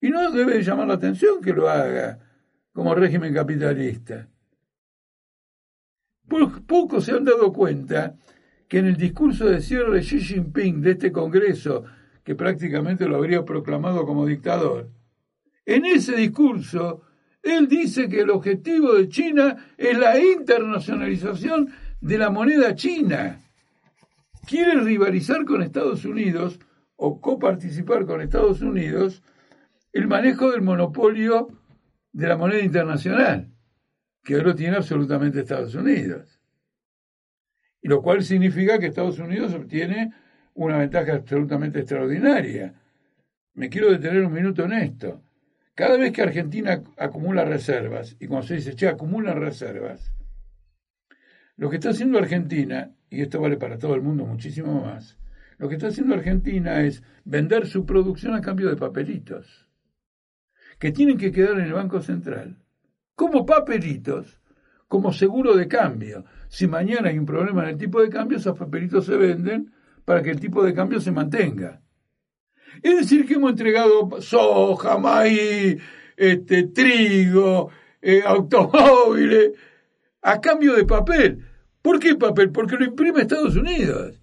Y 0.00 0.10
no 0.10 0.30
debe 0.30 0.62
llamar 0.62 0.88
la 0.88 0.94
atención 0.94 1.40
que 1.40 1.52
lo 1.52 1.68
haga 1.68 2.18
como 2.72 2.94
régimen 2.94 3.34
capitalista. 3.34 4.28
Pocos 6.66 7.04
se 7.04 7.12
han 7.12 7.24
dado 7.24 7.52
cuenta 7.52 8.14
que 8.68 8.78
en 8.78 8.86
el 8.86 8.96
discurso 8.96 9.46
de 9.46 9.60
cierre 9.60 9.96
de 9.96 10.00
Xi 10.00 10.20
Jinping 10.20 10.80
de 10.80 10.92
este 10.92 11.10
Congreso, 11.10 11.84
que 12.22 12.36
prácticamente 12.36 13.08
lo 13.08 13.16
habría 13.16 13.44
proclamado 13.44 14.06
como 14.06 14.26
dictador, 14.26 14.88
en 15.66 15.84
ese 15.84 16.14
discurso 16.14 17.02
él 17.42 17.68
dice 17.68 18.08
que 18.08 18.20
el 18.20 18.30
objetivo 18.30 18.94
de 18.94 19.08
China 19.08 19.56
es 19.76 19.98
la 19.98 20.18
internacionalización 20.18 21.70
de 22.00 22.18
la 22.18 22.30
moneda 22.30 22.74
china. 22.74 23.40
Quiere 24.46 24.80
rivalizar 24.80 25.44
con 25.44 25.62
Estados 25.62 26.04
Unidos 26.04 26.58
o 26.96 27.20
coparticipar 27.20 28.04
con 28.04 28.20
Estados 28.20 28.60
Unidos 28.62 29.22
el 29.92 30.06
manejo 30.06 30.50
del 30.50 30.62
monopolio 30.62 31.48
de 32.12 32.28
la 32.28 32.36
moneda 32.36 32.62
internacional, 32.62 33.50
que 34.22 34.34
ahora 34.34 34.54
tiene 34.54 34.76
absolutamente 34.76 35.40
Estados 35.40 35.74
Unidos. 35.74 36.40
Y 37.82 37.88
lo 37.88 38.02
cual 38.02 38.22
significa 38.22 38.78
que 38.78 38.86
Estados 38.86 39.18
Unidos 39.18 39.54
obtiene 39.54 40.12
una 40.54 40.78
ventaja 40.78 41.14
absolutamente 41.14 41.80
extraordinaria. 41.80 42.74
Me 43.54 43.68
quiero 43.68 43.90
detener 43.90 44.24
un 44.24 44.32
minuto 44.32 44.64
en 44.64 44.72
esto. 44.74 45.22
Cada 45.74 45.96
vez 45.96 46.12
que 46.12 46.22
Argentina 46.22 46.82
acumula 46.98 47.44
reservas, 47.44 48.16
y 48.20 48.26
cuando 48.26 48.46
se 48.46 48.56
dice, 48.56 48.74
che, 48.74 48.86
acumula 48.86 49.34
reservas, 49.34 50.12
lo 51.56 51.70
que 51.70 51.76
está 51.76 51.90
haciendo 51.90 52.18
Argentina, 52.18 52.94
y 53.08 53.22
esto 53.22 53.40
vale 53.40 53.56
para 53.56 53.78
todo 53.78 53.94
el 53.94 54.02
mundo 54.02 54.26
muchísimo 54.26 54.82
más, 54.82 55.16
lo 55.58 55.68
que 55.68 55.76
está 55.76 55.88
haciendo 55.88 56.14
Argentina 56.14 56.82
es 56.82 57.02
vender 57.24 57.66
su 57.66 57.86
producción 57.86 58.34
a 58.34 58.40
cambio 58.40 58.68
de 58.68 58.76
papelitos, 58.76 59.69
que 60.80 60.90
tienen 60.92 61.18
que 61.18 61.30
quedar 61.30 61.58
en 61.58 61.66
el 61.66 61.74
Banco 61.74 62.00
Central, 62.00 62.56
como 63.14 63.44
papelitos, 63.44 64.40
como 64.88 65.12
seguro 65.12 65.54
de 65.54 65.68
cambio. 65.68 66.24
Si 66.48 66.66
mañana 66.66 67.10
hay 67.10 67.18
un 67.18 67.26
problema 67.26 67.62
en 67.62 67.68
el 67.68 67.76
tipo 67.76 68.00
de 68.00 68.08
cambio, 68.08 68.38
esos 68.38 68.58
papelitos 68.58 69.04
se 69.04 69.14
venden 69.14 69.72
para 70.06 70.22
que 70.22 70.30
el 70.30 70.40
tipo 70.40 70.64
de 70.64 70.72
cambio 70.72 70.98
se 70.98 71.12
mantenga. 71.12 71.82
Es 72.82 72.96
decir, 72.96 73.26
que 73.26 73.34
hemos 73.34 73.50
entregado 73.50 74.22
soja, 74.22 74.96
maíz, 74.96 75.82
este, 76.16 76.68
trigo, 76.68 77.70
eh, 78.00 78.22
automóviles, 78.24 79.52
a 80.22 80.40
cambio 80.40 80.74
de 80.74 80.86
papel. 80.86 81.46
¿Por 81.82 82.00
qué 82.00 82.14
papel? 82.14 82.50
Porque 82.50 82.76
lo 82.76 82.86
imprime 82.86 83.20
Estados 83.20 83.54
Unidos. 83.54 84.18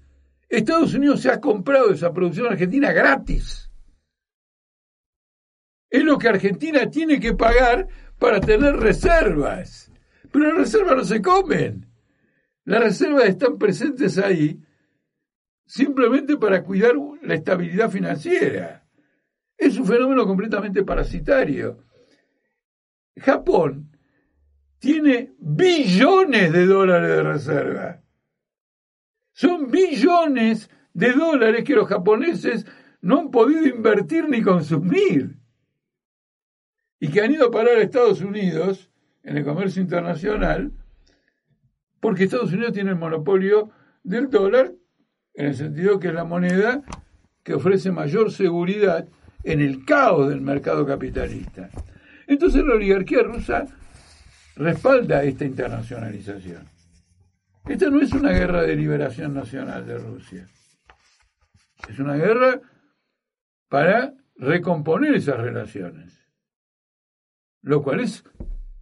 Estados 0.49 0.95
Unidos 0.95 1.21
se 1.21 1.29
ha 1.29 1.39
comprado 1.39 1.91
esa 1.91 2.11
producción 2.11 2.47
argentina 2.47 2.91
gratis. 2.91 3.66
Es 5.89 6.03
lo 6.03 6.17
que 6.17 6.27
Argentina 6.27 6.89
tiene 6.89 7.19
que 7.19 7.33
pagar 7.33 7.87
para 8.19 8.39
tener 8.39 8.75
reservas. 8.75 9.91
Pero 10.31 10.49
las 10.49 10.57
reservas 10.57 10.97
no 10.97 11.03
se 11.03 11.21
comen. 11.21 11.87
Las 12.65 12.83
reservas 12.83 13.25
están 13.25 13.57
presentes 13.57 14.17
ahí 14.17 14.59
simplemente 15.65 16.37
para 16.37 16.63
cuidar 16.63 16.93
la 17.21 17.35
estabilidad 17.35 17.89
financiera. 17.89 18.85
Es 19.57 19.77
un 19.77 19.85
fenómeno 19.85 20.25
completamente 20.25 20.83
parasitario. 20.83 21.83
Japón 23.17 23.91
tiene 24.79 25.33
billones 25.39 26.51
de 26.51 26.65
dólares 26.65 27.09
de 27.09 27.23
reserva. 27.23 28.03
Son 29.33 29.69
billones 29.69 30.69
de 30.93 31.13
dólares 31.13 31.63
que 31.63 31.75
los 31.75 31.87
japoneses 31.87 32.65
no 33.01 33.19
han 33.19 33.31
podido 33.31 33.65
invertir 33.65 34.27
ni 34.29 34.41
consumir. 34.41 35.36
Y 36.99 37.09
que 37.09 37.21
han 37.21 37.31
ido 37.31 37.47
a 37.47 37.51
parar 37.51 37.77
a 37.77 37.81
Estados 37.81 38.21
Unidos 38.21 38.89
en 39.23 39.37
el 39.37 39.43
comercio 39.43 39.81
internacional 39.81 40.71
porque 41.99 42.23
Estados 42.23 42.53
Unidos 42.53 42.73
tiene 42.73 42.91
el 42.91 42.95
monopolio 42.95 43.71
del 44.03 44.29
dólar 44.29 44.73
en 45.33 45.47
el 45.47 45.55
sentido 45.55 45.99
que 45.99 46.07
es 46.07 46.13
la 46.13 46.23
moneda 46.23 46.83
que 47.43 47.53
ofrece 47.53 47.91
mayor 47.91 48.31
seguridad 48.31 49.07
en 49.43 49.61
el 49.61 49.85
caos 49.85 50.29
del 50.29 50.41
mercado 50.41 50.85
capitalista. 50.85 51.69
Entonces 52.27 52.63
la 52.65 52.75
oligarquía 52.75 53.23
rusa 53.23 53.65
respalda 54.55 55.23
esta 55.23 55.45
internacionalización. 55.45 56.67
Esta 57.65 57.89
no 57.89 58.01
es 58.01 58.11
una 58.13 58.31
guerra 58.31 58.63
de 58.63 58.75
liberación 58.75 59.33
nacional 59.33 59.85
de 59.85 59.97
Rusia. 59.97 60.47
Es 61.89 61.99
una 61.99 62.15
guerra 62.15 62.61
para 63.69 64.13
recomponer 64.37 65.15
esas 65.15 65.37
relaciones. 65.37 66.26
Lo 67.67 67.83
cual 67.83 67.99
es 67.99 68.23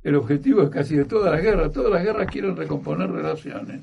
el 0.04 0.14
objetivo 0.14 0.62
de 0.62 0.70
casi 0.70 0.96
de 0.96 1.06
todas 1.06 1.32
las 1.32 1.42
guerras. 1.42 1.72
Todas 1.72 1.92
las 1.92 2.04
guerras 2.04 2.28
quieren 2.28 2.56
recomponer 2.56 3.10
relaciones 3.10 3.82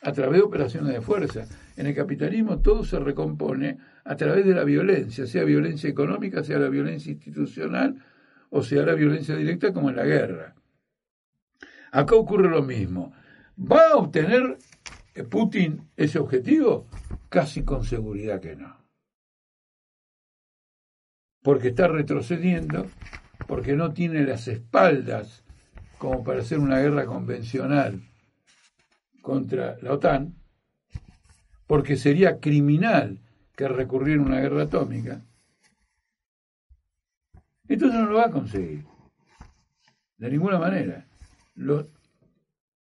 a 0.00 0.10
través 0.12 0.38
de 0.38 0.42
operaciones 0.42 0.94
de 0.94 1.02
fuerza. 1.02 1.44
En 1.76 1.86
el 1.86 1.94
capitalismo 1.94 2.60
todo 2.60 2.82
se 2.82 2.98
recompone 2.98 3.76
a 4.04 4.16
través 4.16 4.46
de 4.46 4.54
la 4.54 4.64
violencia, 4.64 5.26
sea 5.26 5.44
violencia 5.44 5.90
económica, 5.90 6.42
sea 6.42 6.58
la 6.58 6.70
violencia 6.70 7.12
institucional 7.12 8.02
o 8.48 8.62
sea 8.62 8.86
la 8.86 8.94
violencia 8.94 9.36
directa 9.36 9.70
como 9.74 9.90
en 9.90 9.96
la 9.96 10.04
guerra. 10.04 10.54
Acá 11.92 12.14
ocurre 12.14 12.48
lo 12.48 12.62
mismo. 12.62 13.12
¿Va 13.60 13.88
a 13.90 13.96
obtener 13.96 14.56
Putin 15.28 15.90
ese 15.94 16.18
objetivo? 16.18 16.86
Casi 17.28 17.64
con 17.64 17.84
seguridad 17.84 18.40
que 18.40 18.56
no. 18.56 18.78
Porque 21.42 21.68
está 21.68 21.86
retrocediendo, 21.88 22.86
porque 23.46 23.74
no 23.74 23.92
tiene 23.92 24.22
las 24.24 24.48
espaldas 24.48 25.44
como 25.98 26.24
para 26.24 26.40
hacer 26.40 26.58
una 26.58 26.78
guerra 26.78 27.06
convencional 27.06 28.02
contra 29.22 29.76
la 29.80 29.92
OTAN, 29.94 30.34
porque 31.66 31.96
sería 31.96 32.40
criminal 32.40 33.20
que 33.56 33.68
recurriera 33.68 34.22
a 34.22 34.26
una 34.26 34.40
guerra 34.40 34.64
atómica, 34.64 35.22
entonces 37.68 37.98
no 38.00 38.06
lo 38.06 38.16
va 38.16 38.26
a 38.26 38.30
conseguir. 38.30 38.84
De 40.18 40.30
ninguna 40.30 40.58
manera. 40.58 41.06
Los, 41.54 41.86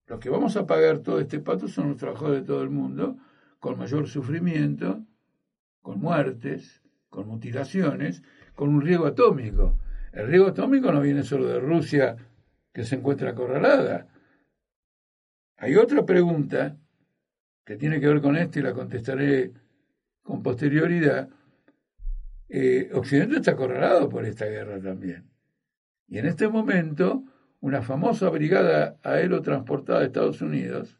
los 0.06 0.18
que 0.18 0.30
vamos 0.30 0.56
a 0.56 0.66
pagar 0.66 0.98
todo 0.98 1.20
este 1.20 1.38
pato 1.38 1.68
son 1.68 1.90
los 1.90 1.96
trabajadores 1.98 2.40
de 2.40 2.46
todo 2.46 2.62
el 2.62 2.70
mundo, 2.70 3.16
con 3.60 3.78
mayor 3.78 4.08
sufrimiento, 4.08 5.04
con 5.80 6.00
muertes, 6.00 6.82
con 7.10 7.28
mutilaciones, 7.28 8.22
con 8.54 8.70
un 8.70 8.80
riesgo 8.80 9.06
atómico. 9.06 9.78
El 10.12 10.28
riesgo 10.28 10.48
atómico 10.48 10.92
no 10.92 11.00
viene 11.00 11.22
solo 11.22 11.46
de 11.46 11.58
Rusia, 11.58 12.16
que 12.72 12.84
se 12.84 12.96
encuentra 12.96 13.30
acorralada, 13.30 14.08
hay 15.62 15.76
otra 15.76 16.04
pregunta 16.04 16.76
que 17.64 17.76
tiene 17.76 18.00
que 18.00 18.08
ver 18.08 18.20
con 18.20 18.36
esto 18.36 18.58
y 18.58 18.62
la 18.62 18.72
contestaré 18.72 19.52
con 20.20 20.42
posterioridad. 20.42 21.28
Eh, 22.48 22.90
Occidente 22.92 23.36
está 23.36 23.52
acorralado 23.52 24.08
por 24.08 24.24
esta 24.24 24.46
guerra 24.46 24.80
también. 24.80 25.30
Y 26.08 26.18
en 26.18 26.26
este 26.26 26.48
momento, 26.48 27.22
una 27.60 27.80
famosa 27.80 28.28
brigada 28.30 28.98
aerotransportada 29.04 30.00
de 30.00 30.06
Estados 30.06 30.42
Unidos 30.42 30.98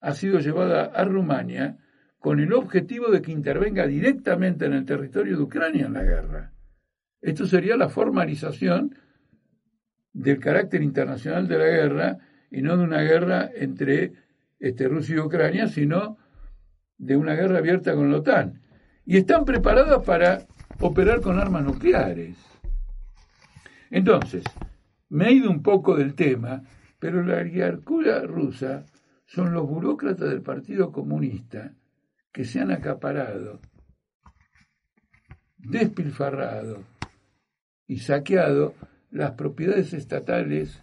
ha 0.00 0.12
sido 0.12 0.38
llevada 0.40 0.84
a 0.84 1.04
Rumania 1.06 1.78
con 2.18 2.40
el 2.40 2.52
objetivo 2.52 3.10
de 3.10 3.22
que 3.22 3.32
intervenga 3.32 3.86
directamente 3.86 4.66
en 4.66 4.74
el 4.74 4.84
territorio 4.84 5.38
de 5.38 5.42
Ucrania 5.44 5.86
en 5.86 5.94
la 5.94 6.02
guerra. 6.02 6.51
Esto 7.22 7.46
sería 7.46 7.76
la 7.76 7.88
formalización 7.88 8.96
del 10.12 10.40
carácter 10.40 10.82
internacional 10.82 11.46
de 11.46 11.58
la 11.58 11.66
guerra 11.66 12.18
y 12.50 12.62
no 12.62 12.76
de 12.76 12.84
una 12.84 13.00
guerra 13.00 13.48
entre 13.54 14.12
este, 14.58 14.88
Rusia 14.88 15.16
y 15.16 15.20
Ucrania, 15.20 15.68
sino 15.68 16.18
de 16.98 17.16
una 17.16 17.34
guerra 17.34 17.58
abierta 17.58 17.94
con 17.94 18.10
la 18.10 18.18
OTAN. 18.18 18.60
Y 19.06 19.16
están 19.16 19.44
preparadas 19.44 20.04
para 20.04 20.46
operar 20.80 21.20
con 21.20 21.38
armas 21.38 21.64
nucleares. 21.64 22.36
Entonces, 23.90 24.42
me 25.08 25.28
he 25.28 25.32
ido 25.32 25.50
un 25.50 25.62
poco 25.62 25.96
del 25.96 26.14
tema, 26.14 26.62
pero 26.98 27.22
la 27.22 27.36
oligarquía 27.36 28.20
rusa 28.22 28.84
son 29.26 29.52
los 29.54 29.68
burócratas 29.68 30.28
del 30.28 30.42
Partido 30.42 30.90
Comunista 30.90 31.72
que 32.32 32.44
se 32.44 32.60
han 32.60 32.70
acaparado, 32.70 33.60
despilfarrado 35.58 36.91
y 37.86 37.98
saqueado 37.98 38.74
las 39.10 39.32
propiedades 39.32 39.92
estatales 39.92 40.82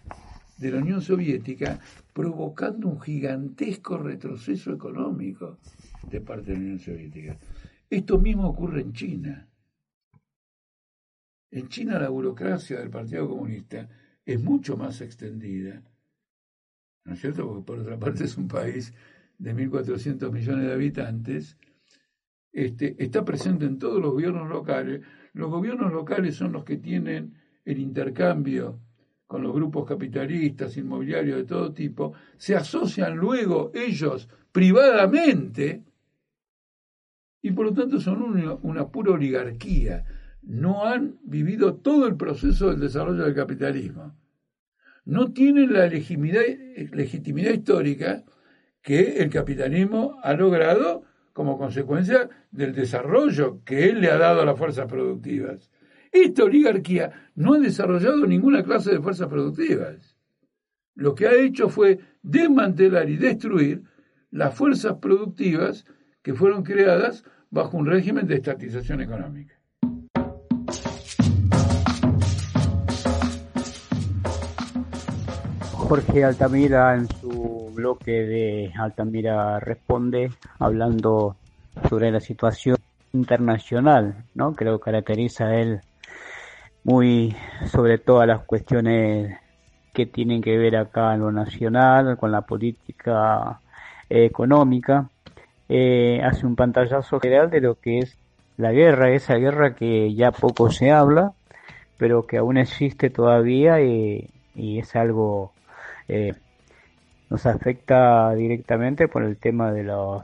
de 0.58 0.70
la 0.70 0.78
Unión 0.78 1.00
Soviética, 1.00 1.80
provocando 2.12 2.88
un 2.88 3.00
gigantesco 3.00 3.96
retroceso 3.96 4.72
económico 4.72 5.58
de 6.10 6.20
parte 6.20 6.50
de 6.50 6.56
la 6.56 6.60
Unión 6.60 6.78
Soviética. 6.78 7.38
Esto 7.88 8.18
mismo 8.18 8.48
ocurre 8.48 8.82
en 8.82 8.92
China. 8.92 9.48
En 11.50 11.68
China 11.68 11.98
la 11.98 12.10
burocracia 12.10 12.78
del 12.78 12.90
Partido 12.90 13.28
Comunista 13.28 13.88
es 14.24 14.40
mucho 14.40 14.76
más 14.76 15.00
extendida, 15.00 15.82
¿no 17.04 17.14
es 17.14 17.20
cierto? 17.20 17.46
Porque 17.46 17.64
por 17.64 17.78
otra 17.80 17.98
parte 17.98 18.24
es 18.24 18.36
un 18.36 18.46
país 18.46 18.92
de 19.38 19.54
1.400 19.54 20.30
millones 20.30 20.66
de 20.66 20.72
habitantes, 20.72 21.56
este, 22.52 23.02
está 23.02 23.24
presente 23.24 23.64
en 23.64 23.78
todos 23.78 24.00
los 24.00 24.12
gobiernos 24.12 24.48
locales. 24.48 25.02
Los 25.32 25.50
gobiernos 25.50 25.92
locales 25.92 26.36
son 26.36 26.52
los 26.52 26.64
que 26.64 26.76
tienen 26.76 27.34
el 27.64 27.78
intercambio 27.78 28.80
con 29.26 29.42
los 29.42 29.54
grupos 29.54 29.86
capitalistas, 29.86 30.76
inmobiliarios 30.76 31.36
de 31.38 31.44
todo 31.44 31.72
tipo, 31.72 32.14
se 32.36 32.56
asocian 32.56 33.16
luego 33.16 33.70
ellos 33.74 34.28
privadamente 34.50 35.84
y 37.42 37.52
por 37.52 37.66
lo 37.66 37.72
tanto 37.72 38.00
son 38.00 38.22
una, 38.62 38.88
pura 38.88 39.12
oligarquía. 39.12 40.04
No 40.42 40.84
han 40.84 41.18
vivido 41.22 41.76
todo 41.76 42.06
el 42.06 42.16
proceso 42.16 42.70
del 42.70 42.80
desarrollo 42.80 43.24
del 43.24 43.34
capitalismo. 43.34 44.14
No 45.04 45.32
tienen 45.32 45.72
la 45.72 45.86
legitimidad, 45.86 46.42
histórica 47.54 48.24
que 48.82 49.22
el 49.22 49.30
capitalismo 49.30 50.18
ha 50.22 50.34
logrado 50.34 51.04
como 51.32 51.58
consecuencia 51.58 52.28
del 52.50 52.74
desarrollo 52.74 53.62
que 53.64 53.88
él 53.88 54.00
le 54.00 54.10
ha 54.10 54.18
dado 54.18 54.42
a 54.42 54.44
las 54.44 54.58
fuerzas 54.58 54.86
productivas. 54.86 55.70
Esta 56.12 56.44
oligarquía 56.44 57.30
no 57.36 57.54
ha 57.54 57.58
desarrollado 57.58 58.26
ninguna 58.26 58.64
clase 58.64 58.90
de 58.90 59.00
fuerzas 59.00 59.28
productivas. 59.28 60.16
Lo 60.94 61.14
que 61.14 61.26
ha 61.26 61.34
hecho 61.34 61.68
fue 61.68 62.00
desmantelar 62.22 63.08
y 63.08 63.16
destruir 63.16 63.82
las 64.30 64.54
fuerzas 64.54 64.96
productivas 65.00 65.86
que 66.22 66.34
fueron 66.34 66.62
creadas 66.62 67.24
bajo 67.50 67.76
un 67.76 67.86
régimen 67.86 68.26
de 68.26 68.36
estatización 68.36 69.00
económica. 69.00 69.54
Jorge 75.90 76.22
Altamira 76.22 76.94
bloque 77.70 78.12
de 78.12 78.72
Altamira 78.78 79.60
Responde, 79.60 80.30
hablando 80.58 81.36
sobre 81.88 82.10
la 82.10 82.20
situación 82.20 82.76
internacional, 83.12 84.24
¿no? 84.34 84.54
Que 84.54 84.64
lo 84.64 84.78
caracteriza 84.78 85.46
a 85.46 85.56
él 85.60 85.80
muy 86.84 87.36
sobre 87.66 87.98
todas 87.98 88.26
las 88.26 88.42
cuestiones 88.44 89.38
que 89.92 90.06
tienen 90.06 90.40
que 90.40 90.56
ver 90.56 90.76
acá 90.76 91.14
en 91.14 91.20
lo 91.20 91.32
nacional, 91.32 92.16
con 92.16 92.32
la 92.32 92.42
política 92.42 93.60
económica. 94.08 95.08
Eh, 95.68 96.20
hace 96.24 96.46
un 96.46 96.56
pantallazo 96.56 97.20
general 97.20 97.50
de 97.50 97.60
lo 97.60 97.76
que 97.76 97.98
es 97.98 98.16
la 98.56 98.72
guerra, 98.72 99.10
esa 99.10 99.36
guerra 99.36 99.74
que 99.74 100.14
ya 100.14 100.32
poco 100.32 100.70
se 100.70 100.90
habla, 100.90 101.32
pero 101.96 102.26
que 102.26 102.38
aún 102.38 102.56
existe 102.56 103.10
todavía 103.10 103.80
y, 103.80 104.28
es 104.56 104.94
algo 104.94 105.52
eh, 106.08 106.34
nos 107.30 107.46
afecta 107.46 108.34
directamente 108.34 109.06
por 109.06 109.22
el 109.22 109.36
tema 109.36 109.72
de 109.72 109.84
los 109.84 110.22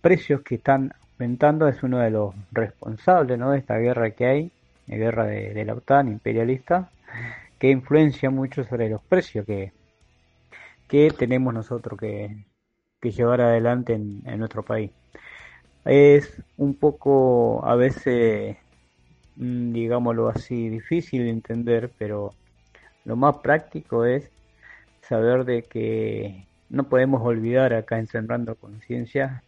precios 0.00 0.40
que 0.40 0.56
están 0.56 0.92
aumentando, 1.12 1.68
es 1.68 1.82
uno 1.82 1.98
de 1.98 2.10
los 2.10 2.34
responsables 2.50 3.38
¿no? 3.38 3.50
de 3.50 3.58
esta 3.58 3.76
guerra 3.76 4.10
que 4.10 4.26
hay, 4.26 4.52
la 4.86 4.96
guerra 4.96 5.26
de, 5.26 5.64
la 5.64 5.74
OTAN 5.74 6.08
imperialista, 6.08 6.90
que 7.58 7.70
influencia 7.70 8.30
mucho 8.30 8.64
sobre 8.64 8.88
los 8.88 9.02
precios 9.02 9.46
que, 9.46 9.72
que 10.88 11.10
tenemos 11.10 11.52
nosotros 11.52 11.98
que, 11.98 12.44
que 13.00 13.10
llevar 13.10 13.42
adelante 13.42 13.92
en, 13.92 14.38
nuestro 14.38 14.62
país. 14.62 14.90
Es 15.84 16.42
un 16.56 16.74
poco 16.74 17.62
a 17.64 17.76
veces, 17.76 18.56
mm, 19.36 19.72
digámoslo 19.72 20.28
así, 20.28 20.70
difícil 20.70 21.24
de 21.24 21.30
entender, 21.30 21.90
pero 21.98 22.32
lo 23.04 23.16
más 23.16 23.36
práctico 23.38 24.06
es 24.06 24.30
saber 25.08 25.44
de 25.44 25.62
que 25.62 26.46
no 26.70 26.88
podemos 26.88 27.22
olvidar 27.22 27.74
acá 27.74 27.98
en 27.98 28.06
Sembrando 28.06 28.54
Conciencia 28.56 29.42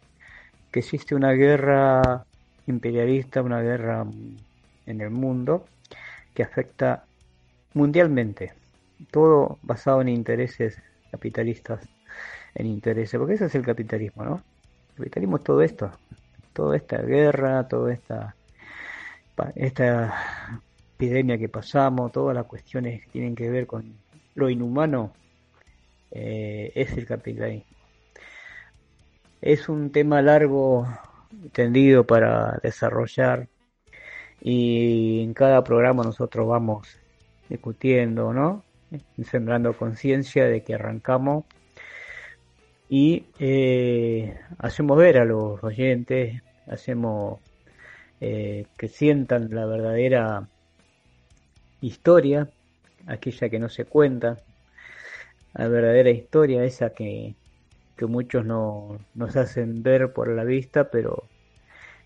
que 0.71 0.79
existe 0.79 1.15
una 1.15 1.31
guerra 1.31 2.25
imperialista, 2.67 3.41
una 3.41 3.61
guerra 3.61 4.05
en 4.85 5.01
el 5.01 5.09
mundo 5.09 5.65
que 6.33 6.43
afecta 6.43 7.05
mundialmente, 7.73 8.53
todo 9.11 9.57
basado 9.61 10.01
en 10.01 10.09
intereses 10.09 10.81
capitalistas, 11.11 11.87
en 12.55 12.67
intereses, 12.67 13.17
porque 13.19 13.35
ese 13.35 13.45
es 13.45 13.55
el 13.55 13.63
capitalismo, 13.63 14.23
¿no? 14.23 14.41
El 14.91 14.95
capitalismo 14.95 15.37
es 15.37 15.43
todo 15.43 15.61
esto, 15.61 15.91
toda 16.53 16.75
esta 16.75 17.01
guerra, 17.01 17.67
toda 17.67 17.93
esta, 17.93 18.35
esta 19.55 20.61
epidemia 20.95 21.37
que 21.37 21.49
pasamos, 21.49 22.11
todas 22.11 22.35
las 22.35 22.45
cuestiones 22.45 23.01
que 23.01 23.11
tienen 23.11 23.35
que 23.35 23.49
ver 23.49 23.67
con 23.67 23.93
lo 24.35 24.49
inhumano, 24.49 25.13
eh, 26.11 26.71
es 26.75 26.93
el 26.97 27.05
capitalismo. 27.05 27.65
Es 29.41 29.69
un 29.69 29.91
tema 29.91 30.21
largo, 30.21 30.87
tendido 31.51 32.05
para 32.05 32.59
desarrollar 32.63 33.47
y 34.41 35.23
en 35.23 35.33
cada 35.33 35.63
programa 35.63 36.03
nosotros 36.03 36.47
vamos 36.47 36.87
discutiendo, 37.49 38.33
¿no? 38.33 38.63
Sembrando 39.23 39.73
conciencia 39.73 40.45
de 40.45 40.63
que 40.63 40.75
arrancamos 40.75 41.45
y 42.89 43.25
eh, 43.39 44.39
hacemos 44.59 44.97
ver 44.97 45.17
a 45.17 45.25
los 45.25 45.61
oyentes, 45.63 46.41
hacemos 46.67 47.39
eh, 48.21 48.65
que 48.77 48.87
sientan 48.87 49.49
la 49.51 49.65
verdadera 49.65 50.47
historia, 51.81 52.49
aquella 53.05 53.49
que 53.49 53.59
no 53.59 53.69
se 53.69 53.85
cuenta, 53.85 54.37
la 55.57 55.67
verdadera 55.67 56.11
historia, 56.11 56.63
esa 56.63 56.91
que, 56.91 57.35
que 57.95 58.05
muchos 58.05 58.45
no, 58.45 58.99
nos 59.15 59.35
hacen 59.35 59.81
ver 59.81 60.13
por 60.13 60.29
la 60.29 60.43
vista, 60.43 60.91
pero 60.91 61.23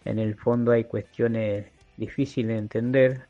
en 0.05 0.19
el 0.19 0.35
fondo 0.35 0.71
hay 0.71 0.85
cuestiones 0.85 1.65
difíciles 1.97 2.47
de 2.47 2.57
entender. 2.57 3.21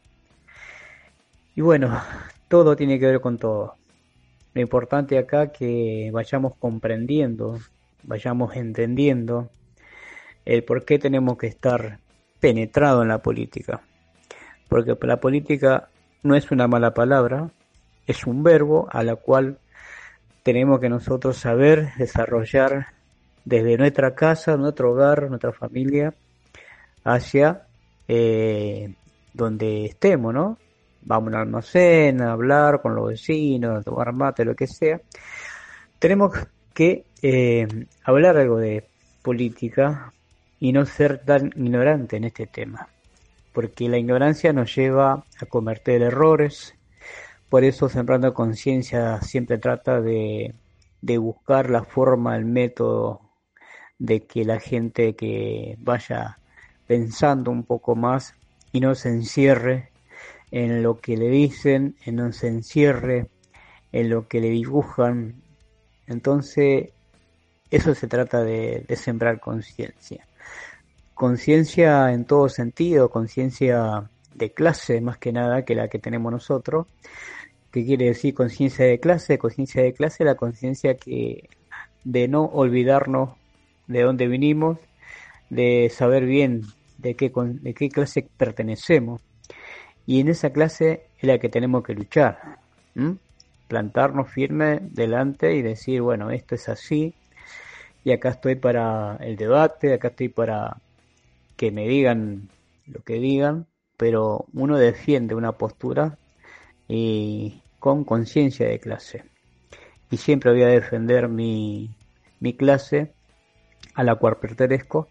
Y 1.56 1.62
bueno, 1.62 2.00
todo 2.48 2.76
tiene 2.76 3.00
que 3.00 3.08
ver 3.08 3.20
con 3.20 3.40
todo. 3.40 3.76
Lo 4.54 4.62
importante 4.62 5.18
acá 5.18 5.52
que 5.52 6.12
vayamos 6.14 6.54
comprendiendo, 6.56 7.58
vayamos 8.04 8.56
entendiendo 8.56 9.50
el 10.46 10.64
por 10.64 10.86
qué 10.86 11.00
tenemos 11.00 11.38
que 11.38 11.48
estar 11.48 12.00
penetrado 12.40 13.02
en 13.02 13.08
la 13.08 13.24
política. 13.24 13.82
Porque 14.70 14.96
la 15.02 15.20
política 15.20 15.90
no 16.22 16.36
es 16.36 16.52
una 16.52 16.68
mala 16.68 16.94
palabra, 16.94 17.50
es 18.06 18.28
un 18.28 18.44
verbo 18.44 18.88
a 18.92 19.04
la 19.04 19.16
cual 19.16 19.58
tenemos 20.44 20.80
que 20.80 20.90
nosotros 20.90 21.38
saber 21.38 21.94
desarrollar 21.98 22.88
desde 23.46 23.78
nuestra 23.78 24.16
casa, 24.16 24.58
nuestro 24.58 24.92
hogar, 24.92 25.30
nuestra 25.30 25.52
familia, 25.52 26.14
hacia 27.04 27.64
eh, 28.08 28.94
donde 29.34 29.86
estemos, 29.86 30.34
¿no? 30.34 30.58
Vamos 31.04 31.34
al 31.34 31.42
almacén, 31.42 32.22
hablar 32.22 32.82
con 32.82 32.96
los 32.96 33.10
vecinos, 33.10 33.84
tomar 33.84 34.14
mate, 34.14 34.46
lo 34.46 34.56
que 34.56 34.68
sea. 34.68 35.02
Tenemos 35.98 36.32
que 36.74 37.06
eh, 37.22 37.68
hablar 38.04 38.38
algo 38.38 38.58
de 38.58 38.86
política 39.22 40.14
y 40.60 40.72
no 40.72 40.86
ser 40.86 41.20
tan 41.20 41.48
ignorante 41.56 42.18
en 42.18 42.26
este 42.26 42.46
tema, 42.46 42.88
porque 43.54 43.90
la 43.90 43.98
ignorancia 43.98 44.54
nos 44.54 44.76
lleva 44.76 45.24
a 45.40 45.46
cometer 45.48 46.04
errores, 46.04 46.76
por 47.52 47.66
eso 47.66 47.90
Sembrando 47.90 48.34
Conciencia 48.34 49.22
siempre 49.22 49.58
trata 49.58 50.00
de, 50.00 50.56
buscar 51.02 51.70
la 51.70 51.84
forma, 51.84 52.38
el 52.38 52.46
método 52.46 53.20
de 54.00 54.22
que 54.22 54.46
la 54.46 54.62
gente 54.62 55.18
que 55.18 55.76
vaya 55.80 56.38
pensando 56.88 57.52
un 57.52 57.64
poco 57.64 57.94
más 57.94 58.36
y 58.72 58.80
no 58.80 58.96
se 58.96 59.10
encierre 59.10 59.90
en 60.52 60.82
lo 60.82 61.02
que 61.02 61.18
le 61.18 61.28
dicen, 61.28 61.98
en 62.06 62.16
no 62.16 62.32
se 62.32 62.48
encierre 62.48 63.28
en 63.92 64.10
lo 64.10 64.30
que 64.30 64.40
le 64.40 64.50
dibujan. 64.50 65.42
Entonces, 66.08 66.94
eso 67.70 67.94
se 67.96 68.08
trata 68.08 68.46
de 68.46 68.86
sembrar 68.96 69.42
conciencia. 69.42 70.26
Conciencia 71.14 72.14
en 72.14 72.24
todo 72.24 72.48
sentido, 72.48 73.10
conciencia 73.10 74.10
de 74.34 74.54
clase 74.54 75.02
más 75.02 75.18
que 75.18 75.34
nada 75.34 75.66
que 75.66 75.76
la 75.76 75.90
que 75.90 76.00
tenemos 76.00 76.32
nosotros, 76.32 76.88
¿Qué 77.72 77.86
quiere 77.86 78.06
decir 78.06 78.34
conciencia 78.34 78.86
de 78.86 79.00
clase? 79.00 79.38
Conciencia 79.38 79.82
de 79.82 79.94
clase, 79.94 80.26
la 80.26 80.36
conciencia 80.36 80.96
que 80.96 81.50
de 82.04 82.28
no 82.28 82.46
olvidarnos 82.46 83.32
de 83.88 84.02
dónde 84.02 84.28
vinimos, 84.28 84.78
de 85.50 85.90
saber 85.94 86.26
bien 86.26 86.64
de 86.98 87.16
qué, 87.16 87.32
de 87.34 87.74
qué 87.74 87.90
clase 87.90 88.28
pertenecemos. 88.38 89.22
Y 90.06 90.20
en 90.20 90.28
esa 90.28 90.52
clase 90.52 91.04
es 91.18 91.24
la 91.24 91.40
que 91.40 91.50
tenemos 91.50 91.84
que 91.84 91.94
luchar. 91.94 92.60
Plantarnos 93.68 94.30
firme 94.30 94.80
delante 94.82 95.56
y 95.56 95.62
decir, 95.62 96.02
bueno, 96.02 96.32
esto 96.32 96.56
es 96.56 96.68
así. 96.68 97.14
Y 98.04 98.12
acá 98.12 98.30
estoy 98.30 98.56
para 98.56 99.18
el 99.22 99.38
debate, 99.38 99.94
acá 99.94 100.10
estoy 100.10 100.30
para 100.30 100.78
que 101.56 101.72
me 101.72 101.88
digan 101.88 102.50
lo 102.88 103.02
que 103.04 103.14
digan, 103.14 103.68
pero 103.96 104.46
uno 104.54 104.78
defiende 104.78 105.36
una 105.36 105.54
postura 105.54 106.18
y 106.88 107.61
con 107.82 108.04
conciencia 108.04 108.68
de 108.68 108.80
clase. 108.80 109.24
Y 110.12 110.18
siempre 110.18 110.52
voy 110.52 110.62
a 110.62 110.68
defender 110.68 111.28
mi, 111.28 111.90
mi 112.40 112.54
clase 112.54 113.12
a 113.96 114.04
la 114.04 114.14
cual 114.16 114.38
pertenezco 114.38 115.08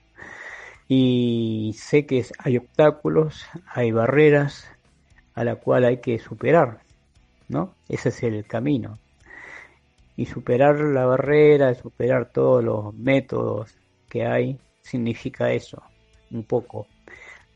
y 0.87 1.75
sé 1.77 2.07
que 2.07 2.25
hay 2.39 2.59
obstáculos, 2.59 3.45
hay 3.67 3.91
barreras 3.91 4.69
a 5.35 5.43
la 5.43 5.57
cual 5.57 5.85
hay 5.85 5.97
que 5.97 6.21
superar, 6.21 6.79
¿no? 7.49 7.75
Ese 7.89 8.11
es 8.11 8.23
el 8.23 8.47
camino. 8.47 9.01
Y 10.17 10.27
superar 10.27 10.79
la 10.79 11.07
barrera, 11.07 11.75
superar 11.75 12.31
todos 12.31 12.63
los 12.63 12.95
métodos 12.95 13.75
que 14.09 14.27
hay, 14.27 14.61
significa 14.83 15.53
eso, 15.53 15.83
un 16.31 16.45
poco, 16.45 16.87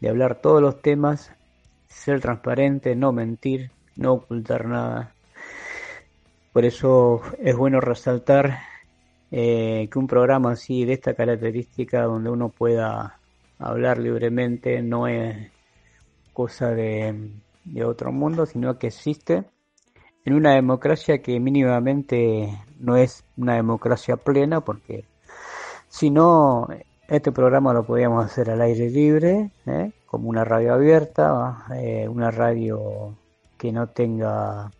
de 0.00 0.08
hablar 0.08 0.40
todos 0.40 0.60
los 0.60 0.82
temas, 0.82 1.30
ser 1.86 2.20
transparente, 2.20 2.96
no 2.96 3.12
mentir, 3.12 3.70
no 3.96 4.14
ocultar 4.14 4.66
nada. 4.66 5.14
Por 6.52 6.64
eso 6.64 7.20
es 7.38 7.56
bueno 7.56 7.80
resaltar 7.80 8.58
eh, 9.30 9.88
que 9.90 9.98
un 9.98 10.06
programa 10.06 10.52
así 10.52 10.84
de 10.84 10.92
esta 10.92 11.14
característica 11.14 12.02
donde 12.02 12.30
uno 12.30 12.50
pueda 12.50 13.18
hablar 13.58 13.98
libremente 13.98 14.80
no 14.82 15.08
es 15.08 15.50
cosa 16.32 16.70
de, 16.70 17.30
otro 17.84 18.12
mundo, 18.12 18.46
sino 18.46 18.78
que 18.78 18.88
existe 18.88 19.44
en 20.24 20.34
una 20.34 20.54
democracia 20.54 21.22
que 21.22 21.40
mínimamente 21.40 22.56
no 22.78 22.96
es 22.96 23.24
una 23.36 23.54
democracia 23.54 24.16
plena, 24.16 24.60
porque 24.60 25.04
si 25.88 26.10
no, 26.10 26.68
este 27.08 27.32
programa 27.32 27.72
lo 27.72 27.84
podíamos 27.84 28.24
hacer 28.24 28.50
al 28.50 28.60
aire 28.60 28.90
libre, 28.90 29.50
¿eh? 29.66 29.92
como 30.06 30.28
una 30.28 30.44
radio 30.44 30.74
abierta, 30.74 31.66
eh, 31.74 32.06
una 32.08 32.30
radio 32.30 33.16
que 33.64 33.72
no 33.72 33.88
tenga 33.88 34.70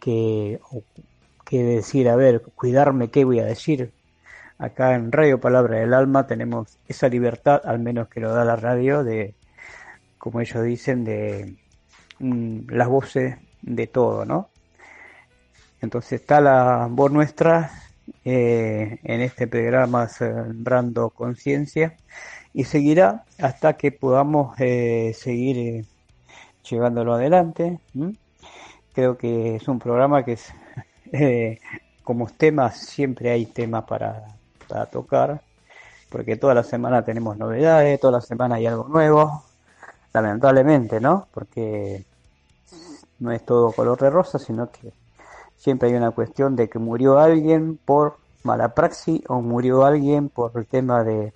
que, 0.00 0.58
que 1.44 1.62
decir, 1.62 2.08
a 2.08 2.16
ver, 2.16 2.42
cuidarme, 2.56 3.08
¿qué 3.08 3.24
voy 3.24 3.38
a 3.38 3.44
decir? 3.44 3.92
Acá 4.58 4.96
en 4.96 5.12
Radio 5.12 5.38
Palabra 5.40 5.78
del 5.78 5.94
Alma 5.94 6.26
tenemos 6.26 6.76
esa 6.88 7.08
libertad, 7.08 7.62
al 7.64 7.78
menos 7.78 8.08
que 8.08 8.18
lo 8.18 8.34
da 8.34 8.44
la 8.44 8.56
radio, 8.56 9.04
de, 9.04 9.36
como 10.18 10.40
ellos 10.40 10.64
dicen, 10.64 11.04
de 11.04 11.54
mm, 12.18 12.70
las 12.70 12.88
voces 12.88 13.36
de 13.62 13.86
todo, 13.86 14.24
¿no? 14.24 14.48
Entonces 15.80 16.20
está 16.20 16.40
la 16.40 16.88
voz 16.90 17.12
nuestra 17.12 17.70
eh, 18.24 18.98
en 19.04 19.20
este 19.20 19.46
programa 19.46 20.08
Sembrando 20.08 21.10
Conciencia 21.10 21.96
y 22.52 22.64
seguirá 22.64 23.26
hasta 23.38 23.76
que 23.76 23.92
podamos 23.92 24.58
eh, 24.58 25.12
seguir 25.14 25.56
eh, 25.56 25.84
llevándolo 26.68 27.14
adelante. 27.14 27.78
Creo 28.94 29.18
que 29.18 29.56
es 29.56 29.68
un 29.68 29.78
programa 29.78 30.24
que 30.24 30.32
es, 30.32 30.52
como 32.04 32.28
temas, 32.28 32.78
siempre 32.78 33.30
hay 33.30 33.46
temas 33.46 33.84
para, 33.84 34.24
para 34.68 34.86
tocar, 34.86 35.42
porque 36.10 36.36
toda 36.36 36.54
la 36.54 36.62
semana 36.62 37.04
tenemos 37.04 37.36
novedades, 37.36 37.98
toda 38.00 38.12
la 38.14 38.20
semana 38.20 38.56
hay 38.56 38.66
algo 38.66 38.88
nuevo, 38.88 39.42
lamentablemente, 40.12 41.00
¿no? 41.00 41.26
Porque 41.32 42.04
no 43.18 43.32
es 43.32 43.44
todo 43.44 43.72
color 43.72 43.98
de 43.98 44.10
rosa, 44.10 44.38
sino 44.38 44.70
que 44.70 44.92
siempre 45.56 45.88
hay 45.88 45.94
una 45.96 46.12
cuestión 46.12 46.56
de 46.56 46.68
que 46.68 46.78
murió 46.78 47.18
alguien 47.18 47.78
por 47.84 48.18
mala 48.44 48.74
praxis 48.74 49.22
o 49.28 49.40
murió 49.40 49.84
alguien 49.84 50.28
por 50.28 50.52
el 50.54 50.66
tema 50.66 51.02
de, 51.02 51.32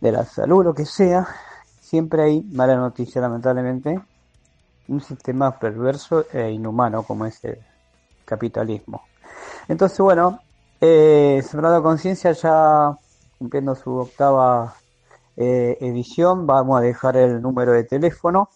de 0.00 0.12
la 0.12 0.24
salud, 0.24 0.64
lo 0.64 0.74
que 0.74 0.84
sea. 0.84 1.26
Siempre 1.80 2.22
hay 2.22 2.42
mala 2.42 2.76
noticia, 2.76 3.20
lamentablemente. 3.20 4.00
Un 4.88 5.00
sistema 5.00 5.58
perverso 5.58 6.26
e 6.32 6.50
inhumano 6.50 7.02
como 7.02 7.26
es 7.26 7.44
el 7.44 7.58
capitalismo. 8.24 9.02
Entonces, 9.68 9.98
bueno, 9.98 10.40
eh, 10.80 11.42
Sembrado 11.44 11.82
Conciencia 11.82 12.32
ya 12.32 12.96
cumpliendo 13.38 13.74
su 13.74 13.94
octava 13.94 14.74
eh, 15.36 15.78
edición, 15.80 16.46
vamos 16.46 16.78
a 16.78 16.82
dejar 16.82 17.16
el 17.16 17.40
número 17.40 17.72
de 17.72 17.84
teléfono 17.84 18.48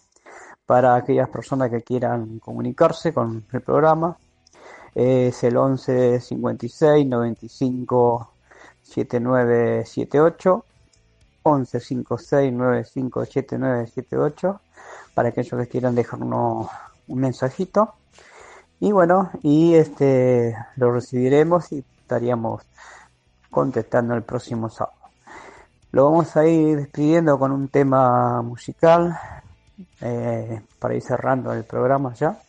para 0.65 0.95
aquellas 0.95 1.29
personas 1.29 1.69
que 1.69 1.81
quieran 1.81 2.39
comunicarse 2.39 3.13
con 3.13 3.45
el 3.51 3.61
programa. 3.61 4.17
Es 4.93 5.43
el 5.43 5.57
11 5.57 6.19
56 6.19 7.07
95 7.07 8.29
7978 8.81 10.65
11 11.43 11.79
56 11.79 12.53
95 12.53 13.25
7978 13.25 14.61
para 15.13 15.29
aquellos 15.29 15.59
que 15.61 15.67
quieran 15.67 15.95
dejarnos 15.95 16.67
un 17.07 17.19
mensajito. 17.19 17.93
Y 18.79 18.91
bueno 18.91 19.31
y 19.41 19.75
este 19.75 20.55
lo 20.75 20.91
recibiremos 20.91 21.71
y 21.71 21.85
estaríamos 22.01 22.63
contestando 23.49 24.15
el 24.15 24.23
próximo 24.23 24.69
sábado. 24.69 24.97
Lo 25.91 26.05
vamos 26.05 26.35
a 26.35 26.45
ir 26.47 26.77
despidiendo 26.77 27.37
con 27.37 27.51
un 27.51 27.67
tema 27.67 28.41
musical 28.41 29.17
eh, 30.01 30.61
para 30.79 30.95
ir 30.95 31.01
cerrando 31.03 31.53
el 31.53 31.63
programa 31.63 32.13
ya, 32.15 32.39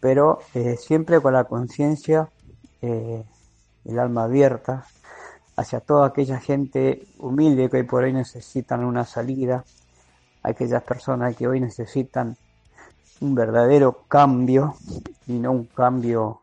pero 0.00 0.40
eh, 0.54 0.76
siempre 0.76 1.20
con 1.20 1.32
la 1.32 1.44
conciencia, 1.44 2.28
eh, 2.82 3.24
el 3.84 3.98
alma 3.98 4.24
abierta 4.24 4.84
hacia 5.56 5.80
toda 5.80 6.08
aquella 6.08 6.40
gente 6.40 7.06
humilde 7.18 7.68
que 7.70 7.78
hoy 7.78 7.82
por 7.84 8.02
hoy 8.02 8.12
necesitan 8.12 8.84
una 8.84 9.04
salida, 9.04 9.64
aquellas 10.42 10.82
personas 10.82 11.36
que 11.36 11.46
hoy 11.46 11.60
necesitan 11.60 12.36
un 13.20 13.34
verdadero 13.34 14.04
cambio 14.08 14.76
y 15.26 15.34
no 15.34 15.52
un 15.52 15.66
cambio 15.66 16.42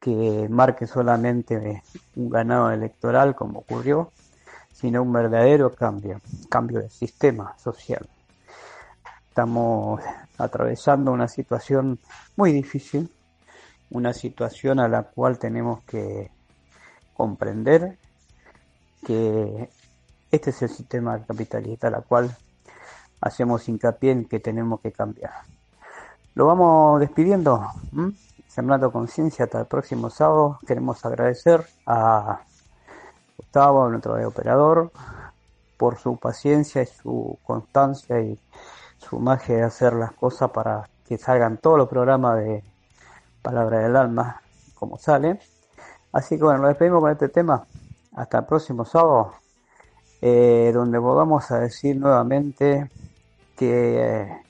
que 0.00 0.48
marque 0.50 0.86
solamente 0.86 1.82
un 2.16 2.28
ganado 2.28 2.72
electoral 2.72 3.36
como 3.36 3.60
ocurrió, 3.60 4.10
sino 4.72 5.02
un 5.02 5.12
verdadero 5.12 5.72
cambio, 5.74 6.20
cambio 6.50 6.80
de 6.80 6.90
sistema 6.90 7.56
social. 7.56 8.08
Estamos 9.28 10.02
atravesando 10.38 11.12
una 11.12 11.28
situación 11.28 12.00
muy 12.36 12.52
difícil, 12.52 13.10
una 13.90 14.12
situación 14.12 14.80
a 14.80 14.88
la 14.88 15.04
cual 15.04 15.38
tenemos 15.38 15.84
que 15.84 16.30
comprender 17.14 17.96
que 19.06 19.70
este 20.32 20.50
es 20.50 20.62
el 20.62 20.68
sistema 20.68 21.22
capitalista, 21.24 21.86
a 21.86 21.90
la 21.90 22.00
cual 22.00 22.36
hacemos 23.22 23.68
hincapié 23.68 24.10
en 24.10 24.24
que 24.26 24.40
tenemos 24.40 24.80
que 24.80 24.92
cambiar. 24.92 25.32
Lo 26.34 26.46
vamos 26.46 27.00
despidiendo, 27.00 27.66
sembrando 28.48 28.90
conciencia 28.90 29.44
hasta 29.44 29.60
el 29.60 29.66
próximo 29.66 30.10
sábado. 30.10 30.58
Queremos 30.66 31.04
agradecer 31.06 31.64
a 31.86 32.40
Gustavo, 33.36 33.88
nuestro 33.88 34.28
operador, 34.28 34.90
por 35.76 35.98
su 35.98 36.16
paciencia 36.16 36.82
y 36.82 36.86
su 36.86 37.38
constancia 37.44 38.20
y 38.20 38.38
su 38.98 39.18
magia 39.18 39.56
de 39.56 39.62
hacer 39.62 39.92
las 39.94 40.12
cosas 40.12 40.50
para 40.50 40.88
que 41.06 41.16
salgan 41.16 41.58
todos 41.58 41.78
los 41.78 41.88
programas 41.88 42.38
de 42.38 42.64
Palabra 43.40 43.78
del 43.78 43.96
Alma 43.96 44.42
como 44.74 44.98
sale. 44.98 45.38
Así 46.12 46.36
que 46.36 46.44
bueno, 46.44 46.60
nos 46.60 46.68
despedimos 46.68 47.00
con 47.00 47.12
este 47.12 47.28
tema. 47.28 47.64
Hasta 48.14 48.38
el 48.38 48.44
próximo 48.46 48.84
sábado, 48.84 49.34
eh, 50.20 50.70
donde 50.74 50.98
volvamos 50.98 51.50
a 51.50 51.60
decir 51.60 51.96
nuevamente 51.96 52.90
que 53.62 54.22
eh, 54.22 54.42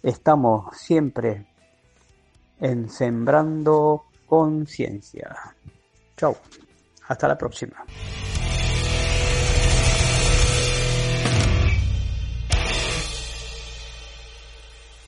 estamos 0.00 0.76
siempre 0.76 1.44
en 2.60 2.88
Sembrando 2.88 4.04
Conciencia. 4.26 5.34
Chau, 6.16 6.36
hasta 7.08 7.26
la 7.26 7.36
próxima. 7.36 7.84